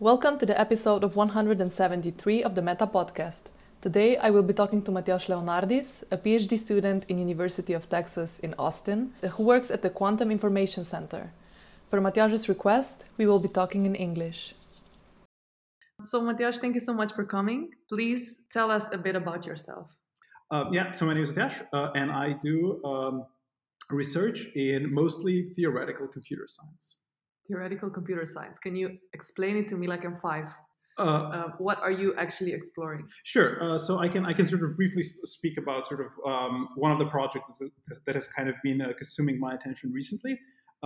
Welcome 0.00 0.38
to 0.38 0.46
the 0.46 0.58
episode 0.58 1.04
of 1.04 1.14
173 1.14 2.42
of 2.42 2.54
the 2.54 2.62
Meta 2.62 2.86
podcast. 2.86 3.50
Today 3.82 4.16
I 4.16 4.30
will 4.30 4.42
be 4.42 4.54
talking 4.54 4.80
to 4.84 4.90
Matjaž 4.90 5.28
Leonardis, 5.28 6.04
a 6.10 6.16
PhD 6.16 6.58
student 6.58 7.04
in 7.10 7.18
University 7.18 7.74
of 7.74 7.86
Texas 7.90 8.38
in 8.38 8.54
Austin, 8.58 9.12
who 9.32 9.42
works 9.42 9.70
at 9.70 9.82
the 9.82 9.90
Quantum 9.90 10.30
Information 10.30 10.84
Center. 10.84 11.30
Per 11.90 12.00
Matjaž's 12.00 12.48
request, 12.48 13.04
we 13.18 13.26
will 13.26 13.40
be 13.40 13.48
talking 13.48 13.84
in 13.84 13.94
English. 13.94 14.54
So 16.02 16.22
Matjaž, 16.22 16.60
thank 16.62 16.76
you 16.76 16.80
so 16.80 16.94
much 16.94 17.12
for 17.12 17.26
coming. 17.26 17.68
Please 17.90 18.40
tell 18.50 18.70
us 18.70 18.88
a 18.94 18.96
bit 18.96 19.16
about 19.16 19.44
yourself. 19.44 19.94
Uh, 20.50 20.64
yeah, 20.72 20.88
so 20.90 21.04
my 21.04 21.12
name 21.12 21.24
is 21.24 21.32
Matjaž, 21.32 21.66
uh, 21.74 21.90
and 21.94 22.10
I 22.10 22.36
do 22.40 22.82
um, 22.86 23.26
research 23.90 24.46
in 24.54 24.94
mostly 24.94 25.52
theoretical 25.54 26.08
computer 26.08 26.46
science. 26.48 26.96
Theoretical 27.50 27.90
computer 27.90 28.24
science. 28.26 28.60
Can 28.60 28.76
you 28.76 28.96
explain 29.12 29.56
it 29.56 29.68
to 29.70 29.76
me 29.76 29.88
like 29.88 30.04
in 30.04 30.14
five? 30.14 30.46
Uh, 30.96 31.02
Uh, 31.02 31.48
what 31.58 31.78
are 31.86 31.90
you 32.02 32.14
actually 32.24 32.52
exploring? 32.52 33.08
Sure. 33.24 33.50
Uh, 33.64 33.78
so 33.86 33.98
I 33.98 34.08
can 34.08 34.22
I 34.24 34.32
can 34.38 34.46
sort 34.46 34.62
of 34.62 34.76
briefly 34.76 35.02
speak 35.36 35.54
about 35.58 35.80
sort 35.92 36.00
of 36.06 36.10
um, 36.32 36.68
one 36.84 36.92
of 36.94 36.98
the 37.02 37.08
projects 37.16 37.58
that, 37.60 37.98
that 38.06 38.14
has 38.14 38.28
kind 38.36 38.48
of 38.48 38.54
been 38.62 38.80
uh, 38.80 38.92
consuming 39.00 39.36
my 39.40 39.52
attention 39.58 39.86
recently. 40.00 40.34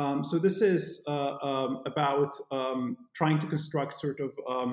Um, 0.03 0.25
so 0.25 0.35
this 0.39 0.63
is 0.73 0.83
uh, 1.07 1.33
um, 1.51 1.83
about 1.93 2.33
um, 2.59 2.97
trying 3.19 3.39
to 3.43 3.47
construct 3.55 3.93
sort 4.05 4.19
of 4.27 4.31
um, 4.55 4.71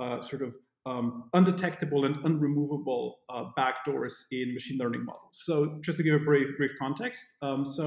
uh, 0.00 0.22
sort 0.30 0.42
of 0.46 0.50
um, 0.86 1.06
undetectable 1.38 2.06
and 2.06 2.16
unremovable 2.28 3.04
uh, 3.28 3.44
backdoors 3.60 4.14
in 4.38 4.54
machine 4.54 4.78
learning 4.82 5.04
models. 5.04 5.34
So 5.46 5.54
just 5.86 5.98
to 5.98 6.04
give 6.06 6.14
a 6.22 6.24
brief 6.30 6.48
brief 6.56 6.72
context. 6.84 7.22
Um, 7.42 7.60
so 7.78 7.84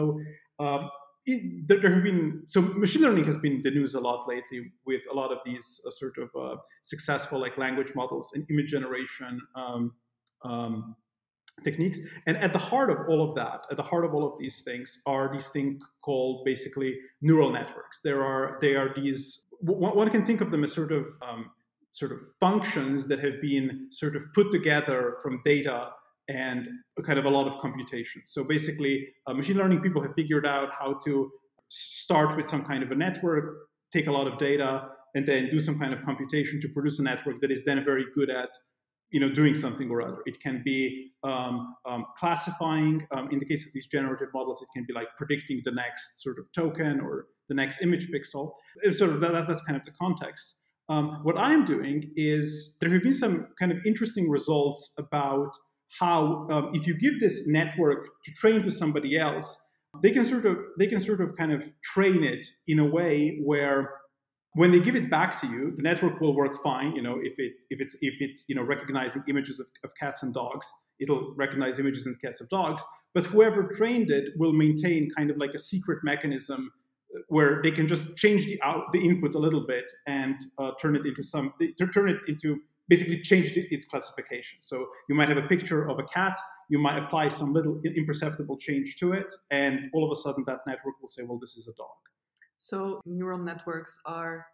um, 0.60 0.90
it, 1.28 1.68
there, 1.68 1.94
have 1.94 2.04
been 2.04 2.42
so 2.46 2.62
machine 2.62 3.02
learning 3.02 3.26
has 3.26 3.38
been 3.38 3.62
the 3.62 3.70
news 3.70 3.94
a 3.94 4.00
lot 4.00 4.28
lately 4.28 4.72
with 4.86 5.02
a 5.12 5.14
lot 5.14 5.32
of 5.32 5.40
these 5.46 5.82
uh, 5.86 5.92
sort 5.92 6.18
of 6.18 6.30
uh, 6.40 6.56
successful 6.82 7.40
like 7.40 7.58
language 7.58 7.94
models 7.96 8.32
and 8.34 8.46
image 8.50 8.72
generation 8.72 9.42
um, 9.56 9.92
um, 10.44 10.96
techniques. 11.66 12.00
And 12.28 12.38
at 12.38 12.54
the 12.54 12.60
heart 12.60 12.90
of 12.90 12.98
all 13.10 13.28
of 13.28 13.36
that, 13.36 13.62
at 13.70 13.76
the 13.76 13.84
heart 13.84 14.06
of 14.06 14.14
all 14.14 14.26
of 14.26 14.40
these 14.40 14.62
things, 14.62 15.02
are 15.06 15.30
these 15.32 15.50
things 15.50 15.84
called 16.02 16.46
basically 16.46 16.98
neural 17.22 17.52
networks. 17.52 18.00
There 18.02 18.24
are 18.24 18.58
they 18.62 18.76
are 18.76 18.94
these 18.96 19.48
one, 19.60 19.96
one 19.98 20.10
can 20.10 20.26
think 20.26 20.40
of 20.40 20.50
them 20.50 20.64
as 20.64 20.72
sort 20.72 20.94
of 20.94 21.06
um, 21.22 21.52
sort 21.92 22.14
of 22.14 22.20
functions 22.40 23.08
that 23.08 23.20
have 23.20 23.42
been 23.42 23.88
sort 23.92 24.16
of 24.16 24.24
put 24.34 24.50
together 24.50 25.18
from 25.22 25.42
data 25.44 25.90
and 26.28 26.68
kind 27.06 27.20
of 27.20 27.26
a 27.26 27.30
lot 27.30 27.48
of 27.48 27.60
computation. 27.62 28.22
So 28.26 28.44
basically, 28.44 29.08
uh, 29.28 29.34
machine 29.34 29.58
learning 29.58 29.82
people 29.82 30.02
have 30.02 30.14
figured 30.16 30.46
out 30.46 30.70
how 30.78 31.00
to 31.06 31.32
start 31.70 32.36
with 32.36 32.48
some 32.50 32.64
kind 32.64 32.84
of 32.84 32.92
a 32.92 32.96
network, 32.96 33.68
take 33.94 34.08
a 34.08 34.12
lot 34.12 34.28
of 34.28 34.38
data, 34.38 34.90
and 35.16 35.26
then 35.26 35.50
do 35.50 35.60
some 35.60 35.80
kind 35.80 35.94
of 35.94 36.04
computation 36.04 36.62
to 36.62 36.70
produce 36.70 37.00
a 37.00 37.04
network 37.04 37.42
that 37.42 37.52
is 37.52 37.64
then 37.66 37.84
very 37.84 38.06
good 38.14 38.30
at 38.30 38.50
you 39.10 39.20
know 39.22 39.34
doing 39.34 39.56
something 39.56 39.90
or 39.90 40.02
other. 40.02 40.18
It 40.26 40.40
can 40.42 40.62
be 40.66 41.12
um, 41.24 41.76
um, 41.90 42.06
classifying 42.18 43.08
um, 43.12 43.30
in 43.32 43.40
the 43.40 43.46
case 43.46 43.66
of 43.66 43.74
these 43.74 43.88
generative 43.88 44.30
models 44.34 44.62
it 44.62 44.68
can 44.76 44.86
be 44.86 44.94
like 44.94 45.08
predicting 45.18 45.62
the 45.64 45.72
next 45.72 46.22
sort 46.22 46.38
of 46.40 46.46
token 46.54 47.00
or 47.00 47.28
the 47.48 47.56
next 47.56 47.82
image 47.82 48.10
pixel. 48.14 48.52
Sort 48.92 49.12
of 49.12 49.22
that, 49.22 49.32
that's 49.48 49.64
kind 49.64 49.78
of 49.78 49.86
the 49.86 49.92
context. 49.92 50.56
Um, 50.90 51.20
what 51.24 51.38
i'm 51.38 51.66
doing 51.66 52.14
is 52.16 52.78
there 52.80 52.90
have 52.94 53.04
been 53.04 53.14
some 53.14 53.48
kind 53.60 53.74
of 53.74 53.80
interesting 53.86 54.30
results 54.30 54.94
about 54.98 55.52
how 56.00 56.48
um, 56.52 56.72
if 56.74 56.86
you 56.86 56.98
give 56.98 57.20
this 57.20 57.48
network 57.48 58.08
to 58.26 58.32
train 58.34 58.62
to 58.62 58.72
somebody 58.72 59.18
else 59.18 59.68
they 60.02 60.12
can 60.12 60.26
sort 60.26 60.46
of 60.46 60.58
they 60.78 60.88
can 60.88 61.00
sort 61.00 61.22
of 61.22 61.36
kind 61.36 61.52
of 61.52 61.64
train 61.84 62.24
it 62.24 62.46
in 62.68 62.80
a 62.80 62.86
way 62.86 63.40
where 63.44 63.92
when 64.54 64.72
they 64.72 64.80
give 64.80 64.96
it 64.96 65.10
back 65.10 65.40
to 65.42 65.48
you, 65.48 65.72
the 65.76 65.84
network 65.84 66.20
will 66.20 66.36
work 66.36 66.64
fine. 66.64 66.96
You 66.96 67.02
know, 67.02 67.20
if 67.22 67.34
it 67.38 67.54
if 67.70 67.80
it's 67.80 67.96
if 68.02 68.16
it's 68.20 68.44
you 68.48 68.56
know 68.56 68.64
recognizing 68.64 69.24
images 69.30 69.60
of, 69.60 69.68
of 69.84 69.92
cats 70.00 70.24
and 70.24 70.34
dogs, 70.34 70.68
it'll 71.00 71.34
recognize 71.36 71.80
images 71.80 72.06
and 72.08 72.20
cats 72.22 72.42
of 72.42 72.50
dogs. 72.50 72.84
But 73.14 73.26
whoever 73.26 73.68
trained 73.78 74.10
it 74.12 74.34
will 74.38 74.54
maintain 74.54 75.10
kind 75.16 75.30
of 75.30 75.38
like 75.38 75.54
a 75.54 75.60
secret 75.60 76.00
mechanism 76.04 76.72
uh, 77.16 77.20
where 77.28 77.62
they 77.62 77.72
can 77.72 77.88
just 77.88 78.18
change 78.18 78.46
the 78.46 78.60
out 78.64 78.92
the 78.94 79.04
input 79.04 79.36
a 79.36 79.40
little 79.40 79.66
bit 79.66 79.86
and 80.08 80.36
uh, 80.58 80.72
turn 80.82 80.96
it 80.96 81.06
into 81.06 81.24
some 81.24 81.54
turn 81.94 82.10
it 82.10 82.18
into 82.28 82.58
basically 82.90 83.22
changed 83.22 83.58
its 83.58 83.86
classification. 83.86 84.60
So 84.62 84.88
you 85.10 85.16
might 85.16 85.30
have 85.30 85.38
a 85.38 85.48
picture 85.48 85.90
of 85.90 86.00
a 86.00 86.04
cat, 86.04 86.40
you 86.70 86.80
might 86.80 86.98
apply 86.98 87.28
some 87.30 87.54
little 87.54 87.80
imperceptible 87.84 88.58
change 88.58 88.98
to 88.98 89.14
it, 89.14 89.34
and 89.52 89.90
all 89.94 90.06
of 90.06 90.12
a 90.12 90.20
sudden 90.22 90.44
that 90.48 90.60
network 90.66 90.96
will 91.02 91.08
say, 91.08 91.24
well, 91.24 91.40
this 91.40 91.58
is 91.58 91.68
a 91.68 91.74
dog. 91.74 91.98
So 92.58 93.02
neural 93.06 93.40
networks 93.40 94.00
are 94.06 94.46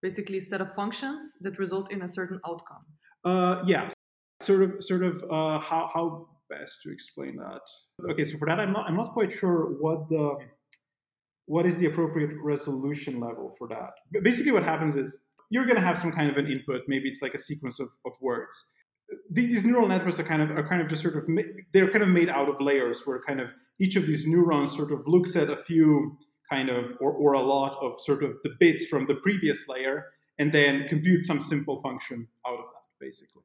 basically 0.00 0.38
a 0.38 0.40
set 0.40 0.60
of 0.60 0.74
functions 0.74 1.38
that 1.40 1.58
result 1.58 1.90
in 1.92 2.02
a 2.02 2.08
certain 2.08 2.40
outcome. 2.46 2.84
Uh, 3.24 3.62
yeah, 3.66 3.88
sort 4.40 4.62
of, 4.62 4.82
sort 4.82 5.02
of. 5.02 5.22
Uh, 5.24 5.58
how 5.58 5.90
how 5.92 6.28
best 6.50 6.82
to 6.82 6.92
explain 6.92 7.36
that? 7.36 7.60
Okay, 8.10 8.24
so 8.24 8.38
for 8.38 8.46
that, 8.46 8.60
I'm 8.60 8.72
not 8.72 8.88
I'm 8.88 8.96
not 8.96 9.12
quite 9.12 9.32
sure 9.32 9.76
what 9.80 10.08
the 10.08 10.38
what 11.46 11.66
is 11.66 11.76
the 11.76 11.86
appropriate 11.86 12.30
resolution 12.42 13.20
level 13.20 13.54
for 13.58 13.68
that. 13.68 13.92
But 14.12 14.22
basically, 14.22 14.52
what 14.52 14.64
happens 14.64 14.96
is 14.96 15.24
you're 15.52 15.66
going 15.66 15.76
to 15.76 15.82
have 15.82 15.98
some 15.98 16.12
kind 16.12 16.30
of 16.30 16.38
an 16.38 16.50
input. 16.50 16.80
Maybe 16.88 17.10
it's 17.10 17.20
like 17.20 17.34
a 17.34 17.38
sequence 17.38 17.78
of, 17.78 17.88
of 18.06 18.12
words. 18.22 18.54
These 19.30 19.64
neural 19.64 19.86
networks 19.86 20.18
are 20.18 20.24
kind 20.24 20.40
of 20.40 20.50
are 20.50 20.66
kind 20.66 20.80
of 20.80 20.88
just 20.88 21.02
sort 21.02 21.16
of 21.16 21.28
they're 21.74 21.90
kind 21.90 22.02
of 22.02 22.08
made 22.08 22.30
out 22.30 22.48
of 22.48 22.56
layers 22.60 23.02
where 23.04 23.20
kind 23.20 23.40
of 23.40 23.48
each 23.78 23.96
of 23.96 24.06
these 24.06 24.26
neurons 24.26 24.74
sort 24.74 24.90
of 24.90 25.00
looks 25.06 25.36
at 25.36 25.50
a 25.50 25.62
few 25.64 26.16
kind 26.50 26.70
of 26.70 26.92
or, 27.00 27.12
or 27.12 27.34
a 27.34 27.42
lot 27.42 27.76
of 27.82 28.00
sort 28.00 28.24
of 28.24 28.30
the 28.44 28.50
bits 28.58 28.86
from 28.86 29.06
the 29.06 29.16
previous 29.16 29.68
layer 29.68 30.06
and 30.38 30.50
then 30.52 30.88
compute 30.88 31.24
some 31.24 31.40
simple 31.40 31.80
function 31.82 32.26
out 32.46 32.58
of 32.58 32.64
that 32.72 32.86
basically 32.98 33.42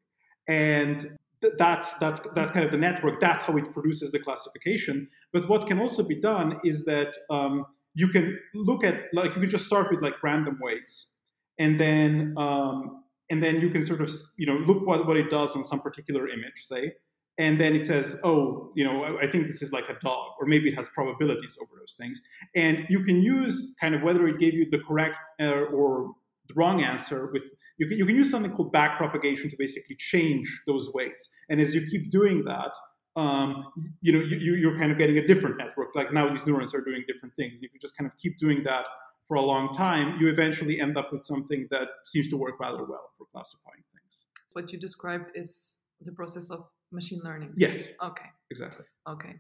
and 0.48 1.18
th- 1.42 1.54
that's 1.58 1.94
that's 1.96 2.20
that's 2.36 2.52
kind 2.52 2.66
of 2.66 2.72
the 2.72 2.78
network 2.78 3.20
that's 3.20 3.44
how 3.44 3.56
it 3.58 3.74
produces 3.74 4.12
the 4.12 4.20
classification 4.20 5.08
but 5.34 5.48
what 5.50 5.68
can 5.68 5.80
also 5.80 6.08
be 6.08 6.20
done 6.20 6.60
is 6.64 6.86
that 6.86 7.14
um, 7.30 7.66
you 7.94 8.08
can 8.08 8.38
look 8.54 8.84
at 8.84 8.96
like 9.14 9.34
you 9.36 9.42
can 9.42 9.50
just 9.50 9.66
start 9.66 9.92
with 9.92 10.02
like 10.02 10.22
random 10.24 10.58
weights 10.62 11.12
and 11.60 11.80
then 11.80 12.34
um, 12.38 13.04
and 13.30 13.44
then 13.44 13.62
you 13.62 13.70
can 13.70 13.86
sort 13.86 14.02
of 14.02 14.12
you 14.38 14.46
know 14.46 14.56
look 14.56 14.86
what, 14.86 15.08
what 15.08 15.18
it 15.18 15.30
does 15.30 15.56
on 15.56 15.64
some 15.64 15.82
particular 15.82 16.28
image 16.28 16.64
say 16.64 16.94
and 17.40 17.62
then 17.62 17.76
it 17.76 17.86
says, 17.86 18.20
oh, 18.24 18.72
you 18.76 18.84
know, 18.84 19.04
I, 19.04 19.26
I 19.26 19.32
think 19.32 19.46
this 19.46 19.62
is 19.62 19.72
like 19.72 19.90
a 19.90 19.98
dog, 20.02 20.32
or 20.40 20.48
maybe 20.48 20.70
it 20.70 20.76
has 20.76 20.90
probabilities 20.90 21.58
over 21.62 21.80
those 21.80 21.96
things. 21.98 22.22
And 22.56 22.86
you 22.90 23.04
can 23.04 23.22
use 23.22 23.76
kind 23.80 23.94
of 23.94 24.02
whether 24.02 24.28
it 24.28 24.40
gave 24.40 24.56
you 24.56 24.68
the 24.70 24.80
correct 24.80 25.20
uh, 25.40 25.52
or 25.52 26.14
the 26.48 26.56
wrong 26.56 26.82
answer 26.82 27.30
with 27.32 27.44
you 27.78 27.88
can, 27.88 27.98
you 27.98 28.06
can 28.08 28.16
use 28.16 28.32
something 28.32 28.52
called 28.52 28.74
backpropagation 28.74 29.52
to 29.52 29.56
basically 29.60 29.96
change 29.98 30.64
those 30.66 30.92
weights. 30.96 31.30
And 31.50 31.62
as 31.62 31.76
you 31.76 31.86
keep 31.86 32.10
doing 32.10 32.44
that, 32.46 32.72
um, 33.16 33.66
you 34.02 34.12
know, 34.12 34.20
you, 34.20 34.56
you're 34.56 34.78
kind 34.80 34.92
of 34.92 34.98
getting 34.98 35.20
a 35.20 35.28
different 35.28 35.58
network. 35.58 35.96
Like 35.96 36.12
now 36.12 36.28
these 36.28 36.48
neurons 36.48 36.74
are 36.74 36.84
doing 36.84 37.04
different 37.08 37.36
things. 37.36 37.60
You 37.62 37.70
just 37.80 37.96
kind 37.96 38.10
of 38.10 38.18
keep 38.18 38.40
doing 38.40 38.64
that 38.64 38.86
for 39.28 39.36
a 39.36 39.42
long 39.42 39.74
time, 39.74 40.18
you 40.20 40.30
eventually 40.30 40.80
end 40.80 40.98
up 40.98 41.12
with 41.12 41.26
something 41.26 41.68
that 41.72 41.88
seems 42.06 42.30
to 42.30 42.38
work 42.38 42.60
rather 42.60 42.84
well 42.84 43.12
for 43.18 43.26
classifying 43.34 43.84
things. 43.94 44.26
What 44.54 44.72
you 44.72 44.80
described 44.80 45.32
is 45.36 45.80
the 46.02 46.12
process 46.12 46.50
of 46.50 46.66
machine 46.92 47.20
learning. 47.24 47.54
Yes, 47.58 47.90
Okay. 48.02 48.26
exactly. 48.50 48.86
Okay. 49.08 49.36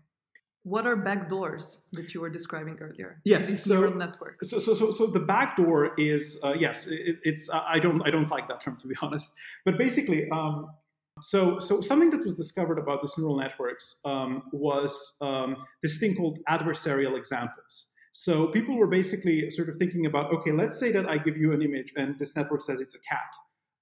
What 0.63 0.85
are 0.85 0.97
backdoors 0.97 1.83
that 1.93 2.13
you 2.13 2.19
were 2.19 2.29
describing 2.29 2.77
earlier? 2.81 3.21
Yes, 3.23 3.47
These 3.47 3.63
so- 3.63 3.73
neural 3.75 3.95
networks. 3.95 4.49
So, 4.49 4.59
so, 4.59 4.73
so, 4.73 4.91
so 4.91 5.07
the 5.07 5.21
backdoor 5.21 5.95
is 5.97 6.37
uh, 6.43 6.55
yes, 6.59 6.87
it, 6.87 7.19
it's 7.23 7.49
uh, 7.49 7.61
I 7.65 7.79
don't 7.79 8.01
I 8.05 8.11
don't 8.11 8.29
like 8.29 8.49
that 8.49 8.59
term 8.59 8.75
to 8.81 8.87
be 8.87 8.95
honest, 9.01 9.33
but 9.63 9.77
basically, 9.77 10.29
um, 10.31 10.67
so 11.21 11.57
so 11.59 11.79
something 11.79 12.09
that 12.09 12.21
was 12.21 12.33
discovered 12.33 12.79
about 12.79 13.01
these 13.01 13.13
neural 13.17 13.37
networks 13.37 14.01
um, 14.03 14.43
was 14.51 15.15
um, 15.21 15.55
this 15.81 15.99
thing 15.99 16.15
called 16.17 16.39
adversarial 16.49 17.17
examples. 17.17 17.85
So 18.19 18.47
people 18.47 18.75
were 18.75 18.87
basically 18.87 19.51
sort 19.51 19.69
of 19.69 19.77
thinking 19.77 20.07
about 20.07 20.33
okay, 20.33 20.51
let's 20.51 20.79
say 20.79 20.91
that 20.91 21.07
I 21.07 21.19
give 21.19 21.37
you 21.37 21.53
an 21.53 21.61
image 21.61 21.93
and 21.95 22.17
this 22.17 22.35
network 22.35 22.63
says 22.63 22.81
it's 22.81 22.95
a 22.95 22.99
cat. 23.07 23.31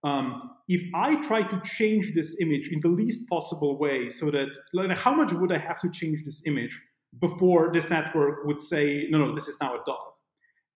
Um, 0.03 0.51
if 0.67 0.83
I 0.93 1.15
try 1.23 1.41
to 1.41 1.61
change 1.61 2.13
this 2.13 2.37
image 2.41 2.67
in 2.69 2.81
the 2.81 2.89
least 2.89 3.29
possible 3.29 3.79
way, 3.79 4.09
so 4.09 4.29
that 4.31 4.49
like, 4.73 4.91
how 4.91 5.13
much 5.15 5.31
would 5.31 5.53
I 5.53 5.57
have 5.57 5.79
to 5.79 5.89
change 5.89 6.25
this 6.25 6.45
image 6.45 6.77
before 7.21 7.71
this 7.71 7.89
network 7.89 8.43
would 8.45 8.59
say, 8.59 9.07
no, 9.09 9.19
no, 9.19 9.33
this 9.33 9.47
is 9.47 9.57
now 9.61 9.73
a 9.75 9.81
dog? 9.85 10.05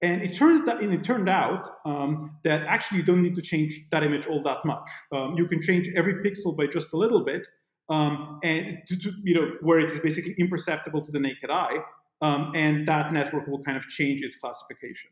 And 0.01 0.21
it 0.21 0.33
turns 0.33 0.61
that, 0.65 0.81
and 0.81 0.93
it 0.93 1.03
turned 1.03 1.27
out 1.27 1.69
um, 1.85 2.37
that 2.45 2.61
actually 2.61 2.99
you 2.99 3.03
don't 3.03 3.21
need 3.21 3.35
to 3.35 3.41
change 3.41 3.73
that 3.91 4.03
image 4.03 4.25
all 4.25 4.41
that 4.43 4.63
much. 4.63 4.89
Um, 5.11 5.35
you 5.37 5.45
can 5.49 5.61
change 5.61 5.89
every 5.97 6.15
pixel 6.23 6.55
by 6.55 6.67
just 6.67 6.93
a 6.93 6.97
little 6.97 7.25
bit, 7.25 7.45
um, 7.89 8.39
and 8.41 8.77
to, 8.87 8.97
to, 8.97 9.11
you 9.25 9.35
know 9.35 9.51
where 9.61 9.79
it 9.79 9.91
is 9.91 9.99
basically 9.99 10.35
imperceptible 10.39 11.01
to 11.01 11.11
the 11.11 11.19
naked 11.19 11.49
eye, 11.49 11.79
um, 12.21 12.51
and 12.55 12.87
that 12.87 13.13
network 13.13 13.47
will 13.47 13.63
kind 13.63 13.77
of 13.77 13.87
change 13.87 14.21
its 14.21 14.35
classification. 14.35 15.11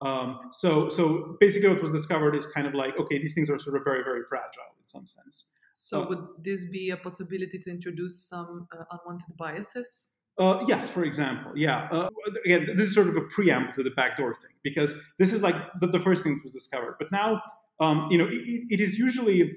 Um, 0.00 0.38
so, 0.52 0.88
so 0.88 1.36
basically, 1.40 1.70
what 1.70 1.80
was 1.80 1.90
discovered 1.90 2.34
is 2.36 2.46
kind 2.46 2.66
of 2.66 2.74
like, 2.74 2.98
okay, 2.98 3.18
these 3.18 3.34
things 3.34 3.50
are 3.50 3.58
sort 3.58 3.76
of 3.76 3.82
very, 3.84 4.04
very 4.04 4.22
fragile 4.28 4.70
in 4.80 4.86
some 4.86 5.06
sense. 5.06 5.46
So 5.74 6.02
uh, 6.02 6.08
would 6.08 6.24
this 6.42 6.66
be 6.66 6.90
a 6.90 6.96
possibility 6.96 7.58
to 7.58 7.70
introduce 7.70 8.28
some 8.28 8.68
uh, 8.72 8.84
unwanted 8.92 9.36
biases? 9.36 10.12
Uh, 10.38 10.64
yes, 10.68 10.88
for 10.88 11.02
example, 11.02 11.50
yeah. 11.56 11.88
Uh, 11.90 12.08
again, 12.44 12.66
this 12.76 12.86
is 12.88 12.94
sort 12.94 13.08
of 13.08 13.16
a 13.16 13.22
preamble 13.22 13.72
to 13.72 13.82
the 13.82 13.90
backdoor 13.90 14.34
thing 14.34 14.52
because 14.62 14.94
this 15.18 15.32
is 15.32 15.42
like 15.42 15.56
the, 15.80 15.88
the 15.88 15.98
first 15.98 16.22
thing 16.22 16.36
that 16.36 16.44
was 16.44 16.52
discovered. 16.52 16.94
But 17.00 17.10
now 17.10 17.42
um, 17.80 18.08
you 18.10 18.18
know, 18.18 18.26
it, 18.26 18.66
it 18.70 18.80
is 18.80 18.98
usually 18.98 19.52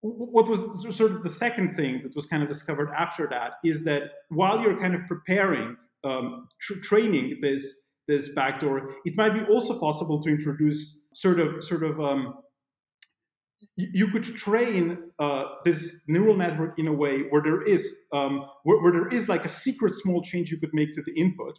what 0.00 0.48
was 0.48 0.60
sort 0.96 1.12
of 1.12 1.22
the 1.22 1.30
second 1.30 1.76
thing 1.76 2.00
that 2.02 2.14
was 2.14 2.26
kind 2.26 2.42
of 2.42 2.48
discovered 2.48 2.90
after 2.96 3.26
that 3.28 3.52
is 3.64 3.84
that 3.84 4.12
while 4.28 4.60
you're 4.60 4.78
kind 4.78 4.94
of 4.94 5.00
preparing 5.08 5.76
um, 6.06 6.48
tr- 6.60 6.80
training 6.80 7.38
this 7.42 7.82
this 8.08 8.28
backdoor, 8.34 8.94
it 9.04 9.16
might 9.16 9.34
be 9.34 9.40
also 9.52 9.80
possible 9.80 10.22
to 10.22 10.30
introduce 10.30 11.08
sort 11.12 11.40
of 11.40 11.62
sort 11.62 11.82
of 11.82 12.00
um, 12.00 12.34
you 13.76 14.08
could 14.08 14.24
train 14.24 14.98
uh, 15.18 15.44
this 15.64 16.02
neural 16.06 16.36
network 16.36 16.78
in 16.78 16.86
a 16.86 16.92
way 16.92 17.22
where 17.30 17.42
there 17.42 17.62
is 17.62 18.06
um, 18.12 18.46
where, 18.64 18.80
where, 18.82 18.92
there 18.92 19.08
is 19.08 19.28
like 19.28 19.44
a 19.44 19.48
secret 19.48 19.94
small 19.94 20.22
change 20.22 20.50
you 20.50 20.58
could 20.58 20.72
make 20.72 20.92
to 20.94 21.02
the 21.02 21.12
input, 21.12 21.58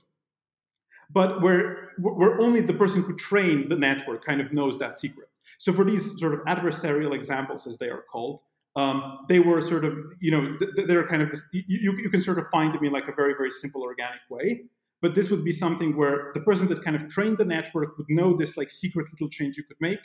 but 1.11 1.41
where 1.41 1.91
where 1.99 2.39
only 2.39 2.61
the 2.61 2.73
person 2.73 3.01
who 3.01 3.15
trained 3.15 3.69
the 3.69 3.75
network 3.75 4.23
kind 4.23 4.41
of 4.41 4.53
knows 4.53 4.77
that 4.79 4.99
secret. 4.99 5.29
So 5.57 5.73
for 5.73 5.83
these 5.83 6.19
sort 6.19 6.33
of 6.33 6.41
adversarial 6.41 7.15
examples, 7.15 7.65
as 7.65 7.77
they 7.77 7.89
are 7.89 8.03
called, 8.11 8.41
um, 8.77 9.25
they 9.27 9.39
were 9.39 9.61
sort 9.61 9.83
of 9.83 9.93
you 10.21 10.31
know 10.31 10.57
they're 10.87 11.07
kind 11.07 11.21
of 11.21 11.29
this, 11.31 11.43
you, 11.51 11.91
you 12.03 12.09
can 12.09 12.21
sort 12.21 12.39
of 12.39 12.45
find 12.55 12.73
them 12.73 12.83
in 12.85 12.91
like 12.93 13.07
a 13.07 13.15
very 13.21 13.33
very 13.37 13.51
simple 13.51 13.81
organic 13.81 14.21
way. 14.29 14.61
But 14.99 15.13
this 15.13 15.29
would 15.29 15.43
be 15.43 15.51
something 15.51 15.95
where 15.95 16.31
the 16.33 16.39
person 16.41 16.67
that 16.69 16.83
kind 16.83 16.95
of 16.95 17.07
trained 17.07 17.37
the 17.37 17.45
network 17.45 17.97
would 17.99 18.09
know 18.09 18.35
this 18.35 18.57
like 18.57 18.71
secret 18.71 19.07
little 19.11 19.29
change 19.29 19.55
you 19.55 19.63
could 19.63 19.77
make 19.79 19.99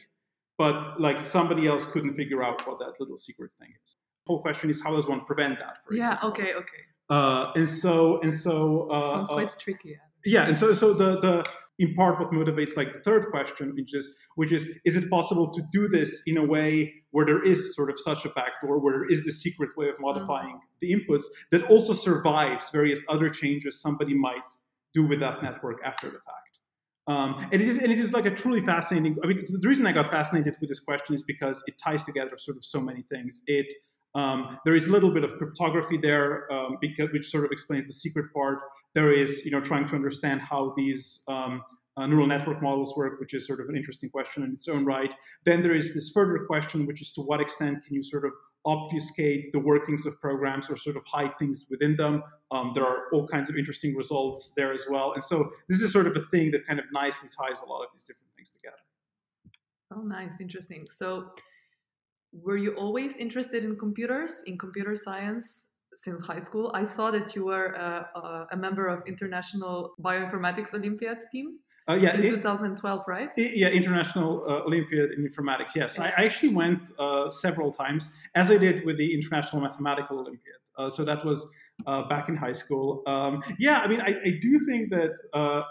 but 0.59 1.01
like 1.01 1.21
somebody 1.21 1.67
else 1.67 1.85
couldn't 1.85 2.15
figure 2.15 2.43
out 2.43 2.67
what 2.67 2.79
that 2.79 2.93
little 3.01 3.17
secret 3.17 3.51
thing 3.59 3.71
is. 3.85 3.97
The 4.27 4.33
whole 4.33 4.43
question 4.43 4.71
is 4.71 4.83
how 4.83 4.95
does 4.95 5.07
one 5.07 5.25
prevent 5.25 5.59
that? 5.59 5.79
yeah. 5.91 6.15
Example? 6.15 6.29
Okay. 6.31 6.55
Okay. 6.55 6.83
Uh, 7.11 7.53
and 7.57 7.69
so 7.69 8.21
and 8.23 8.33
so 8.33 8.89
uh, 8.91 9.11
sounds 9.11 9.31
uh, 9.31 9.35
quite 9.35 9.55
tricky. 9.59 9.99
Yeah, 10.25 10.47
and 10.47 10.57
so 10.57 10.73
so 10.73 10.95
the 10.95 11.21
the 11.21 11.45
in 11.79 11.95
part 11.95 12.21
what 12.21 12.31
motivates 12.31 12.77
like 12.77 12.93
the 12.93 13.01
third 13.01 13.31
question, 13.31 13.75
which 13.75 13.95
is 13.95 14.17
which 14.37 14.53
is 14.53 14.81
is 14.85 14.97
it 14.97 15.09
possible 15.11 15.53
to 15.53 15.63
do 15.73 15.89
this 15.89 16.23
in 16.27 16.37
a 16.37 16.45
way 16.45 16.93
where 17.11 17.27
there 17.27 17.43
is 17.43 17.75
sort 17.75 17.91
of 17.91 17.99
such 17.99 18.25
a 18.25 18.31
backdoor, 18.31 18.79
where 18.79 18.93
there 18.93 19.11
is 19.11 19.25
the 19.25 19.33
secret 19.33 19.71
way 19.77 19.89
of 19.89 19.95
modifying 20.01 20.57
mm-hmm. 20.57 20.81
the 20.81 20.93
inputs 20.93 21.25
that 21.51 21.63
also 21.65 21.93
survives 21.93 22.71
various 22.71 23.05
other 23.09 23.31
changes 23.31 23.81
somebody 23.81 24.15
might 24.15 24.47
do 24.95 25.07
with 25.07 25.21
that 25.21 25.43
network 25.43 25.79
after 25.85 26.07
the 26.07 26.19
fact. 26.19 26.43
Um, 27.09 27.49
and 27.51 27.61
it 27.61 27.69
is 27.69 27.79
and 27.79 27.91
it 27.91 27.99
is 27.99 28.13
like 28.13 28.27
a 28.27 28.31
truly 28.31 28.61
fascinating. 28.61 29.17
I 29.25 29.27
mean, 29.27 29.43
the 29.49 29.69
reason 29.69 29.87
I 29.87 29.93
got 29.93 30.11
fascinated 30.11 30.57
with 30.61 30.69
this 30.69 30.81
question 30.81 31.15
is 31.15 31.23
because 31.23 31.63
it 31.67 31.75
ties 31.83 32.05
together 32.05 32.37
sort 32.37 32.57
of 32.57 32.65
so 32.65 32.81
many 32.81 33.03
things. 33.03 33.43
It 33.47 33.73
um, 34.15 34.59
there 34.65 34.75
is 34.75 34.87
a 34.89 34.93
little 34.93 35.13
bit 35.13 35.25
of 35.25 35.37
cryptography 35.39 35.97
there, 35.97 36.53
um, 36.53 36.77
because, 36.81 37.11
which 37.13 37.31
sort 37.31 37.45
of 37.45 37.51
explains 37.51 37.87
the 37.87 37.93
secret 37.93 38.27
part. 38.35 38.59
There 38.95 39.13
is, 39.13 39.45
you 39.45 39.51
know, 39.51 39.61
trying 39.61 39.89
to 39.89 39.95
understand 39.95 40.41
how 40.41 40.75
these 40.77 41.25
um, 41.29 41.63
uh, 41.97 42.07
neural 42.07 42.27
network 42.27 42.63
models 42.63 42.95
work, 42.97 43.21
which 43.21 43.35
is 43.35 43.47
sort 43.47 43.61
of 43.61 43.69
an 43.69 43.77
interesting 43.77 44.11
question 44.11 44.43
in 44.45 44.53
its 44.53 44.69
own 44.69 44.85
right. 44.85 45.15
Then 45.45 45.63
there 45.63 45.75
is 45.75 45.95
this 45.95 46.11
further 46.11 46.45
question, 46.47 46.87
which 46.87 47.03
is 47.03 47.13
to 47.15 47.23
what 47.23 47.41
extent 47.41 47.85
can 47.85 47.95
you 47.95 48.03
sort 48.03 48.25
of 48.25 48.33
obfuscate 48.65 49.51
the 49.53 49.59
workings 49.59 50.07
of 50.07 50.21
programs 50.21 50.71
or 50.71 50.77
sort 50.77 50.97
of 50.97 51.03
hide 51.05 51.37
things 51.39 51.67
within 51.69 51.97
them. 51.97 52.23
Um, 52.51 52.73
there 52.75 52.85
are 52.85 53.13
all 53.13 53.27
kinds 53.27 53.51
of 53.51 53.57
interesting 53.57 53.97
results 53.97 54.53
there 54.57 54.73
as 54.73 54.85
well. 54.89 55.13
And 55.15 55.23
so 55.23 55.51
this 55.69 55.83
is 55.83 55.93
sort 55.93 56.07
of 56.07 56.17
a 56.17 56.25
thing 56.31 56.51
that 56.53 56.67
kind 56.67 56.79
of 56.79 56.85
nicely 56.93 57.29
ties 57.29 57.61
a 57.61 57.67
lot 57.67 57.83
of 57.83 57.89
these 57.93 58.03
different 58.03 58.29
things 58.37 58.51
together. 58.51 58.77
Oh, 59.95 60.03
nice, 60.03 60.41
interesting. 60.41 60.87
So 60.91 61.31
were 62.33 62.57
you 62.57 62.75
always 62.77 63.17
interested 63.17 63.65
in 63.65 63.77
computers, 63.77 64.43
in 64.47 64.57
computer 64.57 64.97
science? 64.97 65.67
Since 65.95 66.23
high 66.23 66.39
school, 66.39 66.71
I 66.75 66.85
saw 66.85 67.11
that 67.11 67.37
you 67.37 67.45
were 67.47 67.67
a, 67.67 68.09
a, 68.15 68.47
a 68.53 68.57
member 68.57 68.87
of 68.87 69.03
International 69.07 69.95
Bioinformatics 70.01 70.75
Olympiad 70.75 71.19
team. 71.31 71.59
Uh, 71.89 71.95
yeah, 71.95 72.15
in 72.15 72.23
2012, 72.23 73.03
right? 73.09 73.31
Yeah, 73.37 73.69
International 73.69 74.45
uh, 74.49 74.63
Olympiad 74.63 75.11
in 75.11 75.29
Informatics. 75.29 75.75
Yes, 75.75 75.99
I, 75.99 76.09
actually 76.17 76.55
went 76.55 76.93
uh, 76.99 77.29
several 77.29 77.73
times, 77.73 78.13
as 78.37 78.53
I 78.53 78.57
did 78.57 78.87
with 78.87 78.99
the 78.99 79.13
International 79.13 79.61
Mathematical 79.61 80.21
Olympiad. 80.21 80.61
Uh, 80.79 80.89
so 80.89 81.05
that 81.05 81.25
was 81.25 81.51
uh, 81.87 82.09
back 82.09 82.29
in 82.29 82.37
high 82.37 82.53
school. 82.53 83.03
Um, 83.07 83.43
yeah, 83.59 83.81
I 83.81 83.89
mean, 83.89 84.01
I, 84.01 84.11
I 84.11 84.39
do 84.41 84.61
think 84.65 84.91
that 84.91 85.15
uh, 85.35 85.63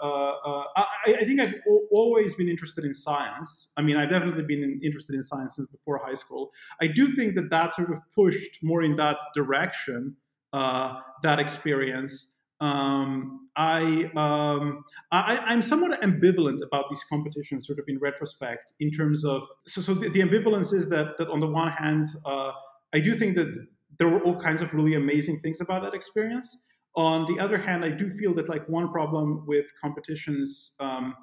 I, 1.06 1.14
I, 1.14 1.24
think 1.24 1.40
I've 1.40 1.54
always 1.90 2.34
been 2.34 2.48
interested 2.48 2.84
in 2.84 2.94
science. 2.94 3.72
I 3.76 3.82
mean, 3.82 3.96
I've 3.96 4.10
definitely 4.10 4.44
been 4.44 4.62
in, 4.62 4.80
interested 4.82 5.14
in 5.14 5.22
science 5.22 5.56
since 5.56 5.70
before 5.70 6.00
high 6.04 6.14
school. 6.14 6.50
I 6.80 6.86
do 6.86 7.14
think 7.14 7.34
that 7.36 7.50
that 7.50 7.74
sort 7.74 7.90
of 7.90 7.98
pushed 8.14 8.62
more 8.62 8.82
in 8.82 8.96
that 8.96 9.18
direction. 9.34 10.16
that 10.52 11.38
experience 11.38 12.32
um, 12.62 13.48
I, 13.56 14.08
um, 14.16 14.84
I, 15.10 15.52
am 15.52 15.60
somewhat 15.60 16.00
ambivalent 16.00 16.62
about 16.64 16.84
these 16.90 17.02
competitions, 17.10 17.66
sort 17.66 17.80
of 17.80 17.86
in 17.88 17.98
retrospect, 17.98 18.72
in 18.78 18.92
terms 18.92 19.24
of 19.24 19.42
so, 19.66 19.80
so 19.80 19.94
the, 19.94 20.08
the 20.08 20.20
ambivalence 20.20 20.72
is 20.72 20.88
that 20.90 21.16
that 21.18 21.28
on 21.28 21.40
the 21.40 21.48
one 21.48 21.72
hand, 21.72 22.08
uh, 22.24 22.52
I 22.94 23.00
do 23.00 23.16
think 23.16 23.34
that 23.34 23.66
there 23.98 24.08
were 24.08 24.20
all 24.20 24.40
kinds 24.40 24.62
of 24.62 24.72
really 24.72 24.94
amazing 24.94 25.40
things 25.40 25.60
about 25.60 25.82
that 25.82 25.92
experience. 25.92 26.62
On 26.94 27.26
the 27.26 27.42
other 27.42 27.58
hand, 27.58 27.84
I 27.84 27.90
do 27.90 28.10
feel 28.10 28.34
that 28.34 28.48
like 28.48 28.68
one 28.68 28.90
problem 28.90 29.46
with 29.46 29.66
competitions 29.80 30.76
um, 30.80 31.14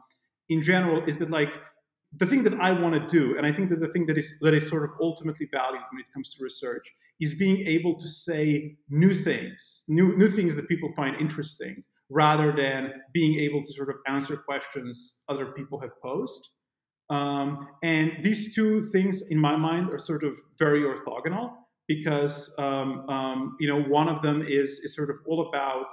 in 0.49 0.63
general 0.63 1.03
is 1.05 1.17
that 1.17 1.29
like 1.29 1.53
the 2.17 2.25
thing 2.25 2.43
that 2.43 2.55
I 2.55 2.71
want 2.71 2.95
to 2.95 3.07
do, 3.07 3.37
and 3.37 3.45
I 3.45 3.51
think 3.51 3.69
that 3.69 3.79
the 3.79 3.89
thing 3.89 4.07
that 4.07 4.17
is 4.17 4.33
that 4.41 4.53
is 4.53 4.67
sort 4.67 4.83
of 4.83 4.91
ultimately 4.99 5.47
valued 5.51 5.83
when 5.91 5.99
it 5.99 6.07
comes 6.13 6.31
to 6.31 6.43
research, 6.43 6.87
is 7.19 7.35
being 7.37 7.57
able 7.67 7.99
to 7.99 8.07
say 8.07 8.77
new 8.89 9.13
things, 9.13 9.83
new 9.87 10.17
new 10.17 10.29
things 10.29 10.55
that 10.55 10.67
people 10.67 10.91
find 10.95 11.15
interesting, 11.17 11.83
rather 12.09 12.51
than 12.51 12.93
being 13.13 13.39
able 13.39 13.61
to 13.61 13.71
sort 13.73 13.89
of 13.89 13.97
answer 14.07 14.37
questions 14.37 15.23
other 15.29 15.47
people 15.47 15.79
have 15.79 15.91
posed. 16.01 16.49
Um, 17.11 17.67
and 17.83 18.11
these 18.23 18.55
two 18.55 18.83
things, 18.83 19.29
in 19.29 19.37
my 19.37 19.55
mind, 19.55 19.91
are 19.91 19.99
sort 19.99 20.23
of 20.23 20.33
very 20.57 20.81
orthogonal 20.81 21.53
because 21.89 22.53
um, 22.59 23.09
um, 23.09 23.57
you 23.59 23.67
know 23.67 23.81
one 23.81 24.07
of 24.07 24.21
them 24.21 24.45
is 24.47 24.79
is 24.85 24.95
sort 24.95 25.09
of 25.09 25.17
all 25.25 25.49
about 25.49 25.87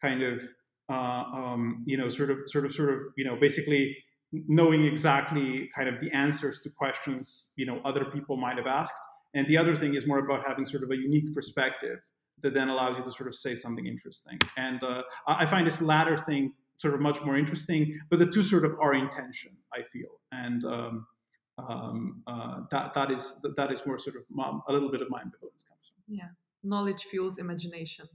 kind 0.00 0.22
of 0.22 0.42
uh, 0.90 1.22
um, 1.38 1.84
you 1.86 1.96
know 1.96 2.08
sort 2.08 2.30
of 2.30 2.38
sort 2.46 2.64
of 2.64 2.74
sort 2.74 2.90
of 2.94 2.98
you 3.16 3.24
know 3.24 3.36
basically 3.38 3.96
knowing 4.48 4.84
exactly 4.84 5.70
kind 5.76 5.88
of 5.88 6.00
the 6.00 6.10
answers 6.10 6.60
to 6.62 6.70
questions 6.70 7.52
you 7.56 7.66
know 7.66 7.80
other 7.84 8.06
people 8.06 8.36
might 8.36 8.56
have 8.56 8.66
asked. 8.66 8.98
And 9.34 9.46
the 9.48 9.58
other 9.58 9.76
thing 9.76 9.94
is 9.94 10.06
more 10.06 10.20
about 10.20 10.44
having 10.46 10.64
sort 10.64 10.84
of 10.84 10.90
a 10.90 10.96
unique 10.96 11.34
perspective 11.34 11.98
that 12.40 12.54
then 12.54 12.68
allows 12.68 12.96
you 12.96 13.04
to 13.04 13.12
sort 13.12 13.28
of 13.28 13.34
say 13.34 13.54
something 13.54 13.86
interesting. 13.86 14.38
And 14.56 14.82
uh, 14.82 15.02
i 15.28 15.44
find 15.44 15.66
this 15.66 15.80
latter 15.80 16.16
thing 16.16 16.52
sort 16.76 16.94
of 16.94 17.00
much 17.00 17.20
more 17.22 17.36
interesting 17.36 17.82
but 18.10 18.18
the 18.18 18.26
two 18.26 18.42
sort 18.42 18.64
of 18.64 18.72
are 18.80 18.94
in 18.94 19.08
tension 19.10 19.52
i 19.74 19.80
feel. 19.92 20.12
And 20.32 20.64
um, 20.64 21.06
um, 21.58 22.22
uh, 22.26 22.60
that 22.70 22.94
that 22.94 23.10
is 23.10 23.40
that 23.56 23.70
is 23.72 23.80
where 23.80 23.98
sort 23.98 24.16
of 24.16 24.22
a 24.68 24.72
little 24.72 24.90
bit 24.90 25.02
of 25.02 25.10
my 25.10 25.20
ambivalence 25.20 25.64
comes 25.68 25.92
from 25.92 26.02
yeah 26.08 26.28
knowledge 26.62 27.04
fuels 27.04 27.38
imagination 27.38 28.08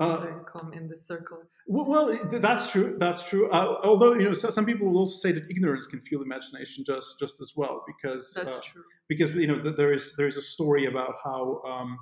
uh, 0.00 0.26
come 0.52 0.72
in 0.72 0.88
this 0.88 1.06
circle. 1.06 1.38
Well, 1.66 2.18
that's 2.30 2.70
true. 2.70 2.96
That's 2.98 3.28
true. 3.28 3.50
Uh, 3.50 3.80
although 3.84 4.14
you 4.14 4.24
know, 4.24 4.32
so, 4.32 4.50
some 4.50 4.66
people 4.66 4.88
will 4.88 4.98
also 4.98 5.16
say 5.16 5.32
that 5.32 5.48
ignorance 5.48 5.86
can 5.86 6.00
fuel 6.00 6.22
imagination 6.22 6.84
just 6.84 7.18
just 7.20 7.40
as 7.40 7.52
well, 7.56 7.84
because 7.86 8.32
that's 8.34 8.58
uh, 8.58 8.62
true. 8.62 8.82
Because 9.08 9.30
you 9.34 9.46
know, 9.46 9.62
there 9.62 9.92
is 9.92 10.16
there 10.16 10.26
is 10.26 10.36
a 10.36 10.42
story 10.42 10.86
about 10.86 11.14
how 11.22 11.62
um, 11.64 11.98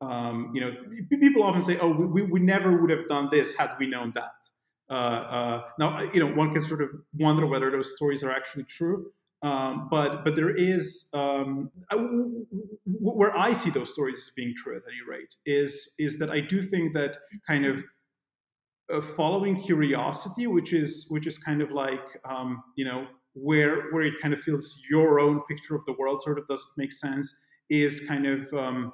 um, 0.00 0.52
you 0.54 0.60
know 0.60 0.72
people 1.08 1.42
often 1.42 1.60
say, 1.60 1.78
"Oh, 1.78 1.90
we, 1.90 2.22
we 2.22 2.40
never 2.40 2.80
would 2.80 2.90
have 2.90 3.06
done 3.06 3.28
this 3.30 3.56
had 3.56 3.70
we 3.78 3.86
known 3.86 4.12
that." 4.16 4.34
Uh, 4.88 4.92
uh, 4.92 5.62
now, 5.78 6.00
you 6.12 6.20
know, 6.20 6.32
one 6.34 6.52
can 6.52 6.62
sort 6.62 6.80
of 6.82 6.90
wonder 7.14 7.46
whether 7.46 7.70
those 7.70 7.94
stories 7.96 8.22
are 8.22 8.30
actually 8.30 8.64
true. 8.64 9.12
Um, 9.46 9.86
but 9.88 10.24
but 10.24 10.34
there 10.34 10.54
is 10.56 11.08
um, 11.14 11.70
where 12.84 13.36
I 13.38 13.52
see 13.52 13.70
those 13.70 13.92
stories 13.92 14.18
as 14.18 14.30
being 14.34 14.54
true 14.56 14.74
at 14.76 14.82
any 14.88 15.02
rate 15.08 15.32
is 15.46 15.94
is 16.00 16.18
that 16.18 16.30
I 16.30 16.40
do 16.40 16.60
think 16.60 16.94
that 16.94 17.18
kind 17.46 17.64
of 17.64 17.84
uh, 18.92 19.00
following 19.16 19.62
curiosity, 19.62 20.48
which 20.48 20.72
is 20.72 21.06
which 21.10 21.28
is 21.28 21.38
kind 21.38 21.62
of 21.62 21.70
like 21.70 22.06
um, 22.28 22.60
you 22.76 22.84
know 22.84 23.06
where 23.34 23.92
where 23.92 24.02
it 24.02 24.20
kind 24.20 24.34
of 24.34 24.40
feels 24.40 24.82
your 24.90 25.20
own 25.20 25.42
picture 25.42 25.76
of 25.76 25.84
the 25.86 25.92
world 25.92 26.22
sort 26.22 26.38
of 26.40 26.48
doesn't 26.48 26.76
make 26.76 26.92
sense, 26.92 27.32
is 27.70 28.04
kind 28.08 28.26
of 28.26 28.52
um, 28.52 28.92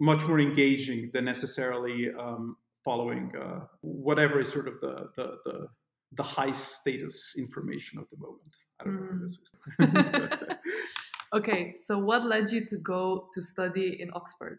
much 0.00 0.22
more 0.26 0.40
engaging 0.40 1.10
than 1.12 1.24
necessarily 1.24 2.10
um, 2.18 2.56
following 2.84 3.30
uh, 3.40 3.60
whatever 3.82 4.40
is 4.40 4.48
sort 4.48 4.66
of 4.66 4.80
the 4.80 5.10
the, 5.16 5.38
the 5.44 5.68
the 6.12 6.22
high 6.22 6.52
status 6.52 7.34
information 7.36 7.98
of 7.98 8.06
the 8.10 8.16
moment. 8.16 8.56
I 8.80 8.84
don't 8.84 9.28
mm. 9.80 10.48
know. 10.48 10.56
okay, 11.38 11.74
so 11.76 11.98
what 11.98 12.24
led 12.24 12.50
you 12.50 12.64
to 12.66 12.76
go 12.78 13.28
to 13.34 13.42
study 13.42 14.00
in 14.00 14.10
Oxford? 14.14 14.58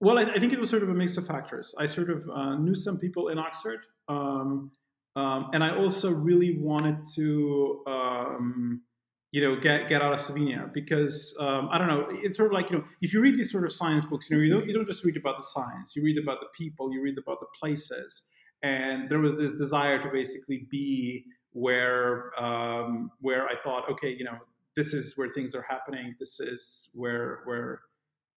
Well, 0.00 0.18
I, 0.18 0.22
I 0.22 0.40
think 0.40 0.52
it 0.52 0.58
was 0.58 0.70
sort 0.70 0.82
of 0.82 0.88
a 0.88 0.94
mix 0.94 1.16
of 1.16 1.26
factors. 1.26 1.74
I 1.78 1.86
sort 1.86 2.10
of 2.10 2.28
uh, 2.28 2.56
knew 2.56 2.74
some 2.74 2.98
people 2.98 3.28
in 3.28 3.38
Oxford, 3.38 3.80
um, 4.08 4.72
um, 5.14 5.50
and 5.52 5.62
I 5.62 5.76
also 5.76 6.10
really 6.10 6.58
wanted 6.58 6.96
to, 7.14 7.84
um, 7.86 8.82
you 9.30 9.42
know, 9.42 9.60
get 9.60 9.88
get 9.88 10.02
out 10.02 10.14
of 10.14 10.20
Slovenia 10.20 10.72
because 10.72 11.36
um, 11.38 11.68
I 11.70 11.78
don't 11.78 11.86
know. 11.86 12.08
It's 12.10 12.36
sort 12.36 12.48
of 12.48 12.54
like 12.54 12.70
you 12.70 12.78
know, 12.78 12.84
if 13.00 13.12
you 13.12 13.20
read 13.20 13.38
these 13.38 13.52
sort 13.52 13.64
of 13.64 13.72
science 13.72 14.04
books, 14.04 14.28
you 14.28 14.36
know, 14.36 14.42
you 14.42 14.50
don't 14.50 14.66
you 14.66 14.74
don't 14.74 14.86
just 14.86 15.04
read 15.04 15.16
about 15.16 15.36
the 15.36 15.44
science. 15.44 15.94
You 15.94 16.02
read 16.02 16.18
about 16.18 16.40
the 16.40 16.48
people. 16.56 16.92
You 16.92 17.02
read 17.02 17.18
about 17.18 17.40
the 17.40 17.46
places 17.60 18.24
and 18.62 19.08
there 19.08 19.18
was 19.18 19.36
this 19.36 19.52
desire 19.52 20.00
to 20.02 20.08
basically 20.08 20.66
be 20.70 21.24
where 21.52 22.32
um, 22.42 23.10
where 23.20 23.46
I 23.46 23.54
thought, 23.62 23.90
okay, 23.90 24.14
you 24.16 24.24
know, 24.24 24.38
this 24.76 24.94
is 24.94 25.16
where 25.16 25.28
things 25.30 25.54
are 25.54 25.62
happening. 25.62 26.14
This 26.18 26.40
is 26.40 26.90
where 26.94 27.40
where 27.44 27.80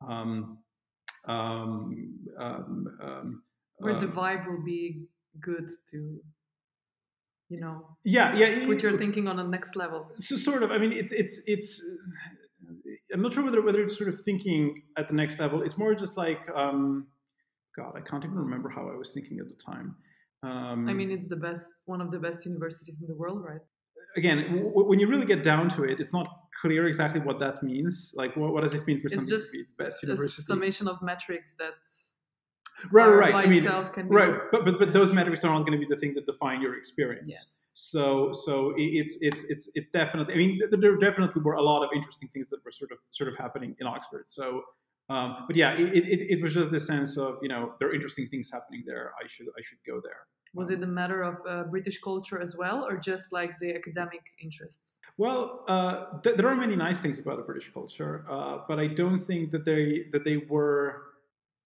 um, 0.07 0.57
um, 1.25 2.13
um, 2.37 2.97
um 3.01 3.43
where 3.77 3.99
the 3.99 4.07
vibe 4.07 4.47
will 4.47 4.63
be 4.63 5.05
good 5.41 5.69
to 5.91 6.19
you 7.49 7.59
know 7.59 7.85
yeah 8.03 8.33
yeah 8.35 8.65
put 8.65 8.81
your 8.81 8.97
thinking 8.97 9.27
on 9.27 9.37
the 9.37 9.43
next 9.43 9.75
level. 9.75 10.11
So 10.17 10.35
sort 10.35 10.63
of 10.63 10.71
i 10.71 10.77
mean 10.77 10.91
it's 10.91 11.13
it's 11.13 11.41
it's 11.45 11.81
i'm 13.13 13.21
not 13.21 13.33
sure 13.33 13.43
whether 13.43 13.61
whether 13.61 13.83
it's 13.83 13.97
sort 13.97 14.09
of 14.09 14.19
thinking 14.21 14.81
at 14.97 15.07
the 15.07 15.13
next 15.13 15.39
level. 15.39 15.61
It's 15.61 15.77
more 15.77 15.93
just 15.93 16.17
like 16.17 16.49
um 16.55 17.07
god 17.75 17.93
i 17.95 18.01
can't 18.01 18.23
even 18.23 18.37
remember 18.37 18.69
how 18.69 18.89
i 18.89 18.95
was 18.95 19.11
thinking 19.11 19.39
at 19.39 19.49
the 19.49 19.55
time 19.55 19.95
um, 20.43 20.87
i 20.87 20.93
mean 20.93 21.11
it's 21.11 21.27
the 21.27 21.35
best 21.35 21.73
one 21.85 22.01
of 22.01 22.11
the 22.11 22.19
best 22.19 22.45
universities 22.45 23.01
in 23.01 23.07
the 23.07 23.15
world 23.15 23.43
right? 23.43 23.61
Again 24.17 24.37
w- 24.47 24.87
when 24.89 24.99
you 24.99 25.07
really 25.07 25.25
get 25.25 25.43
down 25.43 25.69
to 25.69 25.83
it 25.83 25.99
it's 25.99 26.13
not 26.13 26.27
clear 26.61 26.87
exactly 26.87 27.19
what 27.19 27.37
that 27.39 27.61
means. 27.63 28.13
Like 28.15 28.35
what, 28.35 28.53
what 28.53 28.61
does 28.61 28.73
it 28.73 28.85
mean 28.87 29.01
for 29.01 29.07
it's 29.07 29.15
something 29.15 29.29
just 29.29 29.51
to 29.51 29.57
be 29.59 29.63
best 29.77 30.03
a 30.03 30.07
university? 30.07 30.41
summation 30.41 30.87
of 30.87 31.01
metrics 31.01 31.53
that 31.55 31.73
right 32.91 33.07
right 33.07 33.35
i 33.35 33.45
mean 33.45 33.63
right 34.07 34.33
but, 34.51 34.65
but 34.65 34.77
but 34.79 34.91
those 34.91 35.11
metrics 35.13 35.43
are 35.45 35.53
not 35.53 35.65
going 35.65 35.71
to 35.79 35.83
be 35.85 35.89
the 35.93 35.99
thing 35.99 36.13
that 36.13 36.25
define 36.25 36.61
your 36.61 36.77
experience. 36.77 37.27
Yes. 37.27 37.71
So 37.75 38.31
so 38.31 38.73
it's 38.77 39.17
it's 39.21 39.43
it's 39.45 39.69
it's 39.75 39.89
definitely 39.91 40.33
i 40.33 40.37
mean 40.37 40.59
there 40.71 40.97
definitely 40.97 41.41
were 41.41 41.53
a 41.53 41.61
lot 41.61 41.83
of 41.83 41.89
interesting 41.95 42.29
things 42.33 42.49
that 42.49 42.63
were 42.65 42.71
sort 42.71 42.91
of 42.91 42.97
sort 43.11 43.29
of 43.29 43.35
happening 43.37 43.75
in 43.79 43.87
oxford. 43.87 44.23
So 44.27 44.63
um, 45.09 45.45
but 45.47 45.55
yeah 45.55 45.73
it, 45.73 45.93
it, 45.95 46.37
it 46.37 46.41
was 46.41 46.53
just 46.53 46.71
the 46.71 46.79
sense 46.79 47.17
of 47.17 47.37
you 47.41 47.49
know 47.49 47.73
there 47.79 47.89
are 47.89 47.93
interesting 47.93 48.27
things 48.27 48.49
happening 48.51 48.83
there. 48.85 49.11
I 49.21 49.27
should 49.27 49.47
i 49.57 49.61
should 49.63 49.79
go 49.85 50.01
there. 50.03 50.21
Was 50.53 50.69
it 50.69 50.81
a 50.81 50.87
matter 50.87 51.21
of 51.21 51.35
uh, 51.47 51.63
british 51.63 51.99
culture 52.01 52.41
as 52.41 52.55
well 52.57 52.85
or 52.85 52.97
just 52.97 53.31
like 53.31 53.51
the 53.59 53.75
academic 53.75 54.21
interests? 54.41 54.99
Well 55.17 55.63
uh, 55.67 56.19
th- 56.23 56.37
there 56.37 56.47
are 56.47 56.55
many 56.55 56.75
nice 56.75 56.99
things 56.99 57.19
about 57.19 57.37
the 57.37 57.43
british 57.43 57.71
culture 57.73 58.25
uh, 58.29 58.59
but 58.67 58.79
i 58.79 58.87
don't 58.87 59.21
think 59.21 59.51
that 59.51 59.65
they 59.65 60.05
that 60.11 60.23
they 60.23 60.37
were 60.37 61.03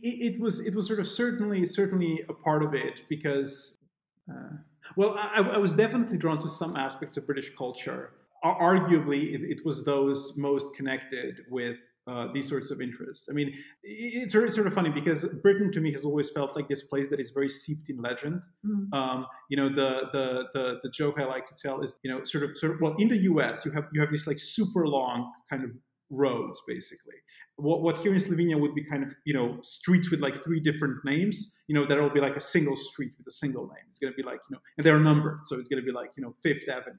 it, 0.01 0.33
it, 0.33 0.39
was 0.39 0.65
it 0.65 0.73
was 0.73 0.87
sort 0.87 0.99
of 0.99 1.07
certainly 1.07 1.65
certainly 1.65 2.23
a 2.29 2.33
part 2.33 2.63
of 2.63 2.73
it 2.73 3.01
because 3.09 3.77
uh, 4.31 4.55
well 4.95 5.15
I, 5.17 5.41
I, 5.41 5.57
was 5.57 5.73
definitely 5.73 6.17
drawn 6.17 6.39
to 6.39 6.49
some 6.49 6.75
aspects 6.75 7.17
of 7.17 7.25
British 7.25 7.51
culture. 7.57 8.11
Arguably, 8.43 9.33
it, 9.33 9.41
it 9.41 9.65
was 9.65 9.83
those 9.83 10.37
most 10.37 10.73
connected 10.75 11.41
with 11.49 11.75
uh, 12.09 12.27
these 12.33 12.49
sorts 12.49 12.71
of 12.71 12.81
interests. 12.81 13.27
I 13.29 13.33
mean, 13.33 13.53
it's 13.83 14.33
sort 14.33 14.45
of, 14.45 14.51
sort 14.53 14.67
of 14.67 14.73
funny 14.73 14.89
because 14.89 15.25
Britain 15.41 15.71
to 15.73 15.79
me 15.79 15.91
has 15.93 16.05
always 16.05 16.29
felt 16.29 16.55
like 16.55 16.67
this 16.67 16.83
place 16.83 17.07
that 17.09 17.19
is 17.19 17.29
very 17.29 17.49
seeped 17.49 17.89
in 17.89 18.01
legend. 18.01 18.41
Mm. 18.65 18.93
Um, 18.93 19.27
you 19.49 19.57
know, 19.57 19.69
the, 19.69 20.01
the 20.11 20.43
the 20.53 20.79
the 20.83 20.89
joke 20.89 21.19
I 21.19 21.25
like 21.25 21.45
to 21.47 21.55
tell 21.61 21.81
is, 21.81 21.95
you 22.03 22.11
know, 22.11 22.23
sort 22.23 22.43
of 22.43 22.57
sort 22.57 22.73
of 22.73 22.81
well, 22.81 22.95
in 22.97 23.07
the 23.07 23.17
U.S. 23.31 23.65
you 23.65 23.71
have 23.71 23.85
you 23.93 24.01
have 24.01 24.11
these 24.11 24.27
like 24.27 24.39
super 24.39 24.87
long 24.87 25.31
kind 25.49 25.63
of 25.63 25.71
roads 26.09 26.59
basically 26.67 27.13
what, 27.61 27.81
what 27.81 27.97
here 27.97 28.13
in 28.13 28.19
Slovenia 28.19 28.59
would 28.59 28.73
be 28.73 28.83
kind 28.83 29.03
of 29.03 29.13
you 29.25 29.33
know 29.33 29.57
streets 29.61 30.09
with 30.09 30.21
like 30.21 30.43
three 30.43 30.59
different 30.59 30.97
names. 31.05 31.61
You 31.67 31.75
know 31.75 32.01
will 32.01 32.09
be 32.09 32.21
like 32.21 32.35
a 32.35 32.41
single 32.41 32.75
street 32.75 33.11
with 33.17 33.27
a 33.27 33.31
single 33.31 33.63
name. 33.63 33.83
It's 33.89 33.99
going 33.99 34.13
to 34.13 34.17
be 34.17 34.23
like 34.23 34.39
you 34.49 34.55
know, 34.55 34.61
and 34.77 34.85
they're 34.85 34.99
numbered, 34.99 35.39
so 35.43 35.57
it's 35.57 35.67
going 35.67 35.81
to 35.81 35.85
be 35.85 35.91
like 35.91 36.11
you 36.17 36.23
know 36.23 36.33
Fifth 36.41 36.67
Avenue. 36.69 36.97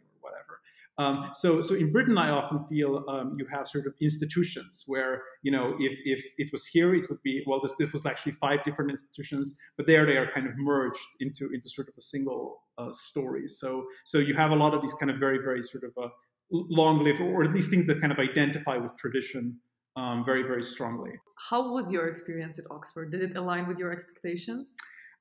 Um, 0.99 1.30
so, 1.35 1.61
so 1.61 1.75
in 1.75 1.92
Britain, 1.92 2.18
I 2.18 2.30
often 2.30 2.66
feel 2.68 3.04
um, 3.09 3.37
you 3.38 3.47
have 3.47 3.66
sort 3.66 3.87
of 3.87 3.94
institutions 4.02 4.85
where, 4.87 5.23
you 5.42 5.50
know, 5.50 5.75
if, 5.78 5.99
if 6.04 6.25
it 6.37 6.52
was 6.52 6.66
here, 6.66 6.94
it 6.94 7.09
would 7.09 7.23
be 7.23 7.42
well. 7.47 7.61
This, 7.62 7.75
this 7.78 7.92
was 7.92 8.04
actually 8.04 8.32
five 8.32 8.62
different 8.64 8.90
institutions, 8.90 9.56
but 9.76 9.87
there 9.87 10.04
they 10.04 10.18
are 10.18 10.30
kind 10.30 10.47
of 10.47 10.52
merged 10.59 11.09
into 11.20 11.50
into 11.54 11.68
sort 11.70 11.88
of 11.88 11.94
a 11.97 12.02
single 12.02 12.62
uh, 12.76 12.92
story. 12.92 13.49
So, 13.49 13.87
so 14.04 14.18
you 14.18 14.35
have 14.35 14.50
a 14.50 14.56
lot 14.56 14.75
of 14.75 14.82
these 14.82 14.94
kind 14.94 15.11
of 15.11 15.18
very 15.18 15.38
very 15.38 15.62
sort 15.62 15.85
of 15.85 15.92
uh, 16.02 16.09
long-lived, 16.50 17.20
or 17.20 17.44
at 17.44 17.52
least 17.52 17.70
things 17.70 17.87
that 17.87 18.00
kind 18.00 18.12
of 18.12 18.18
identify 18.18 18.76
with 18.76 18.97
tradition 18.99 19.56
um, 19.97 20.25
very, 20.25 20.42
very 20.42 20.62
strongly. 20.62 21.12
How 21.37 21.73
was 21.73 21.90
your 21.90 22.09
experience 22.09 22.59
at 22.59 22.64
Oxford? 22.70 23.11
Did 23.12 23.23
it 23.23 23.37
align 23.37 23.66
with 23.66 23.78
your 23.78 23.92
expectations? 23.92 24.76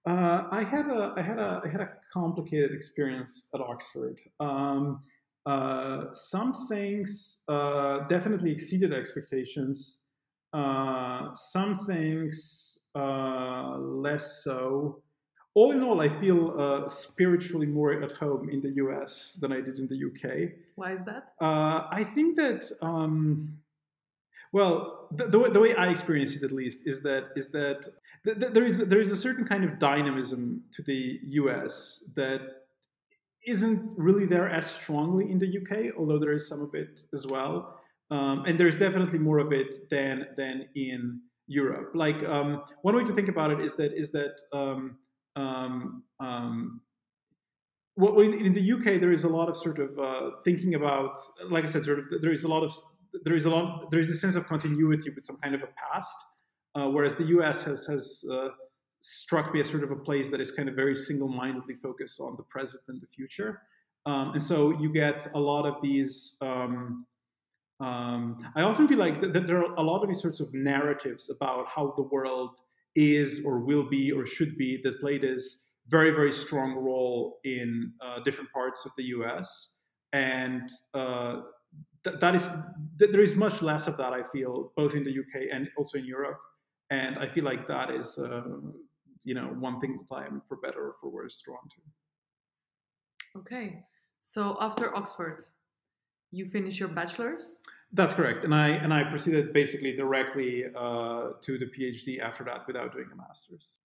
Uh, 0.08 0.44
I 0.52 0.64
had 0.64 0.88
a, 0.88 1.14
I 1.18 1.22
had 1.22 1.40
a, 1.40 1.62
I 1.64 1.68
had 1.68 1.82
a 1.82 1.90
complicated 2.14 2.72
experience 2.72 3.50
at 3.54 3.62
Oxford. 3.62 4.20
Um, 4.40 5.02
uh, 5.46 6.12
some 6.13 6.67
things 6.67 7.43
uh, 7.48 8.08
definitely 8.08 8.51
exceeded 8.51 8.93
expectations. 8.93 10.03
Uh, 10.53 11.34
some 11.34 11.86
things 11.86 12.88
uh, 12.96 13.77
less 13.77 14.43
so. 14.43 15.01
All 15.55 15.72
in 15.72 15.84
all, 15.84 16.01
I 16.01 16.10
feel 16.19 16.60
uh, 16.60 16.88
spiritually 16.88 17.65
more 17.65 18.01
at 18.03 18.12
home 18.12 18.50
in 18.50 18.62
the 18.62 18.72
US 18.75 19.38
than 19.41 19.51
I 19.51 19.62
did 19.62 19.79
in 19.79 19.88
the 19.88 20.00
UK. 20.10 20.51
Why 20.75 20.93
is 20.93 21.03
that? 21.05 21.34
I 21.41 22.03
think 22.03 22.36
that. 22.38 22.72
Um, 22.81 23.60
well, 24.51 25.08
the, 25.12 25.27
the, 25.27 25.39
way, 25.39 25.50
the 25.50 25.60
way 25.60 25.75
I 25.75 25.89
experience 25.89 26.36
it, 26.36 26.43
at 26.43 26.51
least, 26.51 26.79
is 26.86 27.01
that 27.03 27.29
is 27.36 27.51
that 27.51 27.88
th- 28.24 28.39
th- 28.39 28.53
there 28.53 28.65
is 28.65 28.79
there 28.79 29.00
is 29.00 29.12
a 29.12 29.15
certain 29.15 29.46
kind 29.46 29.63
of 29.63 29.77
dynamism 29.77 30.63
to 30.74 30.81
the 30.81 31.19
U.S. 31.43 32.03
that 32.15 32.59
isn't 33.46 33.98
really 33.98 34.25
there 34.25 34.50
as 34.50 34.65
strongly 34.65 35.31
in 35.31 35.39
the 35.39 35.48
UK, 35.48 35.98
although 35.98 36.19
there 36.19 36.34
is 36.34 36.48
some 36.48 36.62
of 36.62 36.74
it 36.74 37.01
as 37.13 37.25
well, 37.25 37.79
um, 38.12 38.43
and 38.46 38.60
there's 38.60 38.77
definitely 38.77 39.19
more 39.19 39.39
of 39.39 39.53
it 39.53 39.89
than 39.89 40.27
than 40.38 40.67
in 40.75 41.22
Europe. 41.48 41.91
Like 41.93 42.24
um, 42.24 42.63
one 42.81 42.96
way 42.96 43.03
to 43.03 43.13
think 43.13 43.29
about 43.29 43.51
it 43.51 43.60
is 43.60 43.75
that 43.75 43.93
is 43.93 44.12
that 44.12 44.36
um, 44.53 44.98
um, 45.36 46.03
um 46.19 46.81
well, 47.96 48.22
in, 48.22 48.53
the 48.53 48.72
UK 48.72 49.01
there 49.01 49.12
is 49.12 49.25
a 49.25 49.27
lot 49.27 49.50
of 49.50 49.58
sort 49.58 49.77
of 49.79 50.00
uh, 50.00 50.29
thinking 50.46 50.75
about, 50.75 51.19
like 51.50 51.65
I 51.65 51.67
said, 51.67 51.84
sort 51.84 52.00
of 52.00 52.05
there 52.22 52.31
is 52.31 52.46
a 52.46 52.48
lot 52.48 52.63
of 52.63 52.74
there 53.24 53.36
is 53.36 53.46
a 53.46 53.50
lot 53.50 53.91
there 53.91 54.00
is 54.00 54.10
a 54.10 54.13
sense 54.13 54.36
of 54.36 54.48
continuity 54.48 55.10
with 55.10 55.25
some 55.25 55.38
kind 55.38 55.53
of 55.53 55.62
a 55.63 55.67
past, 55.67 56.15
uh, 56.75 56.88
whereas 56.88 57.15
the 57.15 57.25
U.S. 57.25 57.62
has 57.63 57.86
has 57.88 58.24
uh, 58.31 58.50
struck 59.00 59.53
me 59.53 59.62
as 59.62 59.70
sort 59.70 59.84
of 59.84 59.91
a 59.91 59.96
place 59.96 60.29
that 60.29 60.41
is 60.41 60.51
kind 60.51 60.68
of 60.70 60.75
very 60.75 60.96
single-mindedly 60.96 61.75
focused 61.75 62.20
on 62.20 62.36
the 62.38 62.44
present 62.44 62.84
and 62.88 63.01
the 63.01 63.08
future, 63.08 63.62
um, 64.06 64.32
and 64.32 64.41
so 64.41 64.72
you 64.79 64.91
get 64.91 65.27
a 65.34 65.39
lot 65.39 65.65
of 65.65 65.82
these. 65.82 66.38
Um, 66.41 67.06
um, 67.82 68.46
I 68.56 68.63
often 68.63 68.89
feel 68.89 68.98
like 68.98 69.22
there 69.22 69.63
are 69.63 69.74
a 69.75 69.82
lot 69.82 70.03
of 70.03 70.10
these 70.10 70.22
sorts 70.22 70.41
of 70.41 70.53
narratives 70.53 71.29
about 71.29 71.65
how 71.68 71.94
the 71.96 72.03
world 72.03 72.51
is 72.96 73.46
or 73.46 73.60
will 73.60 73.88
be 73.88 74.12
or 74.12 74.25
should 74.25 74.58
be 74.58 74.82
that 74.84 75.00
play 75.00 75.18
this 75.18 75.68
very 75.88 76.12
very 76.12 76.34
strong 76.34 76.75
role 76.75 77.39
in 77.44 77.94
uh, 78.01 78.20
different 78.24 78.51
parts 78.51 78.86
of 78.86 78.91
the 78.98 79.03
U.S. 79.15 79.77
and 80.13 80.70
uh, 80.94 81.41
th- 82.03 82.20
that 82.20 82.36
is 82.36 82.50
th- 83.00 83.12
there 83.12 83.22
is 83.22 83.36
much 83.36 83.62
less 83.62 83.88
of 83.88 83.98
that 83.98 84.13
I 84.13 84.24
feel 84.32 84.72
both 84.75 84.94
in 84.94 85.03
the 85.03 85.12
UK 85.12 85.48
and 85.51 85.70
also 85.77 85.98
in 85.98 86.06
Europe, 86.06 86.39
and 86.89 87.18
I 87.18 87.27
feel 87.29 87.44
like 87.44 87.68
that 87.68 87.91
is 87.91 88.18
uh, 88.18 88.41
you 89.24 89.34
know 89.34 89.48
one 89.60 89.80
thing 89.80 90.00
that 90.00 90.16
I 90.16 90.26
am 90.26 90.42
for 90.48 90.58
better 90.58 90.82
or 90.88 90.96
for 91.02 91.10
worse 91.10 91.42
drawn 91.46 91.68
to. 91.70 93.40
Okay, 93.40 93.84
so 94.22 94.58
after 94.60 94.96
Oxford, 94.96 95.44
you 96.32 96.50
finish 96.50 96.80
your 96.80 96.90
bachelor's. 96.90 97.60
That's 97.92 98.14
correct, 98.14 98.44
and 98.44 98.54
I 98.54 98.70
and 98.70 98.94
I 98.94 99.04
proceeded 99.04 99.54
basically 99.54 99.94
directly 99.94 100.66
uh, 100.76 101.32
to 101.42 101.58
the 101.58 101.66
PhD 101.66 102.20
after 102.20 102.44
that 102.44 102.68
without 102.68 102.94
doing 102.94 103.10
a 103.12 103.16
master's. 103.16 103.80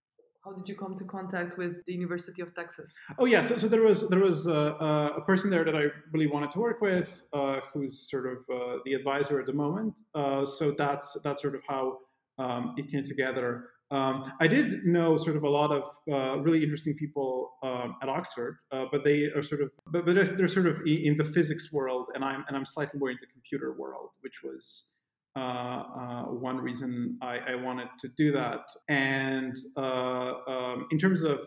How 0.45 0.51
did 0.51 0.69
you 0.69 0.75
come 0.75 0.95
to 0.95 1.03
contact 1.05 1.57
with 1.57 1.83
the 1.85 1.93
University 1.93 2.43
of 2.43 2.53
Texas? 2.53 2.93
Oh 3.17 3.25
yeah, 3.25 3.41
so, 3.41 3.57
so 3.57 3.67
there 3.67 3.81
was 3.81 4.07
there 4.09 4.19
was 4.19 4.47
uh, 4.47 4.53
uh, 4.53 5.13
a 5.17 5.21
person 5.21 5.49
there 5.49 5.65
that 5.65 5.75
I 5.75 5.85
really 6.13 6.27
wanted 6.27 6.51
to 6.51 6.59
work 6.59 6.81
with, 6.81 7.09
uh, 7.33 7.61
who's 7.73 8.07
sort 8.11 8.27
of 8.27 8.37
uh, 8.53 8.77
the 8.85 8.93
advisor 8.93 9.39
at 9.39 9.47
the 9.47 9.53
moment. 9.53 9.95
Uh, 10.13 10.45
so 10.45 10.69
that's 10.69 11.17
that's 11.23 11.41
sort 11.41 11.55
of 11.55 11.61
how 11.67 11.97
um, 12.37 12.75
it 12.77 12.91
came 12.91 13.01
together. 13.03 13.69
Um, 13.91 14.33
I 14.39 14.47
did 14.47 14.83
know 14.83 15.15
sort 15.15 15.37
of 15.37 15.43
a 15.43 15.49
lot 15.49 15.71
of 15.71 15.83
uh, 16.11 16.39
really 16.39 16.63
interesting 16.63 16.95
people 16.95 17.53
um, 17.63 17.95
at 18.01 18.09
Oxford, 18.09 18.57
but 18.71 19.03
they 19.03 19.25
are 19.35 19.43
sort 19.43 19.61
of 19.61 19.69
but, 19.91 20.05
but 20.05 20.15
they're, 20.15 20.25
they're, 20.25 20.47
sort 20.47 20.65
of 20.65 20.77
in 20.85 21.15
the 21.17 21.25
physics 21.25 21.71
world, 21.71 22.07
and 22.15 22.23
I'm 22.23 22.43
and 22.47 22.57
I'm 22.57 22.65
slightly 22.65 22.99
more 22.99 23.11
in 23.11 23.17
the 23.21 23.27
computer 23.27 23.75
world, 23.77 24.09
which 24.21 24.41
was 24.43 24.95
uh, 25.37 25.39
uh, 25.41 26.23
one 26.23 26.57
reason 26.57 27.17
I, 27.21 27.39
I, 27.49 27.55
wanted 27.55 27.89
to 27.99 28.07
do 28.17 28.31
that. 28.31 28.61
And 28.87 29.57
uh, 29.75 30.31
um, 30.47 30.87
in 30.91 30.97
terms 30.97 31.25
of, 31.25 31.39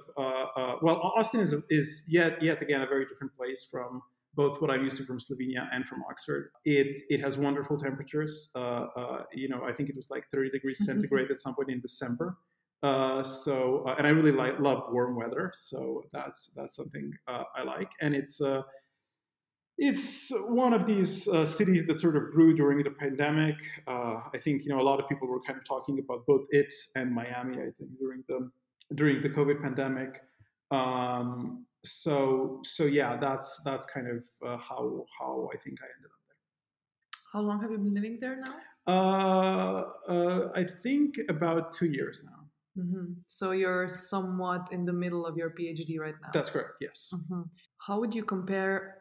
well, 0.83 1.01
Austin 1.17 1.41
is, 1.41 1.55
is 1.71 2.05
yet, 2.07 2.43
yet 2.43 2.61
again 2.61 2.83
a 2.83 2.87
very 2.87 3.07
different 3.07 3.35
place 3.35 3.67
from 3.71 4.03
both 4.35 4.61
what 4.61 4.71
I'm 4.71 4.83
used 4.83 4.97
to 4.99 5.05
from 5.05 5.19
Slovenia 5.19 5.69
and 5.73 5.85
from 5.87 6.03
Oxford. 6.09 6.51
It 6.65 6.99
it 7.09 7.21
has 7.21 7.37
wonderful 7.37 7.79
temperatures. 7.79 8.51
Uh, 8.55 8.87
uh, 8.97 9.23
you 9.33 9.49
know, 9.49 9.65
I 9.65 9.73
think 9.73 9.89
it 9.89 9.97
was 9.97 10.11
like 10.11 10.25
30 10.33 10.51
degrees 10.51 10.85
centigrade 10.85 11.31
at 11.31 11.41
some 11.41 11.55
point 11.55 11.71
in 11.71 11.81
December. 11.81 12.37
Uh, 12.83 13.25
so, 13.25 13.85
and 13.99 14.07
I 14.07 14.11
really 14.11 14.31
like 14.31 14.61
love 14.61 14.85
warm 14.91 15.17
weather. 15.17 15.53
So 15.55 16.05
that's 16.13 16.53
that's 16.55 16.77
something 16.77 17.13
I 17.27 17.63
like, 17.65 17.91
and 18.01 18.15
it's 18.15 18.41
it's 19.79 20.33
one 20.49 20.73
of 20.73 20.87
these 20.87 21.29
uh, 21.29 21.47
cities 21.47 21.87
that 21.87 22.01
sort 22.01 22.17
of 22.17 22.33
grew 22.33 22.55
during 22.55 22.83
the 22.83 22.91
pandemic. 22.91 23.57
Uh, 23.87 24.21
I 24.35 24.39
think 24.43 24.65
you 24.65 24.71
know 24.71 24.81
a 24.81 24.83
lot 24.83 24.99
of 24.99 25.09
people 25.09 25.29
were 25.29 25.41
kind 25.41 25.57
of 25.57 25.65
talking 25.65 26.01
about 26.01 26.27
both 26.27 26.47
it 26.51 26.75
and 26.97 27.15
Miami. 27.15 27.59
I 27.59 27.71
think 27.79 27.91
during 28.01 28.25
the 28.29 28.51
during 28.95 29.23
the 29.23 29.31
COVID 29.31 29.63
pandemic. 29.63 30.23
Um, 30.71 31.65
so 31.85 32.61
so 32.65 32.85
yeah, 32.85 33.17
that's 33.17 33.61
that's 33.65 33.87
kind 33.87 34.09
of 34.09 34.25
uh, 34.47 34.57
how 34.57 35.05
how 35.19 35.49
I 35.53 35.57
think 35.57 35.79
I 35.81 35.87
ended 35.97 36.11
up 36.11 36.23
there. 36.29 36.37
How 37.33 37.41
long 37.41 37.61
have 37.63 37.71
you 37.71 37.79
been 37.79 37.95
living 37.95 38.19
there 38.21 38.43
now? 38.45 38.55
Uh, 38.87 40.11
uh, 40.11 40.53
I 40.55 40.67
think 40.83 41.17
about 41.29 41.73
two 41.73 41.87
years 41.87 42.21
now. 42.25 42.83
Mm-hmm. 42.83 43.13
So 43.27 43.51
you're 43.51 43.89
somewhat 43.89 44.69
in 44.71 44.85
the 44.85 44.93
middle 44.93 45.27
of 45.27 45.37
your 45.37 45.51
PhD 45.51 45.99
right 45.99 46.15
now. 46.23 46.31
That's 46.33 46.51
correct. 46.51 46.75
Yes. 46.81 47.11
Mm-hmm. 47.13 47.43
How 47.79 47.99
would 48.01 48.15
you 48.15 48.25
compare 48.25 48.99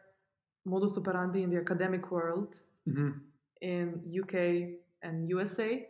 modus 0.64 0.98
operandi 0.98 1.42
in 1.42 1.50
the 1.50 1.58
academic 1.58 2.10
world 2.10 2.60
hmm 2.86 3.10
in 3.60 4.00
UK 4.06 4.34
and 5.02 5.28
USA? 5.28 5.88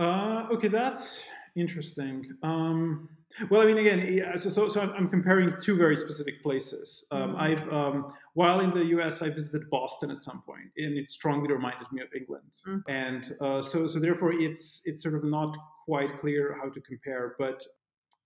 Uh, 0.00 0.48
okay, 0.52 0.68
that's 0.68 1.22
interesting. 1.56 2.24
Um, 2.42 3.08
well, 3.50 3.60
I 3.60 3.66
mean, 3.66 3.78
again, 3.78 4.00
yeah, 4.12 4.36
so 4.36 4.48
so, 4.48 4.68
so 4.68 4.80
I'm, 4.80 5.08
comparing 5.08 5.52
two 5.60 5.76
very 5.76 5.96
specific 5.96 6.42
places. 6.42 7.04
Um, 7.10 7.34
Mhm. 7.34 7.40
I've 7.40 7.72
um, 7.72 8.12
while 8.34 8.60
in 8.60 8.70
the 8.70 8.84
U.S., 8.96 9.22
I 9.22 9.30
visited 9.30 9.68
Boston 9.70 10.10
at 10.10 10.20
some 10.22 10.42
point, 10.42 10.70
and 10.76 10.96
it 10.96 11.08
strongly 11.08 11.52
reminded 11.52 11.88
me 11.92 12.02
of 12.02 12.08
England. 12.14 12.50
Mhm. 12.66 12.82
And 12.88 13.36
uh, 13.40 13.62
so 13.62 13.86
so 13.86 13.98
therefore, 13.98 14.32
it's 14.32 14.82
it's 14.84 15.02
sort 15.02 15.14
of 15.14 15.24
not 15.24 15.56
quite 15.84 16.20
clear 16.20 16.56
how 16.60 16.68
to 16.70 16.80
compare. 16.80 17.34
But 17.38 17.58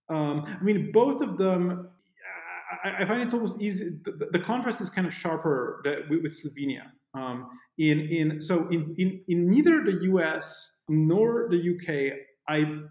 um, 0.09 0.45
I 0.61 0.63
mean, 0.63 0.93
both 0.93 1.21
of 1.23 1.39
them. 1.39 1.89
I, 2.85 3.03
I 3.03 3.05
find 3.05 3.21
it's 3.21 3.35
almost 3.35 3.61
easy. 3.61 3.99
The, 4.05 4.29
the 4.31 4.39
contrast 4.39 4.81
is 4.81 4.89
kind 4.89 5.07
of 5.07 5.13
sharper 5.13 5.81
that, 5.85 6.09
with, 6.09 6.23
with 6.23 6.33
Slovenia. 6.41 6.85
Um, 7.15 7.51
in 7.79 8.01
in 8.01 8.41
so 8.41 8.69
in, 8.69 8.95
in 8.97 9.23
in 9.27 9.51
neither 9.51 9.83
the 9.83 10.05
U.S. 10.13 10.77
nor 10.89 11.49
the 11.51 11.59
UK, 11.59 12.19
I've 12.49 12.85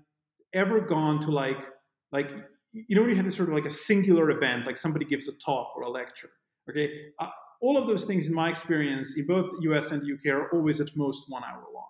ever 0.53 0.79
gone 0.79 1.21
to 1.21 1.31
like 1.31 1.57
like 2.11 2.31
you 2.73 2.95
know 2.95 3.01
when 3.01 3.09
you 3.09 3.15
have 3.15 3.25
this 3.25 3.35
sort 3.35 3.49
of 3.49 3.55
like 3.55 3.65
a 3.65 3.69
singular 3.69 4.29
event, 4.31 4.65
like 4.65 4.77
somebody 4.77 5.05
gives 5.05 5.27
a 5.27 5.37
talk 5.39 5.73
or 5.75 5.83
a 5.83 5.89
lecture. 5.89 6.29
Okay, 6.69 6.89
uh, 7.19 7.27
all 7.61 7.77
of 7.77 7.87
those 7.87 8.05
things 8.05 8.27
in 8.27 8.33
my 8.33 8.49
experience 8.49 9.17
in 9.17 9.25
both 9.25 9.51
US 9.61 9.91
and 9.91 10.01
UK 10.01 10.33
are 10.33 10.49
always 10.51 10.79
at 10.79 10.95
most 10.95 11.25
one 11.29 11.43
hour 11.43 11.63
long. 11.73 11.87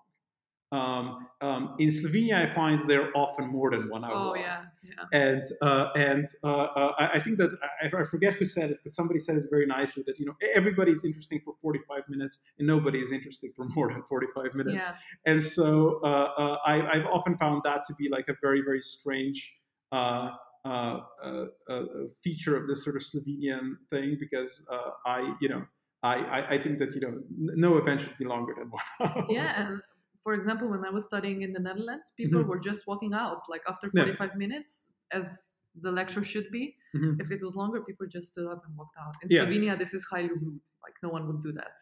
Um, 0.72 1.26
um, 1.40 1.74
in 1.80 1.88
Slovenia, 1.88 2.48
I 2.48 2.54
find 2.54 2.88
they're 2.88 3.10
often 3.16 3.48
more 3.48 3.72
than 3.72 3.88
one 3.88 4.04
hour. 4.04 4.14
Oh 4.14 4.24
long 4.26 4.36
yeah, 4.38 4.62
yeah. 4.84 5.04
and 5.12 5.42
uh, 5.62 5.88
and 5.96 6.28
uh, 6.44 6.46
uh, 6.46 6.92
I 6.98 7.08
I 7.14 7.20
think 7.20 7.38
that 7.38 7.50
I, 7.82 7.86
I 7.86 8.04
forget 8.04 8.34
who 8.34 8.44
said 8.44 8.70
it, 8.70 8.78
but 8.84 8.94
somebody 8.94 9.18
said 9.18 9.36
it 9.36 9.46
very 9.50 9.66
nicely 9.66 10.04
that 10.06 10.18
you 10.20 10.26
know 10.26 10.36
everybody's 10.54 11.02
interesting 11.04 11.40
for 11.44 11.54
45 11.60 12.08
minutes 12.08 12.38
and 12.58 12.68
nobody 12.68 13.00
is 13.00 13.10
interesting 13.10 13.52
for 13.56 13.64
more 13.76 13.92
than 13.92 14.02
45 14.08 14.54
minutes. 14.54 14.86
Yeah. 14.86 14.94
And 15.26 15.42
so 15.42 16.00
uh, 16.04 16.06
uh, 16.06 16.56
I, 16.64 16.74
I've 16.92 17.06
often 17.06 17.36
found 17.36 17.62
that 17.64 17.84
to 17.86 17.94
be 17.94 18.08
like 18.08 18.28
a 18.28 18.36
very 18.40 18.62
very 18.62 18.80
strange 18.80 19.52
uh, 19.90 20.30
uh, 20.64 21.00
uh, 21.24 21.44
uh, 21.68 21.84
feature 22.22 22.56
of 22.56 22.68
this 22.68 22.84
sort 22.84 22.94
of 22.94 23.02
Slovenian 23.02 23.76
thing 23.90 24.18
because 24.20 24.64
uh, 24.70 24.90
I 25.06 25.34
you 25.40 25.48
know 25.48 25.64
I, 26.02 26.16
I 26.16 26.48
I 26.54 26.62
think 26.62 26.78
that 26.78 26.94
you 26.94 27.00
know 27.00 27.22
no 27.28 27.78
event 27.78 28.02
should 28.02 28.18
be 28.18 28.24
longer 28.24 28.54
than 28.56 28.70
one 28.70 28.82
hour. 29.00 29.26
Yeah, 29.28 29.78
for 30.22 30.34
example, 30.34 30.68
when 30.68 30.84
I 30.84 30.90
was 30.90 31.04
studying 31.04 31.42
in 31.42 31.52
the 31.52 31.60
Netherlands, 31.60 32.12
people 32.16 32.40
Mhm. 32.42 32.48
were 32.50 32.60
just 32.60 32.86
walking 32.86 33.12
out 33.14 33.42
like 33.48 33.62
after 33.68 33.90
Yeah. 33.92 34.04
45 34.04 34.36
minutes, 34.36 34.88
as 35.12 35.62
the 35.84 35.90
lecture 36.00 36.24
should 36.32 36.48
be. 36.50 36.76
Mhm. 36.94 37.20
If 37.22 37.30
it 37.30 37.40
was 37.42 37.54
longer, 37.56 37.80
people 37.82 38.06
just 38.06 38.32
stood 38.32 38.48
up 38.54 38.62
and 38.66 38.76
walked 38.76 38.96
out. 39.02 39.14
In 39.22 39.28
Yeah. 39.30 39.44
Slovenia, 39.44 39.78
this 39.78 39.92
is 39.94 40.04
highly 40.04 40.34
rude. 40.44 40.66
Like 40.86 40.96
no 41.02 41.10
one 41.16 41.26
would 41.28 41.40
do 41.48 41.52
that. 41.52 41.74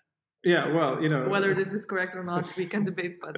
Yeah, 0.45 0.65
well, 0.77 1.03
you 1.03 1.09
know 1.09 1.29
Whether 1.29 1.53
this 1.53 1.73
is 1.79 1.85
correct 1.85 2.15
or 2.15 2.23
not, 2.23 2.45
we 2.57 2.65
can 2.67 2.85
debate. 2.85 3.15
But 3.21 3.37